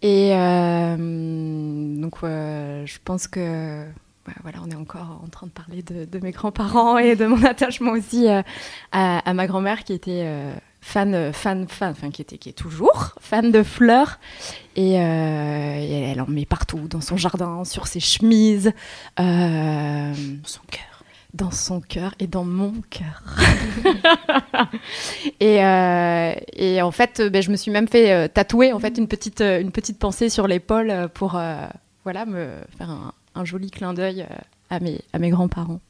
Et 0.00 0.30
euh, 0.34 0.96
donc, 0.96 2.14
euh, 2.22 2.86
je 2.86 2.98
pense 3.04 3.28
que 3.28 3.82
ouais, 3.82 4.34
voilà, 4.42 4.58
on 4.64 4.70
est 4.70 4.74
encore 4.74 5.20
en 5.22 5.28
train 5.28 5.48
de 5.48 5.52
parler 5.52 5.82
de, 5.82 6.18
mes 6.18 6.30
grands-parents 6.30 6.96
et 6.96 7.14
de 7.14 7.26
mon 7.26 7.44
attachement 7.44 7.92
aussi 7.92 8.26
à, 8.92 9.34
ma 9.34 9.46
grand-mère 9.46 9.84
qui 9.84 9.92
était 9.92 10.24
fan, 10.80 11.14
euh, 11.14 11.32
fan, 11.32 11.66
fan, 11.68 11.92
enfin 11.92 12.10
qui 12.10 12.22
était, 12.22 12.38
qui 12.38 12.48
est 12.48 12.52
toujours 12.54 13.14
fan 13.20 13.50
de 13.52 13.62
fleurs. 13.62 14.18
Et, 14.76 14.98
euh, 15.00 15.76
et 15.78 16.10
elle 16.10 16.20
en 16.20 16.26
met 16.26 16.46
partout, 16.46 16.86
dans 16.88 17.00
son 17.00 17.16
jardin, 17.16 17.64
sur 17.64 17.86
ses 17.86 18.00
chemises, 18.00 18.72
euh, 19.18 20.14
Son 20.44 20.60
cœur. 20.70 21.04
dans 21.34 21.50
son 21.50 21.80
cœur 21.80 22.14
et 22.18 22.26
dans 22.26 22.44
mon 22.44 22.72
cœur. 22.88 23.22
et, 25.40 25.64
euh, 25.64 26.32
et 26.54 26.82
en 26.82 26.90
fait, 26.90 27.20
ben, 27.22 27.42
je 27.42 27.50
me 27.50 27.56
suis 27.56 27.70
même 27.70 27.88
fait 27.88 28.28
tatouer 28.30 28.72
en 28.72 28.78
fait 28.78 28.96
une 28.98 29.08
petite, 29.08 29.40
une 29.40 29.70
petite 29.72 29.98
pensée 29.98 30.28
sur 30.28 30.46
l'épaule 30.46 31.08
pour 31.14 31.38
voilà 32.04 32.24
me 32.26 32.54
faire 32.78 32.90
un, 32.90 33.12
un 33.34 33.44
joli 33.44 33.70
clin 33.70 33.92
d'œil 33.94 34.26
à 34.70 34.80
mes, 34.80 35.00
à 35.12 35.18
mes 35.18 35.30
grands-parents. 35.30 35.80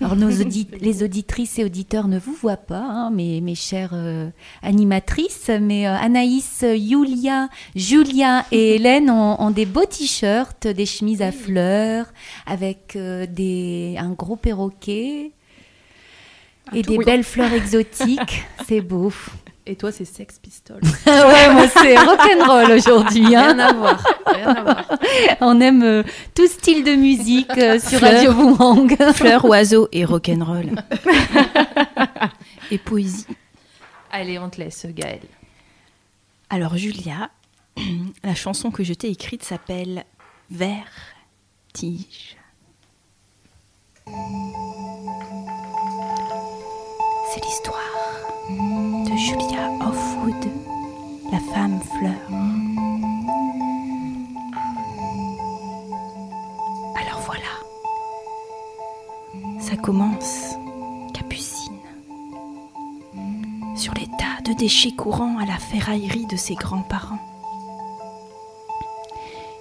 Alors, 0.00 0.16
nos 0.16 0.28
les 0.80 1.02
auditrices 1.02 1.58
et 1.58 1.64
auditeurs 1.64 2.08
ne 2.08 2.18
vous 2.18 2.32
voient 2.32 2.56
pas, 2.56 2.82
hein, 2.82 3.10
mes, 3.10 3.40
mes 3.40 3.54
chères 3.54 3.92
euh, 3.92 4.30
animatrices, 4.62 5.50
mais 5.60 5.86
euh, 5.86 5.94
Anaïs, 5.94 6.62
euh, 6.62 6.76
Yulia, 6.76 7.48
Julia 7.74 8.44
et 8.52 8.74
Hélène 8.76 9.10
ont, 9.10 9.40
ont 9.40 9.50
des 9.50 9.66
beaux 9.66 9.84
t-shirts, 9.84 10.66
des 10.66 10.86
chemises 10.86 11.22
à 11.22 11.32
fleurs, 11.32 12.06
avec 12.46 12.96
euh, 12.96 13.26
des, 13.26 13.96
un 13.98 14.10
gros 14.10 14.36
perroquet 14.36 15.32
et 16.72 16.82
des 16.82 16.98
belles 16.98 17.24
fleurs 17.24 17.52
exotiques. 17.54 18.44
C'est 18.66 18.80
beau. 18.80 19.12
Et 19.64 19.76
toi, 19.76 19.92
c'est 19.92 20.04
Sex 20.04 20.38
Pistols. 20.40 20.82
ouais, 21.06 21.52
moi 21.52 21.68
c'est 21.68 21.96
rock'n'roll 22.04 22.72
aujourd'hui. 22.72 23.36
Hein. 23.36 23.52
Rien 23.52 23.58
à 23.60 23.72
voir. 23.72 24.04
Rien 24.26 24.48
à 24.48 24.62
voir. 24.62 24.88
On 25.40 25.60
aime 25.60 25.82
euh, 25.82 26.02
tout 26.34 26.48
style 26.48 26.82
de 26.82 26.94
musique 26.94 27.56
euh, 27.56 27.78
sur. 27.78 28.00
Radio 28.00 28.32
Boomerang. 28.32 28.96
Fleurs, 29.14 29.44
oiseaux 29.44 29.88
et 29.92 30.04
rock'n'roll. 30.04 30.70
et 32.72 32.78
poésie. 32.78 33.26
Allez, 34.10 34.38
on 34.38 34.50
te 34.50 34.60
laisse, 34.60 34.86
Gaël. 34.86 35.20
Alors 36.50 36.76
Julia, 36.76 37.30
la 38.24 38.34
chanson 38.34 38.70
que 38.70 38.82
je 38.82 38.94
t'ai 38.94 39.08
écrite 39.10 39.44
s'appelle 39.44 40.04
Vertige. 40.50 42.36
C'est 47.32 47.42
l'histoire 47.42 47.91
de 48.52 49.16
Julia 49.16 49.70
Offwood, 49.80 50.50
la 51.30 51.38
femme 51.54 51.80
fleur. 51.96 52.12
Alors 56.96 57.20
voilà, 57.26 57.54
ça 59.60 59.76
commence, 59.76 60.54
Capucine 61.14 61.72
sur 63.74 63.94
les 63.94 64.06
tas 64.06 64.42
de 64.44 64.52
déchets 64.52 64.92
courants 64.92 65.38
à 65.38 65.46
la 65.46 65.56
ferraillerie 65.56 66.26
de 66.26 66.36
ses 66.36 66.54
grands-parents. 66.54 67.18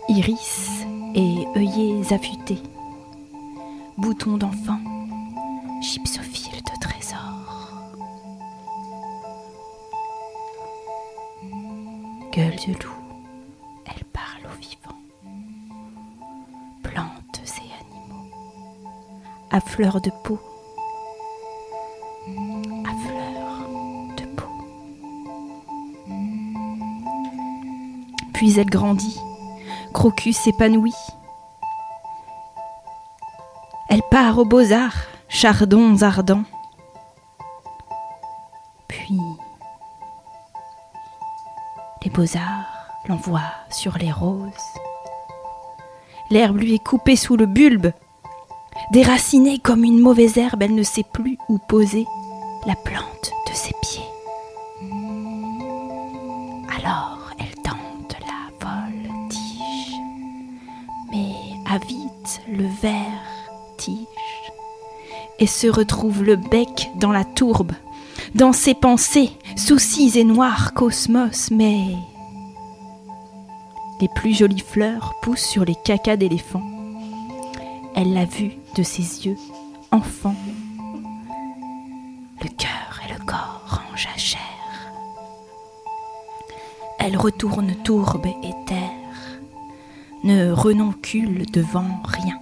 Iris 0.10 0.86
et 1.16 1.48
œillets 1.56 2.14
affûtés, 2.14 2.62
boutons 3.98 4.38
d'enfant, 4.38 4.80
gypsophile 5.82 6.62
de 6.62 6.80
De 12.42 12.74
loup, 12.74 12.96
elle 13.86 14.04
parle 14.06 14.46
aux 14.46 14.60
vivants. 14.60 14.98
Plantes 16.82 17.39
et 17.60 17.70
animaux, 17.80 18.32
à 19.52 19.62
fleur 19.62 20.02
de 20.02 20.10
peau, 20.24 20.39
à 22.84 22.94
fleur 23.06 23.60
de 24.18 24.26
peau. 24.36 24.50
Puis 28.34 28.60
elle 28.60 28.72
grandit, 28.72 29.20
Crocus 29.94 30.48
épanoui. 30.48 30.96
Elle 33.88 34.02
part 34.10 34.39
aux 34.39 34.46
beaux-arts, 34.46 35.04
chardons 35.30 36.02
ardents. 36.02 36.46
L'envoient 43.07 43.53
sur 43.69 43.97
les 43.97 44.11
roses. 44.11 44.51
L'herbe 46.30 46.57
lui 46.57 46.76
est 46.76 46.84
coupée 46.84 47.15
sous 47.15 47.36
le 47.36 47.45
bulbe. 47.45 47.91
Déracinée 48.91 49.59
comme 49.59 49.84
une 49.84 49.99
mauvaise 49.99 50.38
herbe, 50.38 50.63
elle 50.63 50.76
ne 50.76 50.84
sait 50.84 51.05
plus 51.13 51.38
où 51.49 51.57
poser 51.57 52.05
la 52.65 52.76
plante 52.76 53.32
de 53.49 53.53
ses 53.53 53.74
pieds. 53.82 54.05
Alors 56.78 57.32
elle 57.39 57.55
tente 57.61 58.15
la 58.22 58.65
voltige, 58.65 59.95
mais 61.11 61.34
a 61.69 61.78
vite 61.80 62.41
le 62.47 62.67
vertige 62.82 64.07
et 65.39 65.47
se 65.47 65.67
retrouve 65.67 66.24
le 66.24 66.36
bec 66.36 66.91
dans 66.95 67.11
la 67.11 67.26
tourbe, 67.26 67.72
dans 68.36 68.53
ses 68.53 68.76
pensées, 68.76 69.32
soucis 69.57 70.17
et 70.17 70.24
noirs 70.24 70.74
cosmos, 70.74 71.49
mais 71.51 71.95
les 74.02 74.10
plus 74.10 74.34
jolies 74.34 74.60
fleurs 74.60 75.14
poussent 75.22 75.45
sur 75.45 75.64
les 75.64 75.76
cacas 75.76 76.18
d'éléphant. 76.18 76.64
Elle 77.95 78.14
l'a 78.14 78.26
vu 78.26 78.54
de 78.76 78.84
ses 78.84 79.28
yeux, 79.28 79.38
enfant. 79.91 80.36
Le 82.41 82.49
cœur 82.49 82.99
et 83.06 83.14
le 83.14 83.20
corps 83.26 83.84
en 83.93 83.95
jachère. 83.95 84.39
Elle 86.99 87.16
retourne 87.16 87.76
tourbe 87.84 88.26
et 88.26 88.66
terre, 88.66 89.39
ne 90.24 90.52
renoncule 90.52 91.45
devant 91.52 92.02
rien. 92.04 92.41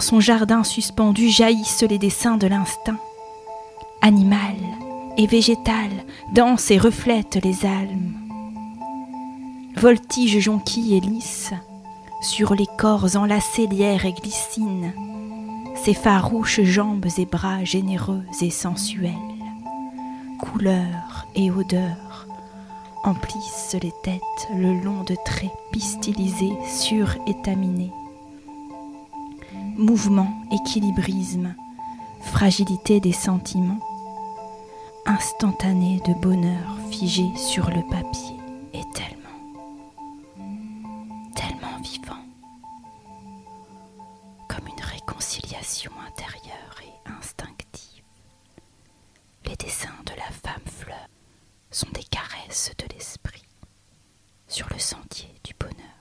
Son 0.00 0.20
jardin 0.20 0.64
suspendu 0.64 1.28
jaillissent 1.28 1.82
les 1.82 1.98
dessins 1.98 2.36
de 2.36 2.46
l'instinct. 2.46 2.98
Animal 4.00 4.56
et 5.16 5.26
végétal 5.26 5.90
dansent 6.32 6.70
et 6.70 6.78
reflètent 6.78 7.38
les 7.42 7.66
almes. 7.66 8.14
Voltige 9.76 10.38
jonquille 10.38 10.96
et 10.96 11.00
lisse, 11.00 11.52
sur 12.22 12.54
les 12.54 12.68
corps 12.78 13.16
enlacés 13.16 13.66
lierre 13.66 14.06
et 14.06 14.12
glycine, 14.12 14.92
ses 15.74 15.94
farouches 15.94 16.62
jambes 16.62 17.06
et 17.18 17.26
bras 17.26 17.64
généreux 17.64 18.22
et 18.40 18.50
sensuels, 18.50 19.12
couleurs 20.40 21.26
et 21.34 21.50
odeurs 21.50 22.26
emplissent 23.04 23.76
les 23.82 23.92
têtes 24.02 24.48
le 24.54 24.80
long 24.80 25.02
de 25.02 25.16
traits 25.24 25.52
pistilisés 25.72 26.56
surétaminés. 26.66 27.92
Mouvement, 29.78 30.42
équilibrisme, 30.50 31.54
fragilité 32.20 32.98
des 32.98 33.12
sentiments, 33.12 33.78
instantané 35.06 36.00
de 36.04 36.14
bonheur 36.14 36.76
figé 36.90 37.24
sur 37.36 37.70
le 37.70 37.82
papier 37.88 38.34
et 38.74 38.82
tellement, 38.92 39.38
tellement 41.36 41.80
vivant, 41.80 42.24
comme 44.48 44.66
une 44.66 44.84
réconciliation 44.84 45.92
intérieure 46.08 46.80
et 46.82 47.10
instinctive. 47.16 48.02
Les 49.44 49.54
dessins 49.54 49.90
de 50.06 50.12
la 50.16 50.30
femme 50.42 50.66
fleur 50.66 51.08
sont 51.70 51.90
des 51.94 52.02
caresses 52.02 52.72
de 52.78 52.92
l'esprit 52.92 53.44
sur 54.48 54.66
le 54.72 54.80
sentier 54.80 55.32
du 55.44 55.54
bonheur. 55.54 55.97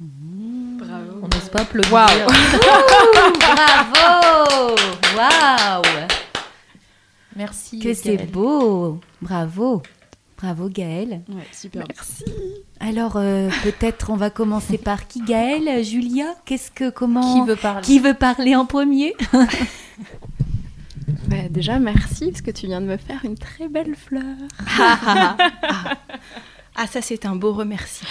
Bravo. 0.00 1.20
On 1.22 1.28
n'ose 1.28 1.48
pas 1.52 1.60
applaudir. 1.60 2.26
Bravo 3.38 4.74
Waouh 5.14 5.82
Merci. 7.36 7.78
Que 7.80 7.92
c'est 7.92 8.30
beau 8.30 8.98
Bravo 9.20 9.82
Bravo 10.38 10.70
Gaëlle. 10.70 11.20
Ouais, 11.28 11.46
super. 11.52 11.84
Merci. 11.86 12.24
Alors 12.80 13.16
euh, 13.16 13.50
peut-être 13.62 14.08
on 14.08 14.16
va 14.16 14.30
commencer 14.30 14.78
par 14.78 15.06
qui 15.06 15.20
Gaëlle 15.20 15.84
Julia? 15.84 16.34
Qu'est-ce 16.46 16.70
que 16.70 16.88
comment 16.88 17.34
Qui 17.42 17.46
veut 17.46 17.56
parler? 17.56 17.82
Qui 17.82 17.98
veut 17.98 18.14
parler 18.14 18.56
en 18.56 18.64
premier? 18.66 19.14
Bah, 21.26 21.48
déjà, 21.48 21.78
merci 21.78 22.30
parce 22.30 22.40
que 22.42 22.50
tu 22.50 22.66
viens 22.66 22.80
de 22.80 22.86
me 22.86 22.96
faire 22.96 23.20
une 23.24 23.36
très 23.38 23.68
belle 23.68 23.94
fleur. 23.94 24.24
Ah, 24.80 25.36
Ah, 26.74 26.86
ça 26.90 27.00
c'est 27.02 27.24
un 27.24 27.36
beau 27.36 27.52
remerciement. 27.52 28.10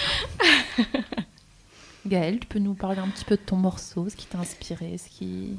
Gaëlle, 2.06 2.40
tu 2.40 2.46
peux 2.46 2.58
nous 2.58 2.74
parler 2.74 2.98
un 2.98 3.08
petit 3.08 3.24
peu 3.24 3.36
de 3.36 3.42
ton 3.42 3.56
morceau, 3.56 4.08
ce 4.08 4.16
qui 4.16 4.26
t'a 4.26 4.38
inspiré, 4.38 4.98
ce 4.98 5.08
qui... 5.08 5.56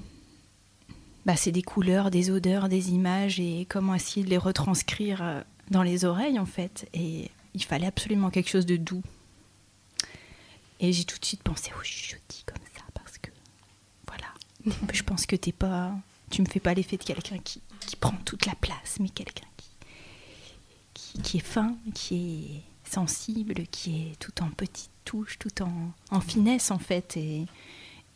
Bah, 1.25 1.35
c'est 1.35 1.51
des 1.51 1.61
couleurs, 1.61 2.09
des 2.09 2.31
odeurs, 2.31 2.67
des 2.67 2.91
images 2.91 3.39
et 3.39 3.67
comment 3.69 3.93
essayer 3.93 4.25
de 4.25 4.29
les 4.29 4.39
retranscrire 4.39 5.21
euh, 5.21 5.41
dans 5.69 5.83
les 5.83 6.03
oreilles 6.03 6.39
en 6.39 6.47
fait. 6.47 6.89
Et 6.93 7.29
il 7.53 7.63
fallait 7.63 7.85
absolument 7.85 8.31
quelque 8.31 8.49
chose 8.49 8.65
de 8.65 8.75
doux. 8.75 9.03
Et 10.79 10.91
j'ai 10.93 11.03
tout 11.03 11.19
de 11.19 11.25
suite 11.25 11.43
pensé 11.43 11.71
au 11.79 11.83
chuchotis 11.83 12.43
comme 12.43 12.63
ça 12.75 12.83
parce 12.95 13.19
que 13.19 13.29
voilà. 14.07 14.33
Je 14.93 15.03
pense 15.03 15.27
que 15.27 15.35
t'es 15.35 15.51
pas, 15.51 15.93
tu 16.31 16.41
me 16.41 16.47
fais 16.47 16.59
pas 16.59 16.73
l'effet 16.73 16.97
de 16.97 17.03
quelqu'un 17.03 17.37
qui, 17.37 17.61
qui 17.81 17.95
prend 17.95 18.15
toute 18.25 18.47
la 18.47 18.55
place, 18.55 18.97
mais 18.99 19.09
quelqu'un 19.09 19.47
qui, 19.57 19.69
qui, 20.95 21.21
qui 21.21 21.37
est 21.37 21.41
fin, 21.45 21.75
qui 21.93 22.15
est 22.15 22.89
sensible, 22.89 23.67
qui 23.69 24.07
est 24.07 24.19
tout 24.19 24.41
en 24.41 24.49
petites 24.49 24.89
tout 25.39 25.61
en, 25.63 25.71
en 26.11 26.19
finesse 26.21 26.71
en 26.71 26.79
fait. 26.79 27.17
Et, 27.17 27.45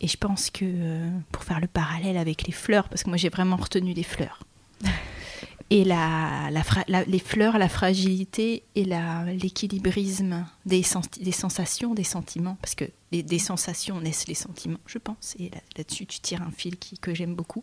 et 0.00 0.08
je 0.08 0.16
pense 0.16 0.50
que 0.50 0.64
euh, 0.64 1.10
pour 1.32 1.44
faire 1.44 1.60
le 1.60 1.66
parallèle 1.66 2.16
avec 2.16 2.46
les 2.46 2.52
fleurs, 2.52 2.88
parce 2.88 3.02
que 3.02 3.08
moi 3.08 3.16
j'ai 3.16 3.28
vraiment 3.30 3.56
retenu 3.56 3.92
les 3.94 4.02
fleurs. 4.02 4.42
et 5.70 5.84
la, 5.84 6.48
la 6.50 6.62
la- 6.88 7.04
les 7.04 7.18
fleurs, 7.18 7.58
la 7.58 7.68
fragilité 7.68 8.62
et 8.74 8.84
l'équilibrisme 8.84 10.46
des, 10.64 10.84
des 11.20 11.32
sensations, 11.32 11.94
des 11.94 12.04
sentiments, 12.04 12.56
parce 12.60 12.74
que 12.74 12.84
les- 13.12 13.22
des 13.22 13.38
sensations 13.38 14.00
naissent 14.00 14.28
les 14.28 14.34
sentiments, 14.34 14.78
je 14.86 14.98
pense, 14.98 15.34
et 15.38 15.50
là- 15.50 15.60
là-dessus 15.76 16.06
tu 16.06 16.20
tires 16.20 16.42
un 16.42 16.50
fil 16.50 16.76
qui, 16.76 16.98
que 16.98 17.14
j'aime 17.14 17.34
beaucoup. 17.34 17.62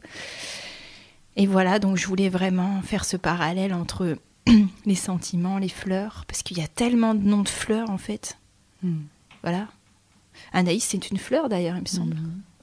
Et 1.36 1.48
voilà, 1.48 1.80
donc 1.80 1.98
je 1.98 2.06
voulais 2.08 2.30
vraiment 2.30 2.82
faire 2.82 3.06
ce 3.06 3.18
parallèle 3.18 3.74
entre 3.74 4.18
les 4.86 4.96
sentiments, 4.96 5.58
les 5.58 5.70
fleurs, 5.70 6.26
parce 6.28 6.44
qu'il 6.44 6.58
y 6.58 6.62
a 6.62 6.68
tellement 6.68 7.16
de 7.16 7.24
noms 7.24 7.42
de 7.44 7.50
fleurs 7.50 7.90
en 7.90 7.98
fait. 7.98 8.38
Voilà. 9.44 9.68
Anaïs, 10.52 10.84
c'est 10.84 11.10
une 11.12 11.18
fleur 11.18 11.50
d'ailleurs, 11.50 11.76
il 11.78 11.82
me 11.82 11.86
semble. 11.88 12.16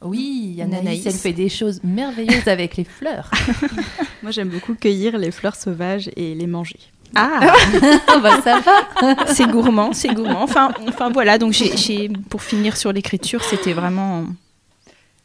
Oui, 0.02 0.58
Anaïs. 0.62 0.80
Anaïs, 0.80 1.06
elle 1.06 1.12
fait 1.12 1.32
des 1.32 1.48
choses 1.48 1.80
merveilleuses 1.84 2.48
avec 2.48 2.76
les 2.76 2.84
fleurs. 2.84 3.30
Moi, 4.22 4.32
j'aime 4.32 4.48
beaucoup 4.48 4.74
cueillir 4.74 5.18
les 5.18 5.30
fleurs 5.30 5.56
sauvages 5.56 6.10
et 6.16 6.34
les 6.34 6.46
manger. 6.46 6.78
Ah 7.14 7.54
bah, 8.22 8.40
ça 8.42 8.60
va. 8.60 9.26
c'est 9.34 9.46
gourmand, 9.50 9.92
c'est 9.92 10.14
gourmand. 10.14 10.42
Enfin, 10.42 10.72
enfin 10.88 11.10
voilà, 11.10 11.38
donc 11.38 11.52
j'ai, 11.52 11.76
j'ai- 11.76 12.08
pour 12.08 12.42
finir 12.42 12.76
sur 12.76 12.92
l'écriture, 12.92 13.42
c'était 13.44 13.72
vraiment. 13.72 14.26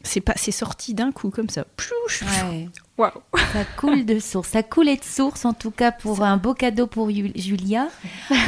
C'est 0.02 0.20
pas, 0.20 0.34
c'est 0.36 0.52
sorti 0.52 0.94
d'un 0.94 1.10
coup 1.12 1.30
comme 1.30 1.48
ça. 1.48 1.64
Plouch. 1.76 2.22
Ouais. 2.50 2.68
Waouh. 2.98 3.10
Ça 3.52 3.64
coule 3.76 4.04
de 4.06 4.18
source. 4.18 4.48
Ça 4.48 4.62
coulait 4.62 4.96
de 4.96 5.04
source, 5.04 5.44
en 5.44 5.52
tout 5.52 5.70
cas, 5.70 5.92
pour 5.92 6.22
un 6.22 6.36
beau 6.38 6.54
cadeau 6.54 6.86
pour 6.86 7.10
Ju- 7.10 7.32
Julia. 7.34 7.88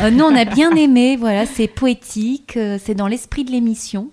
Euh, 0.02 0.10
nous, 0.10 0.24
on 0.24 0.34
a 0.34 0.44
bien 0.46 0.70
aimé. 0.76 1.16
Voilà, 1.16 1.44
c'est 1.46 1.68
poétique. 1.68 2.56
euh, 2.56 2.78
c'est 2.82 2.94
dans 2.94 3.08
l'esprit 3.08 3.44
de 3.44 3.50
l'émission. 3.50 4.08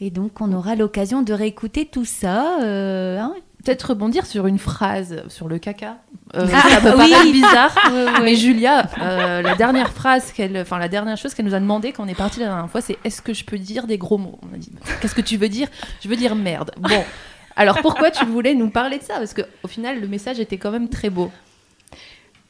Et 0.00 0.10
donc, 0.10 0.40
on 0.40 0.52
aura 0.52 0.76
l'occasion 0.76 1.22
de 1.22 1.32
réécouter 1.32 1.86
tout 1.86 2.04
ça. 2.04 2.60
euh, 2.62 3.18
hein. 3.18 3.34
Peut-être 3.64 3.90
rebondir 3.90 4.24
sur 4.24 4.46
une 4.46 4.60
phrase 4.60 5.24
sur 5.28 5.48
le 5.48 5.58
caca. 5.58 5.96
Euh, 6.36 6.46
Ah, 6.54 6.62
ça 6.70 6.80
peut 6.80 6.90
oui. 6.96 7.10
paraître 7.10 7.32
bizarre, 7.32 7.74
mais 8.22 8.36
Julia, 8.36 8.88
euh, 9.02 9.42
la 9.42 9.56
dernière 9.56 9.92
phrase 9.92 10.30
qu'elle, 10.30 10.56
enfin 10.58 10.78
la 10.78 10.88
dernière 10.88 11.16
chose 11.16 11.34
qu'elle 11.34 11.44
nous 11.46 11.54
a 11.54 11.60
demandé 11.60 11.92
quand 11.92 12.04
on 12.04 12.08
est 12.08 12.14
parti 12.14 12.38
la 12.38 12.46
dernière 12.46 12.70
fois, 12.70 12.80
c'est 12.80 12.96
est-ce 13.02 13.20
que 13.20 13.34
je 13.34 13.44
peux 13.44 13.58
dire 13.58 13.88
des 13.88 13.98
gros 13.98 14.16
mots? 14.16 14.38
On 14.48 14.54
a 14.54 14.58
dit 14.58 14.70
qu'est-ce 15.02 15.14
que 15.14 15.20
tu 15.20 15.36
veux 15.36 15.48
dire? 15.48 15.66
Je 16.00 16.08
veux 16.08 16.14
dire 16.16 16.36
merde. 16.36 16.70
Bon, 16.78 17.02
alors 17.58 17.82
pourquoi 17.82 18.12
tu 18.12 18.24
voulais 18.24 18.54
nous 18.54 18.70
parler 18.70 18.98
de 18.98 19.02
ça? 19.02 19.14
Parce 19.18 19.34
que 19.34 19.42
au 19.64 19.68
final, 19.68 20.00
le 20.00 20.06
message 20.06 20.38
était 20.38 20.58
quand 20.58 20.70
même 20.70 20.88
très 20.88 21.10
beau. 21.10 21.32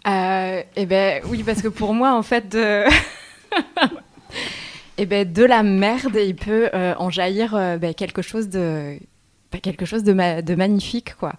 Euh, 0.06 0.62
eh 0.76 0.86
ben 0.86 1.22
oui, 1.24 1.42
parce 1.42 1.62
que 1.62 1.68
pour 1.68 1.94
moi, 1.94 2.12
en 2.12 2.22
fait, 2.22 2.48
de... 2.48 2.84
eh 4.98 5.06
ben, 5.06 5.30
de 5.30 5.44
la 5.44 5.62
merde, 5.62 6.14
il 6.14 6.36
peut 6.36 6.68
euh, 6.74 6.94
en 6.98 7.08
jaillir 7.08 7.54
euh, 7.54 7.78
ben, 7.78 7.94
quelque 7.94 8.20
chose 8.20 8.50
de 8.50 8.98
ben, 9.52 9.60
quelque 9.60 9.86
chose 9.86 10.02
de, 10.04 10.12
ma- 10.12 10.42
de 10.42 10.54
magnifique, 10.54 11.14
quoi. 11.16 11.32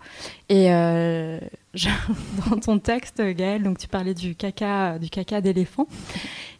Et 0.49 0.73
euh, 0.73 1.39
dans 2.49 2.57
ton 2.57 2.79
texte, 2.79 3.21
Gaëlle, 3.21 3.63
donc 3.63 3.77
tu 3.77 3.87
parlais 3.87 4.13
du 4.13 4.35
caca, 4.35 4.97
du 4.99 5.09
caca 5.09 5.41
d'éléphant. 5.41 5.85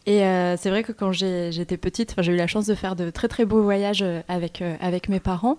Et 0.05 0.23
euh, 0.23 0.55
c'est 0.57 0.69
vrai 0.69 0.81
que 0.83 0.91
quand 0.91 1.11
j'étais 1.11 1.77
petite, 1.77 2.15
j'ai 2.19 2.31
eu 2.31 2.35
la 2.35 2.47
chance 2.47 2.65
de 2.65 2.73
faire 2.73 2.95
de 2.95 3.09
très 3.09 3.27
très 3.27 3.45
beaux 3.45 3.61
voyages 3.61 4.01
euh, 4.01 4.21
avec, 4.27 4.63
avec 4.79 5.09
mes 5.09 5.19
parents. 5.19 5.57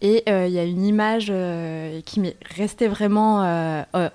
Et 0.00 0.24
il 0.26 0.50
y 0.52 0.58
a 0.58 0.64
une 0.64 0.84
image 0.84 1.32
qui 2.04 2.18
m'est 2.18 2.34
restée 2.56 2.88
vraiment 2.88 3.42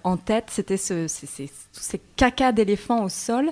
en 0.04 0.18
tête. 0.18 0.46
C'était 0.50 0.76
ce, 0.76 1.08
ces, 1.08 1.28
ces- 1.72 2.02
cacas 2.18 2.52
d'éléphants 2.52 3.06
au 3.06 3.10
sol 3.10 3.52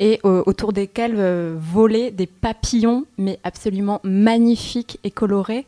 et 0.00 0.18
autour 0.24 0.72
desquels 0.72 1.14
volaient 1.58 2.10
des 2.10 2.26
papillons, 2.26 3.04
mais 3.18 3.38
absolument 3.44 4.00
magnifiques 4.02 4.98
et 5.04 5.10
colorés. 5.10 5.66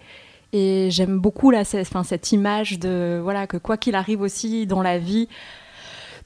Et 0.53 0.89
j'aime 0.91 1.19
beaucoup 1.19 1.51
là, 1.51 1.65
cette, 1.65 1.87
enfin, 1.87 2.03
cette 2.05 2.33
image 2.33 2.79
de 2.79 3.21
voilà 3.23 3.47
que 3.47 3.57
quoi 3.57 3.77
qu'il 3.77 3.95
arrive 3.95 4.21
aussi 4.21 4.67
dans 4.67 4.81
la 4.83 4.99
vie, 4.99 5.29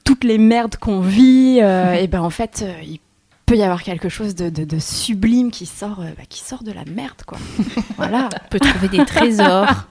toutes 0.05 0.23
les 0.23 0.37
merdes 0.37 0.75
qu'on 0.77 0.99
vit, 1.01 1.59
euh, 1.61 1.93
et 2.01 2.07
ben 2.07 2.21
en 2.21 2.29
fait, 2.29 2.61
euh, 2.63 2.73
il 2.83 2.99
peut 3.45 3.57
y 3.57 3.63
avoir 3.63 3.83
quelque 3.83 4.07
chose 4.09 4.35
de, 4.35 4.49
de- 4.49 4.63
de 4.63 4.79
sublime 4.79 5.51
qui 5.51 5.65
sort, 5.65 5.99
euh, 6.01 6.05
bah, 6.17 6.23
qui 6.29 6.39
sort 6.39 6.63
de 6.63 6.71
la 6.71 6.85
merde, 6.85 7.23
quoi. 7.25 7.37
voilà. 7.97 8.29
On 8.45 8.49
peut 8.49 8.59
trouver 8.59 8.87
des 8.87 9.03
trésors 9.05 9.87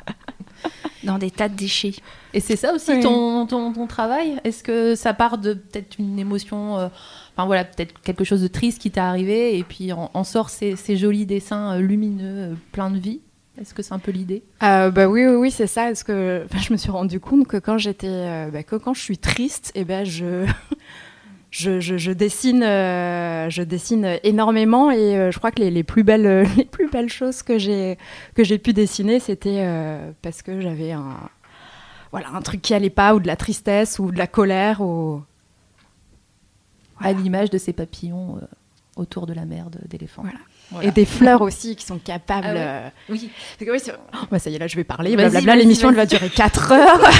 dans 1.04 1.18
des 1.18 1.30
tas 1.30 1.48
de 1.48 1.56
déchets. 1.56 1.94
Et 2.32 2.40
c'est 2.40 2.56
ça 2.56 2.72
aussi 2.72 2.92
Oui. 2.92 3.00
ton, 3.00 3.46
ton, 3.46 3.72
ton 3.72 3.86
travail? 3.86 4.36
Est-ce 4.44 4.62
que 4.62 4.94
ça 4.94 5.12
part 5.12 5.38
de 5.38 5.54
peut-être 5.54 5.96
une 5.98 6.18
émotion, 6.18 6.78
euh, 6.78 6.88
enfin 7.36 7.46
voilà, 7.46 7.64
peut-être 7.64 8.00
quelque 8.02 8.24
chose 8.24 8.40
de 8.42 8.48
triste 8.48 8.80
qui 8.80 8.90
t'est 8.90 9.00
arrivé 9.00 9.58
et 9.58 9.64
puis 9.64 9.92
en, 9.92 10.10
en 10.14 10.24
sort 10.24 10.48
ces, 10.50 10.76
ces 10.76 10.96
jolis 10.96 11.26
dessins 11.26 11.76
lumineux, 11.78 12.56
pleins 12.72 12.90
de 12.90 12.98
vie? 12.98 13.20
Est-ce 13.60 13.74
que 13.74 13.82
c'est 13.82 13.92
un 13.92 13.98
peu 13.98 14.10
l'idée? 14.10 14.42
Euh, 14.62 14.90
bah 14.90 15.06
oui, 15.06 15.26
oui, 15.26 15.34
oui, 15.34 15.50
c'est 15.50 15.66
ça. 15.66 15.84
Parce 15.84 16.02
que 16.02 16.44
enfin, 16.46 16.58
je 16.58 16.72
me 16.72 16.78
suis 16.78 16.90
rendu 16.90 17.20
compte 17.20 17.46
que 17.46 17.58
quand 17.58 17.76
j'étais, 17.76 18.06
euh, 18.08 18.50
bah, 18.50 18.62
que 18.62 18.76
quand 18.76 18.94
je 18.94 19.02
suis 19.02 19.18
triste, 19.18 19.70
et 19.74 19.84
ben 19.84 20.04
je, 20.04 20.46
je, 21.50 21.78
je, 21.78 21.98
je 21.98 22.10
dessine, 22.12 22.62
euh, 22.62 23.50
je 23.50 23.62
dessine 23.62 24.18
énormément. 24.22 24.90
Et 24.90 25.30
je 25.30 25.38
crois 25.38 25.50
que 25.50 25.60
les, 25.60 25.70
les 25.70 25.82
plus 25.82 26.04
belles, 26.04 26.46
les 26.56 26.64
plus 26.64 26.88
belles 26.88 27.10
choses 27.10 27.42
que 27.42 27.58
j'ai 27.58 27.98
que 28.34 28.44
j'ai 28.44 28.56
pu 28.56 28.72
dessiner, 28.72 29.20
c'était 29.20 29.68
parce 30.22 30.40
que 30.40 30.62
j'avais 30.62 30.92
un, 30.92 31.18
voilà, 32.12 32.30
un 32.30 32.40
truc 32.40 32.62
qui 32.62 32.72
allait 32.72 32.88
pas, 32.88 33.14
ou 33.14 33.20
de 33.20 33.26
la 33.26 33.36
tristesse, 33.36 33.98
ou 33.98 34.10
de 34.10 34.16
la 34.18 34.26
colère, 34.26 34.80
ou 34.80 35.22
À 36.98 37.12
l'image 37.12 37.50
de 37.50 37.58
ces 37.58 37.74
papillons 37.74 38.40
autour 38.96 39.26
de 39.26 39.34
la 39.34 39.44
merde 39.44 39.78
d'éléphant. 39.86 40.22
Voilà. 40.22 40.38
Voilà. 40.70 40.88
et 40.88 40.90
des 40.92 41.04
fleurs 41.04 41.42
aussi 41.42 41.74
qui 41.74 41.84
sont 41.84 41.98
capables. 41.98 42.46
Ah 42.48 42.52
ouais 42.52 42.60
euh, 42.60 42.88
Oui. 43.08 43.30
que 43.58 43.64
oh, 43.70 44.18
bah 44.30 44.38
ça 44.38 44.50
y 44.50 44.54
est, 44.54 44.58
là, 44.58 44.68
je 44.68 44.76
vais 44.76 44.84
parler. 44.84 45.16
Blablabla, 45.16 45.56
l'émission, 45.56 45.88
elle 45.88 45.96
va 45.96 46.06
durer 46.06 46.28
4 46.28 46.72
heures. 46.72 47.00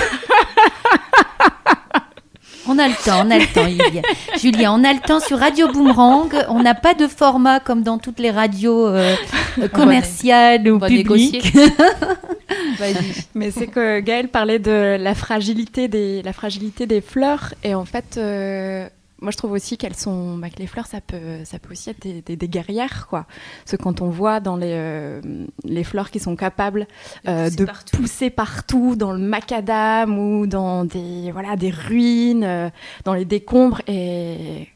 On 2.68 2.78
a 2.78 2.86
le 2.86 2.94
temps, 2.94 3.26
on 3.26 3.30
a 3.32 3.38
le 3.38 3.52
temps, 3.52 3.66
Julia. 3.66 4.02
Julia, 4.38 4.72
on 4.72 4.84
a 4.84 4.92
le 4.92 5.00
temps 5.00 5.18
sur 5.18 5.38
Radio 5.40 5.66
Boomerang. 5.72 6.28
On 6.50 6.62
n'a 6.62 6.76
pas 6.76 6.94
de 6.94 7.08
format 7.08 7.58
comme 7.58 7.82
dans 7.82 7.98
toutes 7.98 8.20
les 8.20 8.30
radios 8.30 8.86
euh, 8.86 9.16
commerciales 9.72 10.68
ou 10.68 10.76
on 10.76 10.78
va 10.78 10.86
publiques. 10.86 11.52
Vas-y. 12.78 13.24
Mais 13.34 13.50
c'est 13.50 13.66
que 13.66 13.98
Gaëlle 13.98 14.28
parlait 14.28 14.60
de 14.60 14.96
la 15.00 15.14
fragilité 15.16 15.88
des, 15.88 16.22
la 16.22 16.32
fragilité 16.32 16.86
des 16.86 17.00
fleurs. 17.00 17.54
Et 17.64 17.74
en 17.74 17.84
fait, 17.84 18.18
euh, 18.18 18.88
moi, 19.20 19.30
je 19.30 19.36
trouve 19.36 19.52
aussi 19.52 19.76
qu'elles 19.76 19.96
sont. 19.96 20.36
bah, 20.38 20.48
que 20.50 20.56
les 20.58 20.66
fleurs, 20.66 20.86
ça 20.86 21.00
peut, 21.00 21.44
ça 21.44 21.58
peut 21.58 21.72
aussi 21.72 21.90
être 21.90 22.00
des, 22.02 22.22
des- 22.22 22.36
des 22.36 22.48
guerrières, 22.48 23.06
quoi. 23.08 23.26
Parce 23.64 23.76
que 23.76 23.82
quand 23.82 24.00
on 24.00 24.08
voit 24.10 24.40
dans 24.40 24.56
les, 24.56 24.72
euh, 24.72 25.20
les 25.64 25.84
fleurs 25.84 26.10
qui 26.10 26.18
sont 26.20 26.36
capables 26.36 26.86
euh, 27.28 27.44
pousser 27.44 27.56
de 27.56 27.64
partout. 27.64 27.96
pousser 27.96 28.30
partout, 28.30 28.96
dans 28.96 29.12
le 29.12 29.18
macadam 29.18 30.18
ou 30.18 30.46
dans 30.46 30.84
des, 30.84 31.30
voilà, 31.32 31.56
des 31.56 31.70
ruines, 31.70 32.44
euh, 32.44 32.70
dans 33.04 33.14
les 33.14 33.24
décombres. 33.24 33.82
Et 33.86 34.68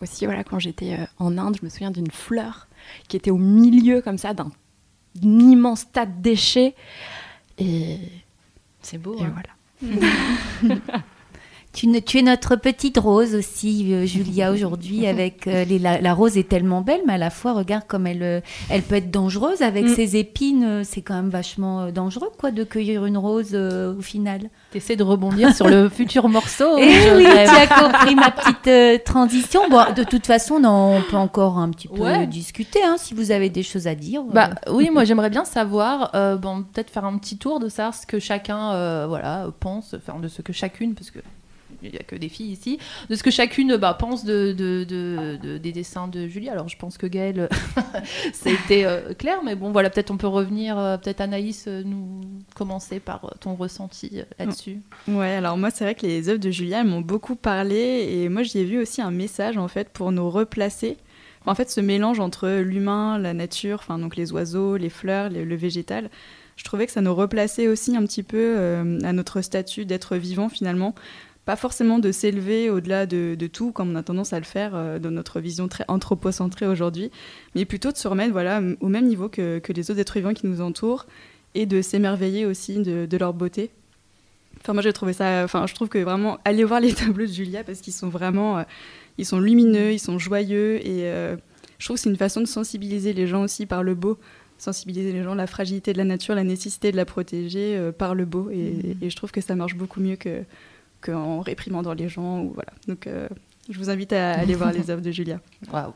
aussi, 0.00 0.26
voilà, 0.26 0.42
quand 0.44 0.58
j'étais 0.58 0.94
euh, 0.94 1.04
en 1.18 1.38
Inde, 1.38 1.56
je 1.60 1.64
me 1.64 1.70
souviens 1.70 1.90
d'une 1.92 2.10
fleur 2.10 2.66
qui 3.08 3.16
était 3.16 3.30
au 3.30 3.38
milieu, 3.38 4.00
comme 4.02 4.18
ça, 4.18 4.34
d'un 4.34 4.50
d'un 5.14 5.38
immense 5.38 5.92
tas 5.92 6.06
de 6.06 6.20
déchets. 6.22 6.74
Et 7.58 7.98
C'est 8.80 8.96
beau. 8.98 9.14
et 9.18 9.22
hein. 9.24 9.34
voilà. 9.34 10.00
Tu, 11.72 11.86
ne- 11.86 12.00
tu 12.00 12.18
es 12.18 12.22
notre 12.22 12.54
petite 12.56 12.98
rose 12.98 13.34
aussi, 13.34 13.94
euh, 13.94 14.04
Julia, 14.04 14.52
aujourd'hui. 14.52 15.06
Avec 15.12 15.46
euh, 15.46 15.64
les- 15.64 15.78
la, 15.78 16.00
la 16.02 16.12
rose 16.12 16.36
est 16.36 16.46
tellement 16.48 16.82
belle, 16.82 17.00
mais 17.06 17.14
à 17.14 17.18
la 17.18 17.30
fois, 17.30 17.54
regarde 17.54 17.84
comme 17.88 18.06
elle, 18.06 18.22
euh, 18.22 18.40
elle 18.68 18.82
peut 18.82 18.96
être 18.96 19.10
dangereuse 19.10 19.62
avec 19.62 19.86
Mm. 19.86 19.94
ses 19.94 20.16
épines. 20.16 20.84
C'est 20.84 21.00
quand 21.00 21.14
même 21.14 21.30
vachement 21.30 21.90
dangereux, 21.90 22.28
quoi, 22.38 22.50
de 22.50 22.62
cueillir 22.64 23.06
une 23.06 23.16
rose 23.16 23.54
au 23.54 24.02
final. 24.02 24.50
T'essaies 24.70 24.96
de 24.96 25.02
rebondir 25.02 25.54
sur 25.54 25.66
le 25.66 25.88
futur 25.88 26.28
morceau. 26.28 26.76
Eh 26.78 26.90
je 26.92 27.16
oui, 27.16 27.26
rêve. 27.26 27.48
tu 27.48 27.54
as 27.56 27.66
compris 27.66 28.14
ma 28.16 28.30
petite 28.30 29.04
transition. 29.04 29.62
Bon, 29.70 29.84
de 29.96 30.04
toute 30.04 30.26
façon, 30.26 30.60
non, 30.60 30.96
on 30.98 31.02
peut 31.02 31.16
encore 31.16 31.56
un 31.58 31.70
petit 31.70 31.88
peu 31.88 32.02
Ouais. 32.02 32.26
discuter, 32.26 32.80
hein, 32.84 32.96
si 32.98 33.14
vous 33.14 33.30
avez 33.30 33.48
des 33.48 33.62
choses 33.62 33.86
à 33.86 33.94
dire. 33.94 34.22
Bah 34.24 34.50
oui, 34.70 34.90
moi 34.92 35.04
j'aimerais 35.04 35.30
bien 35.30 35.46
savoir, 35.46 36.10
bon, 36.38 36.64
peut-être 36.64 36.90
faire 36.90 37.06
un 37.06 37.16
petit 37.16 37.38
tour 37.38 37.60
de 37.60 37.68
savoir 37.70 37.94
ce 37.94 38.06
que 38.06 38.18
chacun, 38.18 39.06
voilà, 39.06 39.46
pense, 39.60 39.94
enfin 39.94 40.18
de 40.20 40.28
ce 40.28 40.42
que 40.42 40.52
chacune, 40.52 40.94
parce 40.94 41.10
que 41.10 41.20
il 41.82 41.90
n'y 41.90 41.98
a 41.98 42.02
que 42.02 42.16
des 42.16 42.28
filles 42.28 42.52
ici, 42.52 42.78
de 43.08 43.14
ce 43.14 43.22
que 43.22 43.30
chacune 43.30 43.76
bah, 43.76 43.94
pense 43.94 44.24
de, 44.24 44.52
de- 44.52 44.84
de- 44.84 45.38
de- 45.42 45.58
des 45.58 45.72
dessins 45.72 46.08
de 46.08 46.26
Julie. 46.28 46.48
Alors 46.48 46.68
je 46.68 46.76
pense 46.76 46.98
que 46.98 47.06
Gaëlle, 47.06 47.48
été 48.46 48.84
euh, 48.86 49.14
clair, 49.14 49.38
mais 49.44 49.54
bon 49.54 49.70
voilà, 49.72 49.90
peut-être 49.90 50.10
on 50.10 50.16
peut 50.16 50.26
revenir, 50.26 50.78
euh, 50.78 50.96
peut-être 50.96 51.20
Anaïs, 51.20 51.64
euh, 51.68 51.82
nous 51.84 52.20
commencer 52.54 53.00
par 53.00 53.34
ton 53.40 53.54
ressenti 53.54 54.20
là-dessus. 54.38 54.80
Ouais, 55.08 55.34
alors 55.34 55.56
moi, 55.56 55.70
c'est 55.70 55.84
vrai 55.84 55.94
que 55.94 56.06
les 56.06 56.28
œuvres 56.28 56.40
de 56.40 56.50
Julia 56.50 56.80
elles 56.80 56.86
m'ont 56.86 57.00
beaucoup 57.00 57.36
parlé 57.36 58.08
et 58.10 58.28
moi, 58.28 58.42
j'y 58.42 58.58
ai 58.58 58.64
vu 58.64 58.80
aussi 58.80 59.02
un 59.02 59.10
message 59.10 59.56
en 59.58 59.68
fait 59.68 59.88
pour 59.88 60.12
nous 60.12 60.30
replacer. 60.30 60.96
En 61.44 61.54
fait, 61.54 61.70
ce 61.70 61.80
mélange 61.80 62.20
entre 62.20 62.48
l'humain, 62.48 63.18
la 63.18 63.34
nature, 63.34 63.78
enfin 63.82 63.98
donc 63.98 64.14
les 64.16 64.32
oiseaux, 64.32 64.76
les 64.76 64.90
fleurs, 64.90 65.28
le, 65.28 65.56
végétal, 65.56 66.08
je 66.56 66.62
trouvais 66.62 66.86
que 66.86 66.92
ça 66.92 67.00
nous 67.00 67.14
replaçait 67.14 67.66
aussi 67.66 67.96
un 67.96 68.04
petit 68.06 68.22
peu 68.22 68.56
à 69.02 69.12
notre 69.12 69.40
statut 69.40 69.84
d'être 69.84 70.16
vivant 70.16 70.48
finalement. 70.48 70.94
Pas 71.44 71.56
forcément 71.56 71.98
de 71.98 72.12
s'élever 72.12 72.70
au-delà 72.70 73.06
de, 73.06 73.34
de 73.36 73.46
tout, 73.48 73.72
comme 73.72 73.90
on 73.90 73.96
a 73.96 74.02
tendance 74.02 74.32
à 74.32 74.38
le 74.38 74.44
faire 74.44 74.72
euh, 74.74 74.98
dans 75.00 75.10
notre 75.10 75.40
vision 75.40 75.66
très 75.66 75.84
anthropocentrée 75.88 76.66
aujourd'hui, 76.66 77.10
mais 77.54 77.64
plutôt 77.64 77.90
de 77.90 77.96
se 77.96 78.06
remettre 78.06 78.32
voilà, 78.32 78.62
au 78.80 78.88
même 78.88 79.06
niveau 79.06 79.28
que, 79.28 79.58
que 79.58 79.72
les 79.72 79.90
autres 79.90 79.98
êtres 80.00 80.18
vivants 80.18 80.34
qui 80.34 80.46
nous 80.46 80.60
entourent 80.60 81.06
et 81.54 81.66
de 81.66 81.82
s'émerveiller 81.82 82.46
aussi 82.46 82.76
de, 82.78 83.06
de 83.06 83.16
leur 83.16 83.34
beauté. 83.34 83.70
Enfin, 84.60 84.72
moi, 84.74 84.82
j'ai 84.82 84.92
trouvé 84.92 85.12
ça. 85.12 85.42
Enfin, 85.44 85.66
je 85.66 85.74
trouve 85.74 85.88
que 85.88 85.98
vraiment, 85.98 86.38
allez 86.44 86.62
voir 86.62 86.78
les 86.80 86.92
tableaux 86.94 87.26
de 87.26 87.32
Julia 87.32 87.64
parce 87.64 87.80
qu'ils 87.80 87.92
sont 87.92 88.08
vraiment. 88.08 88.58
euh, 88.58 88.62
ils 89.18 89.26
sont 89.26 89.40
lumineux, 89.40 89.92
ils 89.92 89.98
sont 89.98 90.18
joyeux 90.18 90.76
et 90.86 91.06
euh, 91.10 91.36
je 91.78 91.84
trouve 91.86 91.96
que 91.96 92.00
c'est 92.00 92.08
une 92.08 92.16
façon 92.16 92.40
de 92.40 92.46
sensibiliser 92.46 93.12
les 93.12 93.26
gens 93.26 93.42
aussi 93.42 93.66
par 93.66 93.82
le 93.82 93.94
beau. 93.94 94.18
Sensibiliser 94.58 95.12
les 95.12 95.24
gens 95.24 95.32
à 95.32 95.34
la 95.34 95.48
fragilité 95.48 95.92
de 95.92 95.98
la 95.98 96.04
nature, 96.04 96.34
la 96.36 96.44
nécessité 96.44 96.92
de 96.92 96.96
la 96.96 97.04
protéger 97.04 97.76
euh, 97.76 97.90
par 97.90 98.14
le 98.14 98.24
beau. 98.24 98.48
Et, 98.50 98.96
et 99.02 99.10
je 99.10 99.16
trouve 99.16 99.32
que 99.32 99.40
ça 99.40 99.56
marche 99.56 99.74
beaucoup 99.74 100.00
mieux 100.00 100.16
que 100.16 100.44
qu'en 101.02 101.40
réprimandant 101.40 101.92
les 101.92 102.08
gens. 102.08 102.40
Ou 102.42 102.52
voilà. 102.54 102.70
Donc, 102.88 103.06
euh, 103.06 103.28
je 103.68 103.78
vous 103.78 103.90
invite 103.90 104.12
à 104.12 104.32
aller 104.32 104.54
voir 104.54 104.72
les 104.72 104.90
œuvres 104.90 105.02
de 105.02 105.10
Julia. 105.10 105.38
Waouh. 105.72 105.92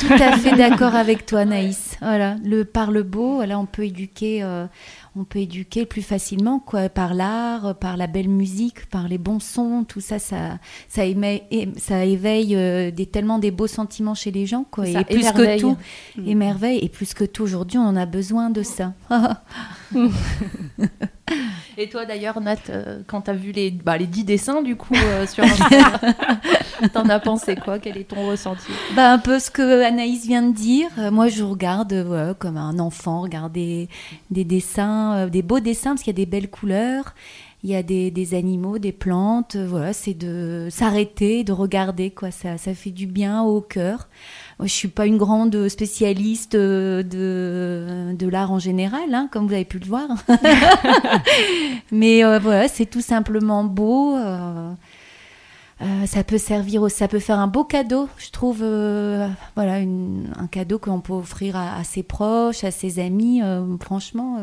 Tout 0.00 0.12
à 0.14 0.36
fait 0.36 0.56
d'accord 0.56 0.94
avec 0.96 1.24
toi, 1.24 1.44
Naïs. 1.44 1.96
Voilà, 2.00 2.34
le 2.44 2.64
par 2.64 2.90
le 2.90 3.04
beau, 3.04 3.34
voilà, 3.36 3.60
on 3.60 3.66
peut 3.66 3.84
éduquer, 3.86 4.42
euh, 4.42 4.66
on 5.14 5.22
peut 5.22 5.38
éduquer 5.38 5.86
plus 5.86 6.02
facilement, 6.02 6.58
quoi, 6.58 6.88
par 6.88 7.14
l'art, 7.14 7.76
par 7.76 7.96
la 7.96 8.08
belle 8.08 8.28
musique, 8.28 8.86
par 8.86 9.06
les 9.06 9.18
bons 9.18 9.38
sons, 9.38 9.84
tout 9.86 10.00
ça, 10.00 10.18
ça, 10.18 10.58
ça 10.88 11.04
éveille, 11.04 11.44
et- 11.52 11.68
ça 11.76 12.04
éveille 12.04 12.56
euh, 12.56 12.90
des 12.90 13.06
tellement 13.06 13.38
des 13.38 13.52
beaux 13.52 13.68
sentiments 13.68 14.14
chez 14.14 14.32
les 14.32 14.46
gens, 14.46 14.64
quoi. 14.68 14.84
Ça 14.86 15.02
et 15.02 15.04
plus 15.04 15.20
émerveille. 15.20 15.56
que 15.56 15.60
tout, 15.60 15.76
Mm. 16.16 16.28
émerveille. 16.28 16.78
Et 16.82 16.88
plus 16.88 17.14
que 17.14 17.22
tout, 17.24 17.44
aujourd'hui, 17.44 17.78
on 17.78 17.86
en 17.86 17.96
a 17.96 18.06
besoin 18.06 18.50
de 18.50 18.64
ça. 18.64 18.92
Et 21.78 21.90
toi 21.90 22.06
d'ailleurs, 22.06 22.40
Nat, 22.40 22.56
euh, 22.70 23.00
quand 23.06 23.22
t'as 23.22 23.34
vu 23.34 23.52
les, 23.52 23.70
bah, 23.70 23.98
les 23.98 24.06
10 24.06 24.24
dessins 24.24 24.62
du 24.62 24.76
coup 24.76 24.94
euh, 24.94 25.26
sur 25.26 25.44
Insta, 25.44 26.00
t'en 26.94 27.06
as 27.10 27.20
pensé 27.20 27.54
quoi? 27.54 27.78
Quel 27.78 27.98
est 27.98 28.04
ton 28.04 28.26
ressenti? 28.26 28.72
Bah, 28.94 29.12
un 29.12 29.18
peu 29.18 29.38
ce 29.38 29.50
que 29.50 29.82
Anaïs 29.82 30.26
vient 30.26 30.42
de 30.42 30.54
dire. 30.54 30.88
Euh, 30.98 31.10
moi, 31.10 31.28
je 31.28 31.42
regarde 31.42 31.92
euh, 31.92 32.32
comme 32.32 32.56
un 32.56 32.78
enfant, 32.78 33.20
regarder 33.20 33.90
des 34.30 34.44
dessins, 34.44 35.26
des 35.26 35.42
beaux 35.42 35.60
dessins, 35.60 35.90
parce 35.90 36.02
qu'il 36.02 36.12
y 36.12 36.16
a 36.16 36.24
des 36.24 36.30
belles 36.30 36.48
couleurs. 36.48 37.14
Il 37.62 37.70
y 37.70 37.74
a 37.74 37.82
des, 37.82 38.10
des 38.10 38.34
animaux, 38.34 38.78
des 38.78 38.92
plantes. 38.92 39.56
voilà, 39.56 39.92
c'est 39.92 40.14
de 40.14 40.68
s'arrêter, 40.70 41.44
de 41.44 41.52
regarder, 41.52 42.10
quoi. 42.10 42.30
Ça, 42.30 42.56
ça 42.56 42.74
fait 42.74 42.90
du 42.90 43.06
bien 43.06 43.42
au 43.42 43.60
cœur. 43.60 44.08
Je 44.62 44.68
suis 44.68 44.88
pas 44.88 45.04
une 45.06 45.18
grande 45.18 45.68
spécialiste 45.68 46.54
euh, 46.54 47.02
de, 47.02 48.14
de 48.16 48.26
l'art 48.28 48.50
en 48.52 48.58
général, 48.58 49.12
hein, 49.14 49.28
comme 49.30 49.46
vous 49.46 49.52
avez 49.52 49.66
pu 49.66 49.78
le 49.78 49.86
voir. 49.86 50.08
Mais 51.92 52.24
euh, 52.24 52.38
voilà, 52.38 52.68
c'est 52.68 52.86
tout 52.86 53.00
simplement 53.00 53.64
beau. 53.64 54.16
euh, 54.16 54.70
euh, 55.82 56.06
ça 56.06 56.24
peut 56.24 56.38
servir, 56.38 56.90
ça 56.90 57.06
peut 57.06 57.18
faire 57.18 57.38
un 57.38 57.48
beau 57.48 57.62
cadeau, 57.64 58.08
je 58.16 58.30
trouve. 58.30 58.58
voilà, 59.56 59.78
une- 59.80 60.32
un 60.38 60.46
cadeau 60.46 60.78
qu'on 60.78 61.00
peut 61.00 61.12
offrir 61.12 61.54
à, 61.54 61.76
à 61.78 61.84
ses 61.84 62.02
proches, 62.02 62.64
à 62.64 62.70
ses 62.70 62.98
amis. 62.98 63.42
franchement. 63.80 64.38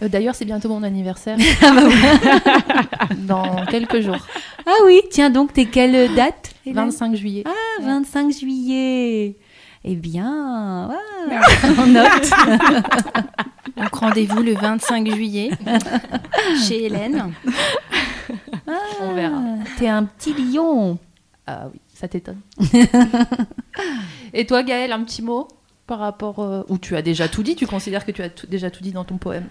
D'ailleurs, 0.00 0.34
c'est 0.34 0.46
bientôt 0.46 0.70
mon 0.70 0.82
anniversaire. 0.82 1.36
Ah, 1.62 1.74
bah. 1.74 3.14
Dans 3.18 3.66
quelques 3.66 4.00
jours. 4.00 4.26
Ah 4.66 4.72
oui, 4.86 5.02
tiens 5.10 5.28
donc, 5.28 5.52
t'es 5.52 5.66
quelle 5.66 6.14
date 6.14 6.52
Hélène? 6.64 6.86
25 6.86 7.14
juillet. 7.16 7.44
Ah, 7.46 7.82
25 7.82 8.30
juillet. 8.32 9.36
Eh 9.90 9.94
bien, 9.96 10.90
on 11.78 11.86
note. 11.86 12.30
Donc 13.76 13.94
rendez-vous 13.94 14.42
le 14.42 14.52
25 14.54 15.10
juillet 15.14 15.50
chez 16.66 16.84
Hélène. 16.84 17.32
On 19.00 19.14
verra. 19.14 19.36
Ah, 19.38 19.64
T'es 19.78 19.88
un 19.88 20.04
petit 20.04 20.34
lion. 20.34 20.98
Ah 21.46 21.68
oui, 21.72 21.80
ça 21.94 22.06
t'étonne. 22.06 22.40
Et 24.34 24.44
toi, 24.44 24.62
Gaël, 24.62 24.92
un 24.92 25.02
petit 25.04 25.22
mot 25.22 25.48
par 25.86 26.00
rapport. 26.00 26.40
euh, 26.40 26.62
Ou 26.68 26.76
tu 26.76 26.94
as 26.94 27.00
déjà 27.00 27.26
tout 27.28 27.42
dit 27.42 27.56
Tu 27.56 27.66
considères 27.66 28.04
que 28.04 28.12
tu 28.12 28.22
as 28.22 28.28
tout- 28.28 28.46
déjà 28.46 28.70
tout 28.70 28.82
dit 28.82 28.92
dans 28.92 29.04
ton 29.04 29.16
poème? 29.16 29.46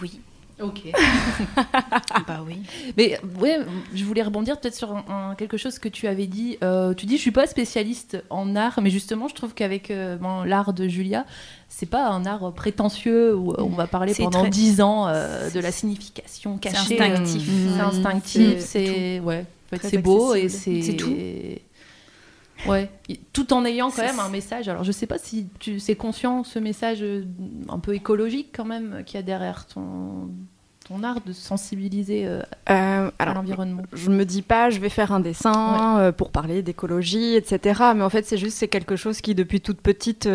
Oui, 0.00 0.20
Ok. 0.62 0.82
bah 2.26 2.42
oui. 2.46 2.56
Mais 2.96 3.18
ouais, 3.40 3.58
je 3.94 4.04
voulais 4.04 4.22
rebondir 4.22 4.58
peut-être 4.60 4.74
sur 4.74 4.92
un- 4.92 5.04
un- 5.30 5.34
quelque 5.34 5.56
chose 5.56 5.78
que 5.78 5.88
tu 5.88 6.06
avais 6.06 6.26
dit. 6.26 6.58
Euh, 6.62 6.94
tu 6.94 7.06
dis, 7.06 7.16
je 7.16 7.22
suis 7.22 7.30
pas 7.30 7.46
spécialiste 7.46 8.22
en 8.30 8.54
art, 8.56 8.80
mais 8.82 8.90
justement, 8.90 9.28
je 9.28 9.34
trouve 9.34 9.54
qu'avec 9.54 9.90
euh, 9.90 10.16
bon, 10.16 10.42
l'art 10.42 10.72
de 10.72 10.86
Julia, 10.88 11.24
c'est 11.68 11.86
pas 11.88 12.08
un 12.08 12.26
art 12.26 12.52
prétentieux 12.52 13.34
où 13.34 13.52
euh, 13.52 13.56
on 13.58 13.68
va 13.68 13.86
parler 13.86 14.14
pendant 14.14 14.40
très- 14.42 14.50
dix 14.50 14.80
ans 14.80 15.06
euh, 15.08 15.50
de 15.50 15.60
la 15.60 15.72
signification 15.72 16.58
C'est 16.62 16.70
cachée. 16.70 17.00
instinctif. 17.00 17.48
euh, 17.48 17.68
C'est 17.76 17.82
Mmh. 17.82 17.86
instinctif, 17.86 18.58
C'est 18.60 18.86
c'est 18.86 19.20
ouais, 19.20 19.40
en 19.40 19.70
fait, 19.70 19.78
Très 19.78 19.88
c'est 19.90 19.98
beau 19.98 20.34
et 20.34 20.48
c'est 20.48 20.82
C'est 20.82 20.94
tout. 20.96 21.14
Ouais, 22.68 22.90
tout 23.32 23.54
en 23.54 23.64
ayant 23.64 23.90
quand 23.90 24.02
même 24.02 24.20
un 24.20 24.28
message. 24.28 24.68
Alors 24.68 24.84
je 24.84 24.92
sais 24.92 25.06
pas 25.06 25.16
si 25.16 25.46
tu 25.60 25.80
c'est 25.80 25.94
conscient 25.96 26.44
ce 26.44 26.58
message 26.58 27.02
un 27.70 27.78
peu 27.78 27.94
écologique 27.94 28.48
quand 28.54 28.66
même 28.66 29.02
qu'il 29.06 29.14
y 29.16 29.18
a 29.18 29.22
derrière 29.22 29.64
ton 29.66 30.28
ton 30.90 31.04
art 31.04 31.20
de 31.24 31.32
sensibiliser 31.32 32.24
euh, 32.26 32.42
Euh, 32.68 33.10
à 33.18 33.24
l'environnement? 33.32 33.82
je 33.92 34.10
me 34.10 34.24
dis 34.24 34.42
pas, 34.42 34.70
je 34.70 34.80
vais 34.80 34.88
faire 34.88 35.12
un 35.12 35.20
dessin 35.20 35.98
euh, 36.00 36.12
pour 36.12 36.30
parler 36.30 36.62
d'écologie, 36.62 37.34
etc. 37.36 37.80
Mais 37.94 38.02
en 38.02 38.10
fait, 38.10 38.26
c'est 38.26 38.36
juste 38.38 38.56
c'est 38.58 38.68
quelque 38.68 38.96
chose 38.96 39.20
qui 39.20 39.34
depuis 39.36 39.60
toute 39.60 39.80
petite 39.80 40.28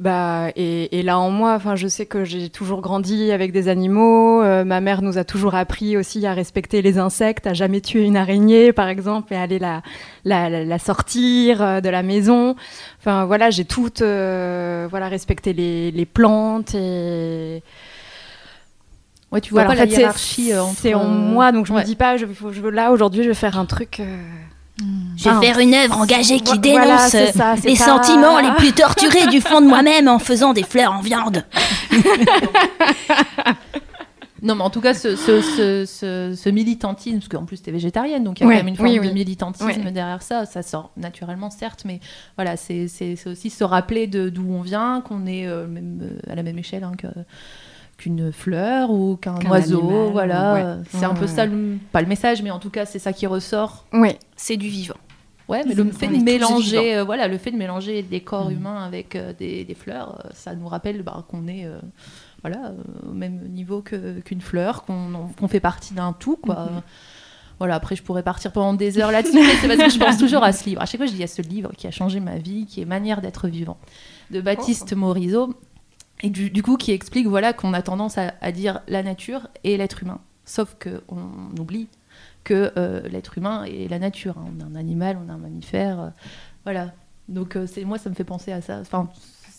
bah, 0.00 0.48
est, 0.56 0.92
est 0.92 1.02
là 1.02 1.18
en 1.18 1.30
moi. 1.30 1.54
Enfin, 1.54 1.76
je 1.76 1.86
sais 1.88 2.04
que 2.06 2.24
j'ai 2.24 2.50
toujours 2.50 2.80
grandi 2.82 3.30
avec 3.30 3.52
des 3.52 3.68
animaux. 3.68 4.42
Ma 4.64 4.80
mère 4.80 5.02
nous 5.02 5.18
a 5.18 5.24
toujours 5.24 5.54
appris 5.54 5.96
aussi 5.96 6.26
à 6.26 6.34
respecter 6.34 6.82
les 6.82 6.98
insectes, 6.98 7.46
à 7.46 7.52
jamais 7.54 7.80
tuer 7.80 8.02
une 8.04 8.16
araignée, 8.16 8.72
par 8.72 8.88
exemple, 8.88 9.32
et 9.32 9.36
aller 9.36 9.58
la, 9.60 9.82
la, 10.24 10.50
la- 10.50 10.64
la 10.64 10.78
sortir 10.78 11.80
de 11.82 11.88
la 11.88 12.02
maison. 12.02 12.56
Enfin, 13.00 13.24
voilà, 13.24 13.50
j'ai 13.50 13.64
tout 13.64 14.02
euh, 14.02 14.86
voilà, 14.90 15.08
respecté 15.08 15.52
les, 15.52 15.90
les 15.92 16.06
plantes 16.06 16.74
et 16.74 17.62
Ouais, 19.34 19.40
tu 19.40 19.50
vois 19.52 19.64
voilà, 19.64 19.80
pas 19.80 19.82
en 19.82 19.84
la 19.84 19.90
fait, 19.94 20.00
hiérarchie 20.00 20.52
euh, 20.52 20.62
entre. 20.62 20.78
C'est 20.80 20.94
en 20.94 21.04
euh, 21.04 21.08
moi, 21.08 21.52
donc 21.52 21.66
je 21.66 21.72
ouais. 21.72 21.80
me 21.82 21.84
dis 21.86 21.96
pas, 21.96 22.16
je, 22.16 22.24
faut- 22.26 22.52
je 22.52 22.60
veux 22.62 22.70
là 22.70 22.90
aujourd'hui, 22.92 23.22
je 23.24 23.28
vais 23.28 23.34
faire 23.34 23.58
un 23.58 23.66
truc. 23.66 24.00
euh, 24.00 24.16
Je 25.16 25.24
vais 25.24 25.30
Ah. 25.36 25.40
faire 25.40 25.58
une 25.58 25.74
œuvre 25.74 25.98
engagée 25.98 26.40
qui 26.40 26.58
dénonce 26.58 27.08
ça, 27.10 27.54
les 27.64 27.76
pas- 27.76 27.84
sentiments 27.84 28.38
les 28.40 28.52
plus 28.56 28.72
torturés 28.72 29.26
du 29.28 29.40
fond 29.40 29.60
de 29.60 29.66
moi-même 29.66 30.08
en 30.08 30.18
faisant 30.18 30.52
des 30.52 30.62
fleurs 30.64 30.92
en 30.92 31.00
viande. 31.00 31.44
Non, 34.42 34.56
mais 34.56 34.62
en 34.62 34.68
tout 34.68 34.82
cas, 34.82 34.92
ce, 34.92 35.16
ce, 35.16 35.40
ce, 35.40 35.84
ce- 35.86 36.34
ce 36.36 36.48
militantisme, 36.50 37.16
parce 37.16 37.28
qu'en 37.28 37.46
plus, 37.46 37.62
tu 37.62 37.70
es 37.70 37.72
végétarienne, 37.72 38.24
donc 38.24 38.40
il 38.40 38.42
y 38.42 38.44
a 38.44 38.48
Ouais, 38.48 38.56
quand 38.56 38.58
même 38.58 38.68
une 38.68 38.76
forme 38.76 38.90
oui, 38.90 39.00
de 39.00 39.10
militantisme 39.14 39.66
Ouais. 39.66 39.90
derrière 39.90 40.20
ça. 40.20 40.44
Ça 40.44 40.60
sort 40.62 40.90
naturellement, 40.98 41.48
certes, 41.48 41.84
mais 41.86 41.98
voilà, 42.36 42.58
c'est 42.58 42.84
aussi 43.26 43.48
se 43.48 43.64
rappeler 43.64 44.06
de- 44.06 44.28
d'où 44.28 44.44
on 44.50 44.60
vient, 44.60 45.00
qu'on 45.00 45.24
est 45.26 45.46
euh, 45.46 45.66
même, 45.66 45.98
euh, 46.02 46.30
à 46.30 46.34
la 46.34 46.42
même 46.42 46.58
échelle 46.58 46.84
hein, 46.84 46.92
que- 46.98 47.06
qu'une 47.96 48.32
fleur 48.32 48.90
ou 48.90 49.16
qu'un 49.16 49.36
oiseau. 49.48 49.80
animal, 49.80 50.12
voilà, 50.12 50.54
ouais. 50.54 50.82
C'est 50.90 51.04
un 51.04 51.14
peu 51.14 51.22
ouais. 51.22 51.26
ça, 51.26 51.46
le- 51.46 51.78
pas 51.92 52.00
le 52.02 52.08
message, 52.08 52.42
mais 52.42 52.50
en 52.50 52.58
tout 52.58 52.70
cas, 52.70 52.84
c'est 52.86 52.98
ça 52.98 53.12
qui 53.12 53.26
ressort. 53.26 53.84
Oui, 53.92 54.10
C'est 54.36 54.56
du 54.56 54.68
vivant. 54.68 54.94
Ouais, 55.46 55.62
mais 55.66 55.74
le 55.74 55.84
fait 55.92 56.06
de 56.08 56.22
mélanger, 56.22 56.96
euh, 56.96 57.04
voilà, 57.04 57.28
le 57.28 57.36
fait 57.36 57.50
de 57.50 57.56
mélanger 57.58 58.02
des 58.02 58.20
corps 58.20 58.48
Mm. 58.48 58.54
humains 58.54 58.82
avec 58.84 59.14
euh, 59.14 59.32
des, 59.38 59.64
des 59.64 59.74
fleurs, 59.74 60.20
euh, 60.24 60.28
ça 60.32 60.54
nous 60.54 60.66
rappelle 60.66 61.02
bah, 61.02 61.22
qu'on 61.28 61.46
est, 61.48 61.66
euh, 61.66 61.78
voilà, 62.42 62.68
euh, 62.68 63.10
au 63.10 63.12
même 63.12 63.40
niveau 63.50 63.82
que- 63.82 64.20
qu'une 64.20 64.40
fleur, 64.40 64.84
qu'on 64.84 65.48
fait 65.48 65.60
partie 65.60 65.92
d'un 65.92 66.14
tout, 66.14 66.36
quoi. 66.36 66.54
Mhm. 66.72 66.80
Voilà, 67.58 67.74
après 67.76 67.94
je 67.94 68.02
pourrais 68.02 68.22
partir 68.24 68.50
pendant 68.52 68.72
des 68.74 68.98
heures 68.98 69.12
là-dessus, 69.12 69.38
mais 69.38 69.54
c'est 69.60 69.68
parce 69.68 69.78
que 69.80 69.90
je 69.90 69.98
pense 69.98 70.18
toujours 70.18 70.42
à 70.42 70.50
ce 70.52 70.64
livre. 70.64 70.80
À 70.80 70.86
chaque 70.86 70.98
fois, 70.98 71.06
je 71.06 71.12
dis 71.12 71.22
à 71.22 71.26
ce 71.28 71.40
livre 71.42 71.70
qui 71.76 71.86
a 71.86 71.90
changé 71.92 72.18
ma 72.20 72.36
vie, 72.36 72.64
qui 72.66 72.80
est 72.80 72.84
Manière 72.84 73.20
d'être 73.20 73.46
vivant, 73.46 73.76
de 74.32 74.40
Baptiste 74.40 74.94
Morisot, 74.96 75.54
et 76.24 76.30
du, 76.30 76.50
du 76.50 76.62
coup 76.62 76.76
qui 76.76 76.90
explique 76.92 77.26
voilà 77.28 77.52
qu'on 77.52 77.72
a 77.74 77.82
tendance 77.82 78.18
à, 78.18 78.34
à 78.40 78.50
dire 78.50 78.80
la 78.88 79.02
nature 79.02 79.48
et 79.62 79.76
l'être 79.76 80.02
humain, 80.02 80.20
sauf 80.44 80.74
que 80.78 81.02
on 81.08 81.56
oublie 81.60 81.88
que 82.42 82.72
euh, 82.76 83.00
l'être 83.08 83.38
humain 83.38 83.64
et 83.64 83.88
la 83.88 83.98
nature. 83.98 84.36
hein. 84.38 84.46
On 84.54 84.60
est 84.60 84.64
un 84.64 84.74
animal, 84.74 85.18
on 85.24 85.28
est 85.28 85.32
un 85.32 85.38
mammifère, 85.38 86.00
euh, 86.00 86.08
voilà. 86.64 86.92
Donc 87.28 87.56
euh, 87.56 87.66
c'est 87.66 87.84
moi, 87.84 87.96
ça 87.98 88.10
me 88.10 88.14
fait 88.14 88.24
penser 88.24 88.52
à 88.52 88.60
ça. 88.60 88.80
Enfin, 88.80 89.08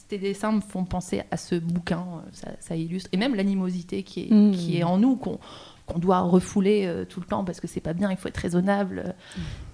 ces 0.10 0.20
dessins 0.20 0.52
me 0.52 0.62
font 0.62 0.86
penser 0.86 1.24
à 1.32 1.38
ce 1.38 1.56
bouquin, 1.56 2.06
ça, 2.32 2.50
ça 2.60 2.76
illustre, 2.76 3.10
et 3.12 3.18
même 3.18 3.34
l'animosité 3.36 4.04
qui 4.04 4.22
est, 4.26 4.32
Mm. 4.32 4.52
qui 4.52 4.78
est 4.78 4.84
en 4.84 4.98
nous, 5.00 5.16
qu'on 5.16 5.40
qu'on 5.86 6.00
doit 6.00 6.20
refouler 6.22 6.86
euh, 6.86 7.06
tout 7.06 7.20
le 7.20 7.26
temps 7.26 7.44
parce 7.44 7.60
que 7.60 7.68
c'est 7.68 7.80
pas 7.80 7.94
bien, 7.94 8.10
il 8.12 8.18
faut 8.18 8.28
être 8.28 8.38
raisonnable. 8.38 9.14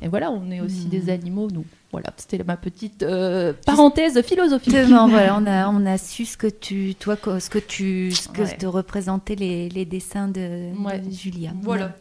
Et 0.02 0.08
voilà, 0.08 0.30
on 0.32 0.52
est 0.52 0.60
aussi 0.62 0.86
des 0.86 1.10
animaux, 1.10 1.48
nous. 1.52 1.66
Voilà, 1.92 2.08
c'était 2.18 2.44
ma 2.44 2.58
petite 2.58 3.04
euh, 3.04 3.54
parenthèse 3.66 4.22
philosophique. 4.22 4.74
Exactement, 4.74 5.08
voilà, 5.10 5.38
on 5.38 5.46
a, 5.46 5.68
on 5.70 5.86
a 5.86 5.98
su 5.98 6.26
ce 6.26 6.38
que 6.38 6.48
tu, 6.48 6.96
toi, 6.96 7.18
ce 7.40 7.50
que 7.50 7.60
tu, 7.60 8.12
ce 8.12 8.28
que 8.30 8.42
Ouais. 8.44 8.58
te 8.58 8.66
représentaient 8.66 9.36
les, 9.36 9.70
les 9.70 9.86
dessins 9.86 10.28
de. 10.28 10.70
Julia. 11.12 11.52
Voilà. 11.62 11.86
Ouais. 11.86 11.92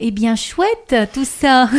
Eh 0.00 0.10
bien, 0.10 0.34
chouette, 0.36 0.94
tout 1.12 1.24
ça. 1.24 1.68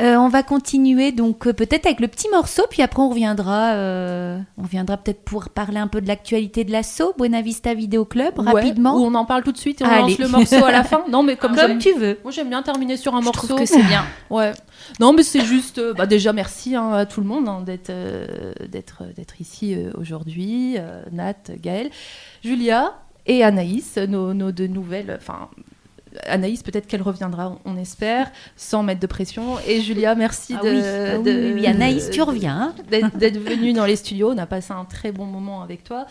Euh, 0.00 0.16
on 0.16 0.28
va 0.28 0.42
continuer 0.42 1.12
donc 1.12 1.46
euh, 1.46 1.52
peut-être 1.52 1.84
avec 1.84 2.00
le 2.00 2.08
petit 2.08 2.28
morceau, 2.30 2.62
puis 2.70 2.80
après 2.80 3.02
on 3.02 3.10
reviendra. 3.10 3.72
euh, 3.74 4.38
on 4.56 4.62
reviendra 4.62 4.96
peut-être 4.96 5.22
pour 5.24 5.50
parler 5.50 5.76
un 5.78 5.88
peu 5.88 6.00
de 6.00 6.08
l'actualité 6.08 6.64
de 6.64 6.72
l'assaut, 6.72 7.12
Buena 7.18 7.42
Vista 7.42 7.74
Vidéo 7.74 8.06
Club, 8.06 8.38
Ouais, 8.38 8.50
rapidement. 8.50 8.96
Ou 8.96 9.04
on 9.04 9.14
en 9.14 9.26
parle 9.26 9.42
tout 9.42 9.52
de 9.52 9.58
suite 9.58 9.82
et 9.82 9.84
on 9.84 9.88
Allez. 9.88 10.00
lance 10.16 10.18
le 10.18 10.28
morceau 10.28 10.64
à 10.64 10.72
la 10.72 10.84
fin. 10.84 11.02
Non, 11.10 11.22
mais 11.22 11.36
comme, 11.36 11.54
tu 11.78 11.92
veux. 11.92 12.18
Moi, 12.22 12.32
j'aime 12.32 12.48
bien 12.48 12.62
terminer 12.62 12.96
sur 12.96 13.14
un 13.14 13.20
Je 13.20 13.24
morceau. 13.26 13.46
trouve 13.46 13.58
que 13.60 13.66
c'est 13.66 13.82
bien. 13.82 14.04
Ouais. 14.30 14.52
Non, 15.00 15.12
mais 15.12 15.22
c'est 15.22 15.44
juste. 15.44 15.80
bah, 15.96 16.06
déjà, 16.06 16.32
merci 16.32 16.74
hein, 16.76 16.92
à 16.92 17.04
tout 17.04 17.20
le 17.20 17.26
monde 17.26 17.48
hein, 17.48 17.60
d'être 17.60 17.90
d'être 18.66 19.02
d'être 19.14 19.40
ici 19.40 19.76
aujourd'hui. 19.98 20.76
Nat, 21.12 21.34
Gaël, 21.60 21.90
Julia 22.42 22.94
et 23.26 23.44
Anaïs, 23.44 23.96
nos, 23.98 24.32
nos 24.32 24.50
deux 24.52 24.66
nouvelles. 24.68 25.18
Enfin. 25.20 25.48
Anaïs, 26.26 26.62
peut-être 26.62 26.86
qu'elle 26.86 27.02
reviendra, 27.02 27.58
on 27.64 27.76
espère, 27.76 28.30
sans 28.56 28.82
mettre 28.82 29.00
de 29.00 29.06
pression. 29.06 29.58
Et 29.66 29.80
Julia, 29.80 30.14
merci 30.14 30.54
Ah 30.58 30.62
de, 30.64 30.70
oui, 30.70 30.82
ah 30.84 31.18
oui, 31.18 31.22
de- 31.24 31.30
oui, 31.30 31.52
oui, 31.60 31.66
Anaïs, 31.66 32.10
tu 32.10 32.22
reviens. 32.22 32.72
hein. 32.90 33.08
d'être 33.14 33.38
venue 33.38 33.72
dans 33.72 33.84
les 33.86 33.96
studios. 33.96 34.30
On 34.32 34.38
a 34.38 34.46
passé 34.46 34.72
un 34.72 34.84
très 34.84 35.12
bon 35.12 35.24
moment 35.26 35.62
avec 35.62 35.84
toi. 35.84 36.06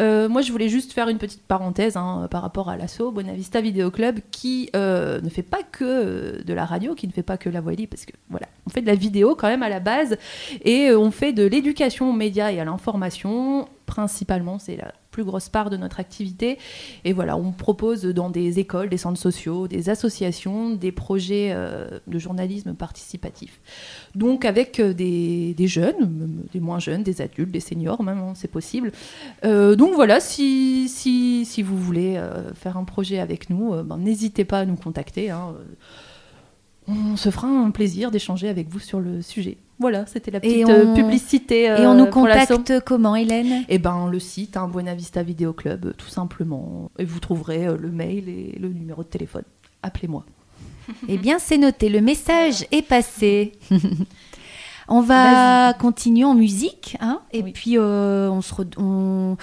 Euh, 0.00 0.28
moi, 0.28 0.42
je 0.42 0.50
voulais 0.52 0.68
juste 0.68 0.92
faire 0.92 1.08
une 1.08 1.18
petite 1.18 1.42
parenthèse 1.42 1.96
hein, 1.96 2.28
par 2.30 2.42
rapport 2.42 2.68
à 2.68 2.76
l'assaut 2.76 3.10
Bonavista 3.12 3.60
Vidéo 3.60 3.90
Club 3.90 4.18
qui 4.30 4.70
euh, 4.76 5.20
ne 5.20 5.28
fait 5.28 5.42
pas 5.42 5.62
que 5.70 6.42
de 6.44 6.54
la 6.54 6.64
radio, 6.64 6.94
qui 6.94 7.06
ne 7.06 7.12
fait 7.12 7.22
pas 7.22 7.36
que 7.36 7.48
la 7.48 7.60
voix 7.60 7.72
libre, 7.72 7.90
parce 7.90 8.04
que 8.06 8.12
voilà, 8.30 8.46
on 8.66 8.70
fait 8.70 8.82
de 8.82 8.86
la 8.86 8.94
vidéo 8.94 9.34
quand 9.36 9.48
même 9.48 9.62
à 9.62 9.68
la 9.68 9.80
base 9.80 10.16
et 10.64 10.88
euh, 10.88 10.98
on 10.98 11.10
fait 11.10 11.32
de 11.32 11.44
l'éducation 11.44 12.10
aux 12.10 12.12
médias 12.14 12.50
et 12.50 12.60
à 12.60 12.64
l'information. 12.64 13.68
Principalement, 13.86 14.58
c'est 14.58 14.76
la 14.76 14.92
plus 15.14 15.24
grosse 15.24 15.48
part 15.48 15.70
de 15.70 15.76
notre 15.76 16.00
activité. 16.00 16.58
Et 17.04 17.12
voilà, 17.12 17.36
on 17.36 17.52
propose 17.52 18.04
dans 18.04 18.30
des 18.30 18.58
écoles, 18.58 18.88
des 18.88 18.98
centres 18.98 19.20
sociaux, 19.20 19.68
des 19.68 19.88
associations, 19.88 20.74
des 20.74 20.90
projets 20.90 21.50
euh, 21.52 22.00
de 22.08 22.18
journalisme 22.18 22.74
participatif. 22.74 23.60
Donc 24.16 24.44
avec 24.44 24.80
euh, 24.80 24.92
des, 24.92 25.54
jeunes, 25.68 26.42
des 26.52 26.58
moins 26.58 26.80
jeunes, 26.80 27.04
des 27.04 27.20
adultes, 27.20 27.52
des 27.52 27.60
seniors 27.60 28.02
même, 28.02 28.18
hein, 28.18 28.32
c'est 28.34 28.50
possible. 28.50 28.90
Euh, 29.44 29.76
donc 29.76 29.94
voilà, 29.94 30.18
si, 30.18 30.88
si, 30.88 31.44
si 31.44 31.62
vous 31.62 31.78
voulez 31.78 32.20
faire 32.54 32.76
un 32.76 32.84
projet 32.84 33.20
avec 33.20 33.50
nous, 33.50 33.72
ben, 33.84 33.98
n'hésitez 33.98 34.44
pas 34.44 34.60
à 34.60 34.64
nous 34.64 34.76
contacter. 34.76 35.30
hein. 35.30 35.54
On 36.88 37.16
se 37.16 37.30
fera 37.30 37.46
un 37.46 37.70
plaisir 37.70 38.10
d'échanger 38.10 38.48
avec 38.48 38.68
vous 38.68 38.80
sur 38.80 39.00
le 39.00 39.22
sujet. 39.22 39.56
Voilà, 39.80 40.06
c'était 40.06 40.30
la 40.30 40.38
Et 40.38 40.62
petite 40.62 40.66
on- 40.66 40.70
euh, 40.70 40.94
publicité. 40.94 41.62
Et 41.64 41.70
on 41.86 41.92
euh, 41.92 41.94
nous 41.94 42.04
pour 42.06 42.22
contacte 42.22 42.80
comment, 42.84 43.16
Hélène? 43.16 43.64
Eh 43.68 43.78
ben, 43.78 44.08
le 44.08 44.20
site, 44.20 44.56
hein, 44.56 44.68
Buena 44.68 44.94
Vista 44.94 45.22
Vidéo 45.22 45.52
Club, 45.52 45.86
euh, 45.86 45.92
tout 45.96 46.08
simplement. 46.08 46.90
Et 46.98 47.04
vous 47.04 47.18
trouverez 47.20 47.66
euh, 47.66 47.76
le 47.76 47.90
mail 47.90 48.28
et 48.28 48.56
le 48.60 48.68
numéro 48.68 49.02
de 49.02 49.08
téléphone. 49.08 49.44
Appelez-moi. 49.82 50.24
Eh 51.08 51.16
bien, 51.18 51.38
c'est 51.38 51.56
noté. 51.58 51.88
Le 51.88 52.00
message 52.02 52.66
est 52.70 52.82
passé. 52.86 53.52
on 54.88 55.00
va 55.00 55.72
continuer 55.74 56.24
en 56.24 56.34
musique, 56.34 56.96
hein, 57.00 57.20
et 57.32 57.42
Oui. 57.42 57.52
puis 57.52 57.78
euh, 57.78 58.30
on 58.30 58.42
se 58.42 58.52
re- 58.54 58.74
on, 58.78 59.36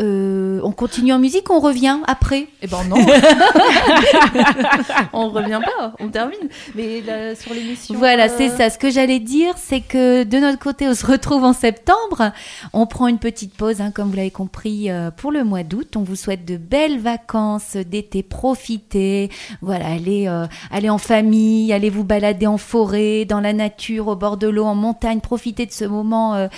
euh, 0.00 0.60
on 0.64 0.72
continue 0.72 1.12
en 1.12 1.18
musique. 1.18 1.50
On 1.50 1.60
revient 1.60 1.98
après? 2.06 2.48
Eh 2.62 2.66
ben 2.66 2.82
non 2.88 2.96
On 5.12 5.28
revient 5.28 5.60
pas, 5.64 5.92
on 6.00 6.08
termine. 6.08 6.48
Mais 6.74 7.02
là, 7.02 7.34
sur 7.34 7.52
l'émission... 7.52 7.94
Voilà, 7.94 8.24
euh, 8.24 8.34
c'est 8.36 8.48
ça. 8.48 8.70
Ce 8.70 8.78
que 8.78 8.90
j'allais 8.90 9.20
dire, 9.20 9.54
c'est 9.58 9.80
que 9.80 10.24
de 10.24 10.38
notre 10.38 10.58
côté, 10.58 10.88
on 10.88 10.94
se 10.94 11.06
retrouve 11.06 11.44
en 11.44 11.52
septembre. 11.52 12.32
On 12.72 12.86
prend 12.86 13.06
une 13.06 13.18
petite 13.18 13.54
pause, 13.54 13.80
hein, 13.80 13.90
comme 13.90 14.08
vous 14.08 14.16
l'avez 14.16 14.30
compris, 14.30 14.90
euh, 14.90 15.10
pour 15.10 15.30
le 15.30 15.44
mois 15.44 15.62
d'août. 15.62 15.96
On 15.96 16.02
vous 16.02 16.16
souhaite 16.16 16.44
de 16.44 16.56
belles 16.56 16.98
vacances 16.98 17.76
d'été. 17.76 18.22
Profitez. 18.22 19.30
Voilà, 19.60 19.88
allez, 19.88 20.26
euh, 20.26 20.46
allez 20.70 20.90
en 20.90 20.98
famille, 20.98 21.72
allez 21.72 21.90
vous 21.90 22.04
balader 22.04 22.46
en 22.46 22.58
forêt, 22.58 23.26
dans 23.26 23.40
la 23.40 23.52
nature, 23.52 24.08
au 24.08 24.16
bord 24.16 24.38
de 24.38 24.48
l'eau, 24.48 24.64
en 24.64 24.74
montagne. 24.74 25.20
Profitez 25.20 25.66
de 25.66 25.72
ce 25.72 25.84
moment 25.84 26.34
euh, 26.34 26.48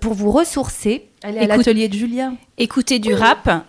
pour 0.00 0.14
vous 0.14 0.32
ressourcer. 0.32 1.08
Allez 1.24 1.38
à 1.40 1.46
l'atelier 1.46 1.88
de 1.88 1.94
Julia. 1.94 2.32
Écoutez 2.58 2.98
du 2.98 3.14
rap, 3.14 3.64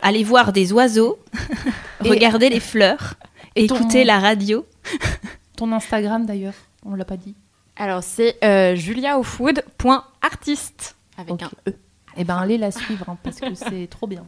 allez 0.00 0.22
voir 0.24 0.52
des 0.52 0.72
oiseaux, 0.72 1.18
Et- 2.04 2.08
regardez 2.08 2.48
les 2.48 2.60
fleurs, 2.60 3.14
et 3.56 3.66
Ton- 3.66 3.74
écoutez 3.74 4.04
la 4.04 4.20
radio. 4.20 4.64
Ton 5.56 5.72
Instagram 5.72 6.24
d'ailleurs, 6.26 6.54
on 6.84 6.94
l'a 6.94 7.04
pas 7.04 7.16
dit. 7.16 7.34
Alors, 7.76 8.02
c'est 8.04 8.36
euh, 8.44 8.76
juliaaufood.artiste. 8.76 10.94
Avec 11.18 11.42
un 11.42 11.50
E. 11.68 11.72
Eh 12.16 12.22
ben 12.24 12.36
allez 12.36 12.56
la 12.56 12.70
suivre 12.70 13.04
hein, 13.08 13.18
parce 13.22 13.40
que 13.40 13.54
c'est 13.54 13.86
trop 13.90 14.06
bien. 14.06 14.24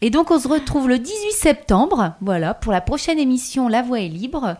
Et 0.00 0.10
donc, 0.10 0.30
on 0.30 0.38
se 0.38 0.46
retrouve 0.46 0.88
le 0.88 0.98
18 1.00 1.32
septembre, 1.32 2.12
voilà, 2.20 2.54
pour 2.54 2.70
la 2.72 2.80
prochaine 2.80 3.18
émission 3.18 3.66
La 3.68 3.82
Voix 3.82 4.00
est 4.00 4.06
libre. 4.08 4.56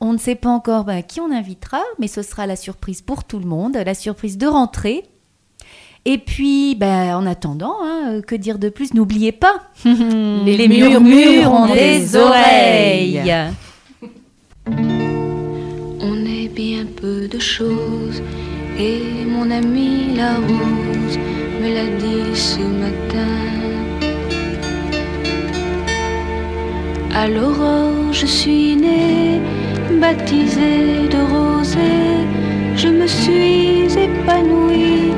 On 0.00 0.12
ne 0.14 0.18
sait 0.18 0.34
pas 0.36 0.48
encore 0.48 0.84
ben, 0.84 1.02
qui 1.02 1.20
on 1.20 1.30
invitera, 1.30 1.82
mais 1.98 2.08
ce 2.08 2.22
sera 2.22 2.46
la 2.46 2.56
surprise 2.56 3.02
pour 3.02 3.24
tout 3.24 3.38
le 3.38 3.44
monde, 3.46 3.76
la 3.76 3.94
surprise 3.94 4.38
de 4.38 4.46
rentrée. 4.46 5.04
Et 6.10 6.16
puis, 6.16 6.74
ben, 6.74 7.14
en 7.16 7.26
attendant, 7.26 7.76
hein, 7.84 8.22
que 8.26 8.34
dire 8.34 8.58
de 8.58 8.70
plus? 8.70 8.94
N'oubliez 8.94 9.30
pas, 9.30 9.56
les, 9.84 10.66
murmures 10.66 11.52
ont 11.52 11.74
des 11.74 12.16
oreilles. 12.16 13.22
On 16.00 16.16
est 16.24 16.48
bien 16.48 16.86
peu 16.96 17.28
de 17.28 17.38
choses 17.38 18.22
et 18.78 19.26
mon 19.26 19.50
ami 19.50 20.14
la 20.16 20.36
rose 20.36 21.18
me 21.60 21.74
l'a 21.74 21.90
dit 21.98 22.34
ce 22.34 22.60
matin. 22.60 23.36
À 27.14 27.28
l'aurore, 27.28 28.12
je 28.12 28.24
suis 28.24 28.76
née, 28.76 29.42
baptisée 30.00 31.06
de 31.10 31.20
rosée. 31.34 32.08
Je 32.76 32.88
me 32.88 33.06
suis 33.06 33.92
épanouie, 33.98 35.12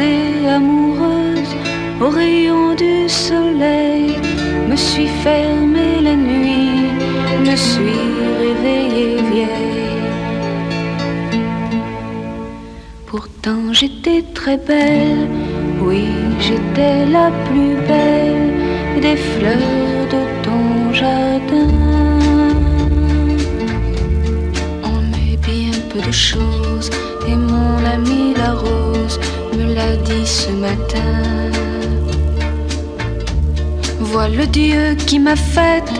amoureuse. 0.00 1.54
Au 2.00 2.08
rayon 2.10 2.74
du 2.74 3.08
soleil, 3.08 4.16
me 4.68 4.76
suis 4.76 5.08
fermée 5.24 6.00
la 6.02 6.14
nuit, 6.14 6.92
me 7.44 7.56
suis 7.56 8.04
réveillée 8.38 9.16
vieille. 9.32 10.02
Pourtant 13.06 13.72
j'étais 13.72 14.22
très 14.34 14.58
belle, 14.58 15.28
oui 15.82 16.06
j'étais 16.40 17.06
la 17.06 17.30
plus 17.46 17.74
belle 17.88 18.52
des 19.00 19.16
fleurs 19.16 20.04
de 20.14 20.22
ton 20.44 20.92
jardin. 20.92 21.72
On 24.84 25.02
est 25.26 25.38
bien 25.50 25.72
peu 25.90 26.00
de 26.00 26.12
choses 26.12 26.90
et 27.26 27.34
mon 27.34 27.84
ami 27.94 28.34
la 28.36 28.52
rose 28.52 29.18
l'a 29.78 29.96
dit 30.10 30.26
ce 30.26 30.50
matin. 30.66 31.14
Vois 34.00 34.28
le 34.28 34.46
Dieu 34.46 34.96
qui 35.06 35.18
m'a 35.26 35.36
faite, 35.36 35.92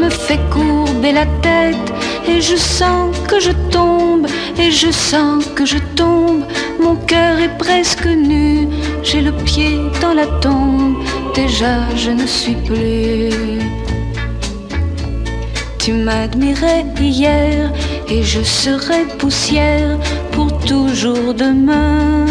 me 0.00 0.08
fait 0.08 0.40
courber 0.54 1.12
la 1.12 1.26
tête, 1.48 1.88
et 2.30 2.40
je 2.40 2.56
sens 2.56 3.04
que 3.28 3.38
je 3.46 3.54
tombe, 3.76 4.26
et 4.62 4.70
je 4.70 4.90
sens 4.90 5.44
que 5.56 5.66
je 5.72 5.80
tombe. 6.00 6.44
Mon 6.84 6.96
cœur 7.12 7.34
est 7.46 7.56
presque 7.66 8.10
nu, 8.30 8.68
j'ai 9.02 9.22
le 9.28 9.32
pied 9.48 9.72
dans 10.00 10.14
la 10.20 10.28
tombe, 10.44 10.96
déjà 11.34 11.74
je 12.04 12.12
ne 12.20 12.26
suis 12.26 12.58
plus. 12.68 13.60
Tu 15.82 15.92
m'admirais 15.92 16.84
hier, 16.98 17.70
et 18.08 18.22
je 18.22 18.42
serai 18.42 19.02
poussière 19.18 19.98
pour 20.32 20.48
toujours 20.70 21.34
demain. 21.34 22.26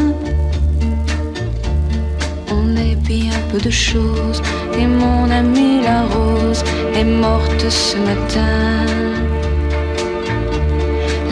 Bien 3.21 3.39
peu 3.49 3.59
de 3.59 3.69
choses 3.69 4.41
et 4.77 4.85
mon 4.85 5.31
amie 5.31 5.79
la 5.81 6.01
rose 6.13 6.61
est 6.93 7.05
morte 7.05 7.65
ce 7.69 7.95
matin. 8.09 8.83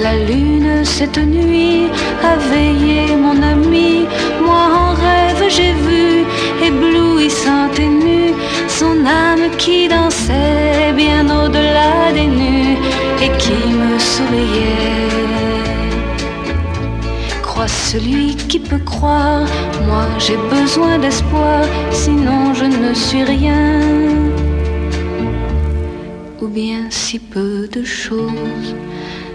La 0.02 0.16
lune 0.30 0.86
cette 0.86 1.18
nuit 1.18 1.88
a 2.32 2.36
veillé 2.52 3.18
mon 3.18 3.38
ami. 3.54 4.06
Moi 4.46 4.64
en 4.84 4.92
rêve 5.06 5.44
j'ai 5.56 5.74
vu, 5.88 6.24
éblouissante 6.70 7.78
et 7.78 7.92
nue, 8.06 8.34
son 8.70 8.96
âme 9.06 9.46
qui 9.58 9.90
dansait 9.90 10.94
bien 10.96 11.24
au-delà 11.42 12.14
des 12.14 12.28
nues 12.28 12.78
et 13.22 13.32
qui 13.42 13.60
me 13.82 14.00
souriait. 14.00 15.33
Celui 17.68 18.36
qui 18.36 18.60
peut 18.60 18.84
croire, 18.86 19.48
moi 19.88 20.06
j'ai 20.20 20.38
besoin 20.50 20.98
d'espoir, 20.98 21.64
sinon 21.92 22.54
je 22.54 22.66
ne 22.66 22.94
suis 22.94 23.24
rien. 23.24 23.80
Ou 26.42 26.48
bien 26.48 26.88
si 26.90 27.20
peu 27.20 27.68
de 27.72 27.84
choses, 27.84 28.76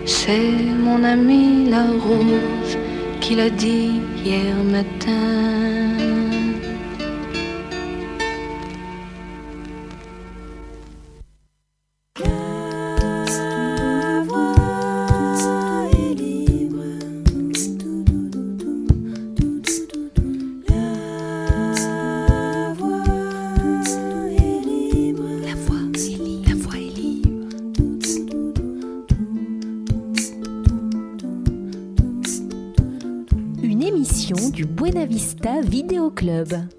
c'est 0.05 0.53
mon 0.85 1.05
ami 1.05 1.70
la 1.70 1.85
rose 1.85 2.76
qui 3.20 3.37
l'a 3.37 3.51
dit 3.51 4.01
hier 4.24 4.55
matin. 4.70 5.97
Club. 36.11 36.78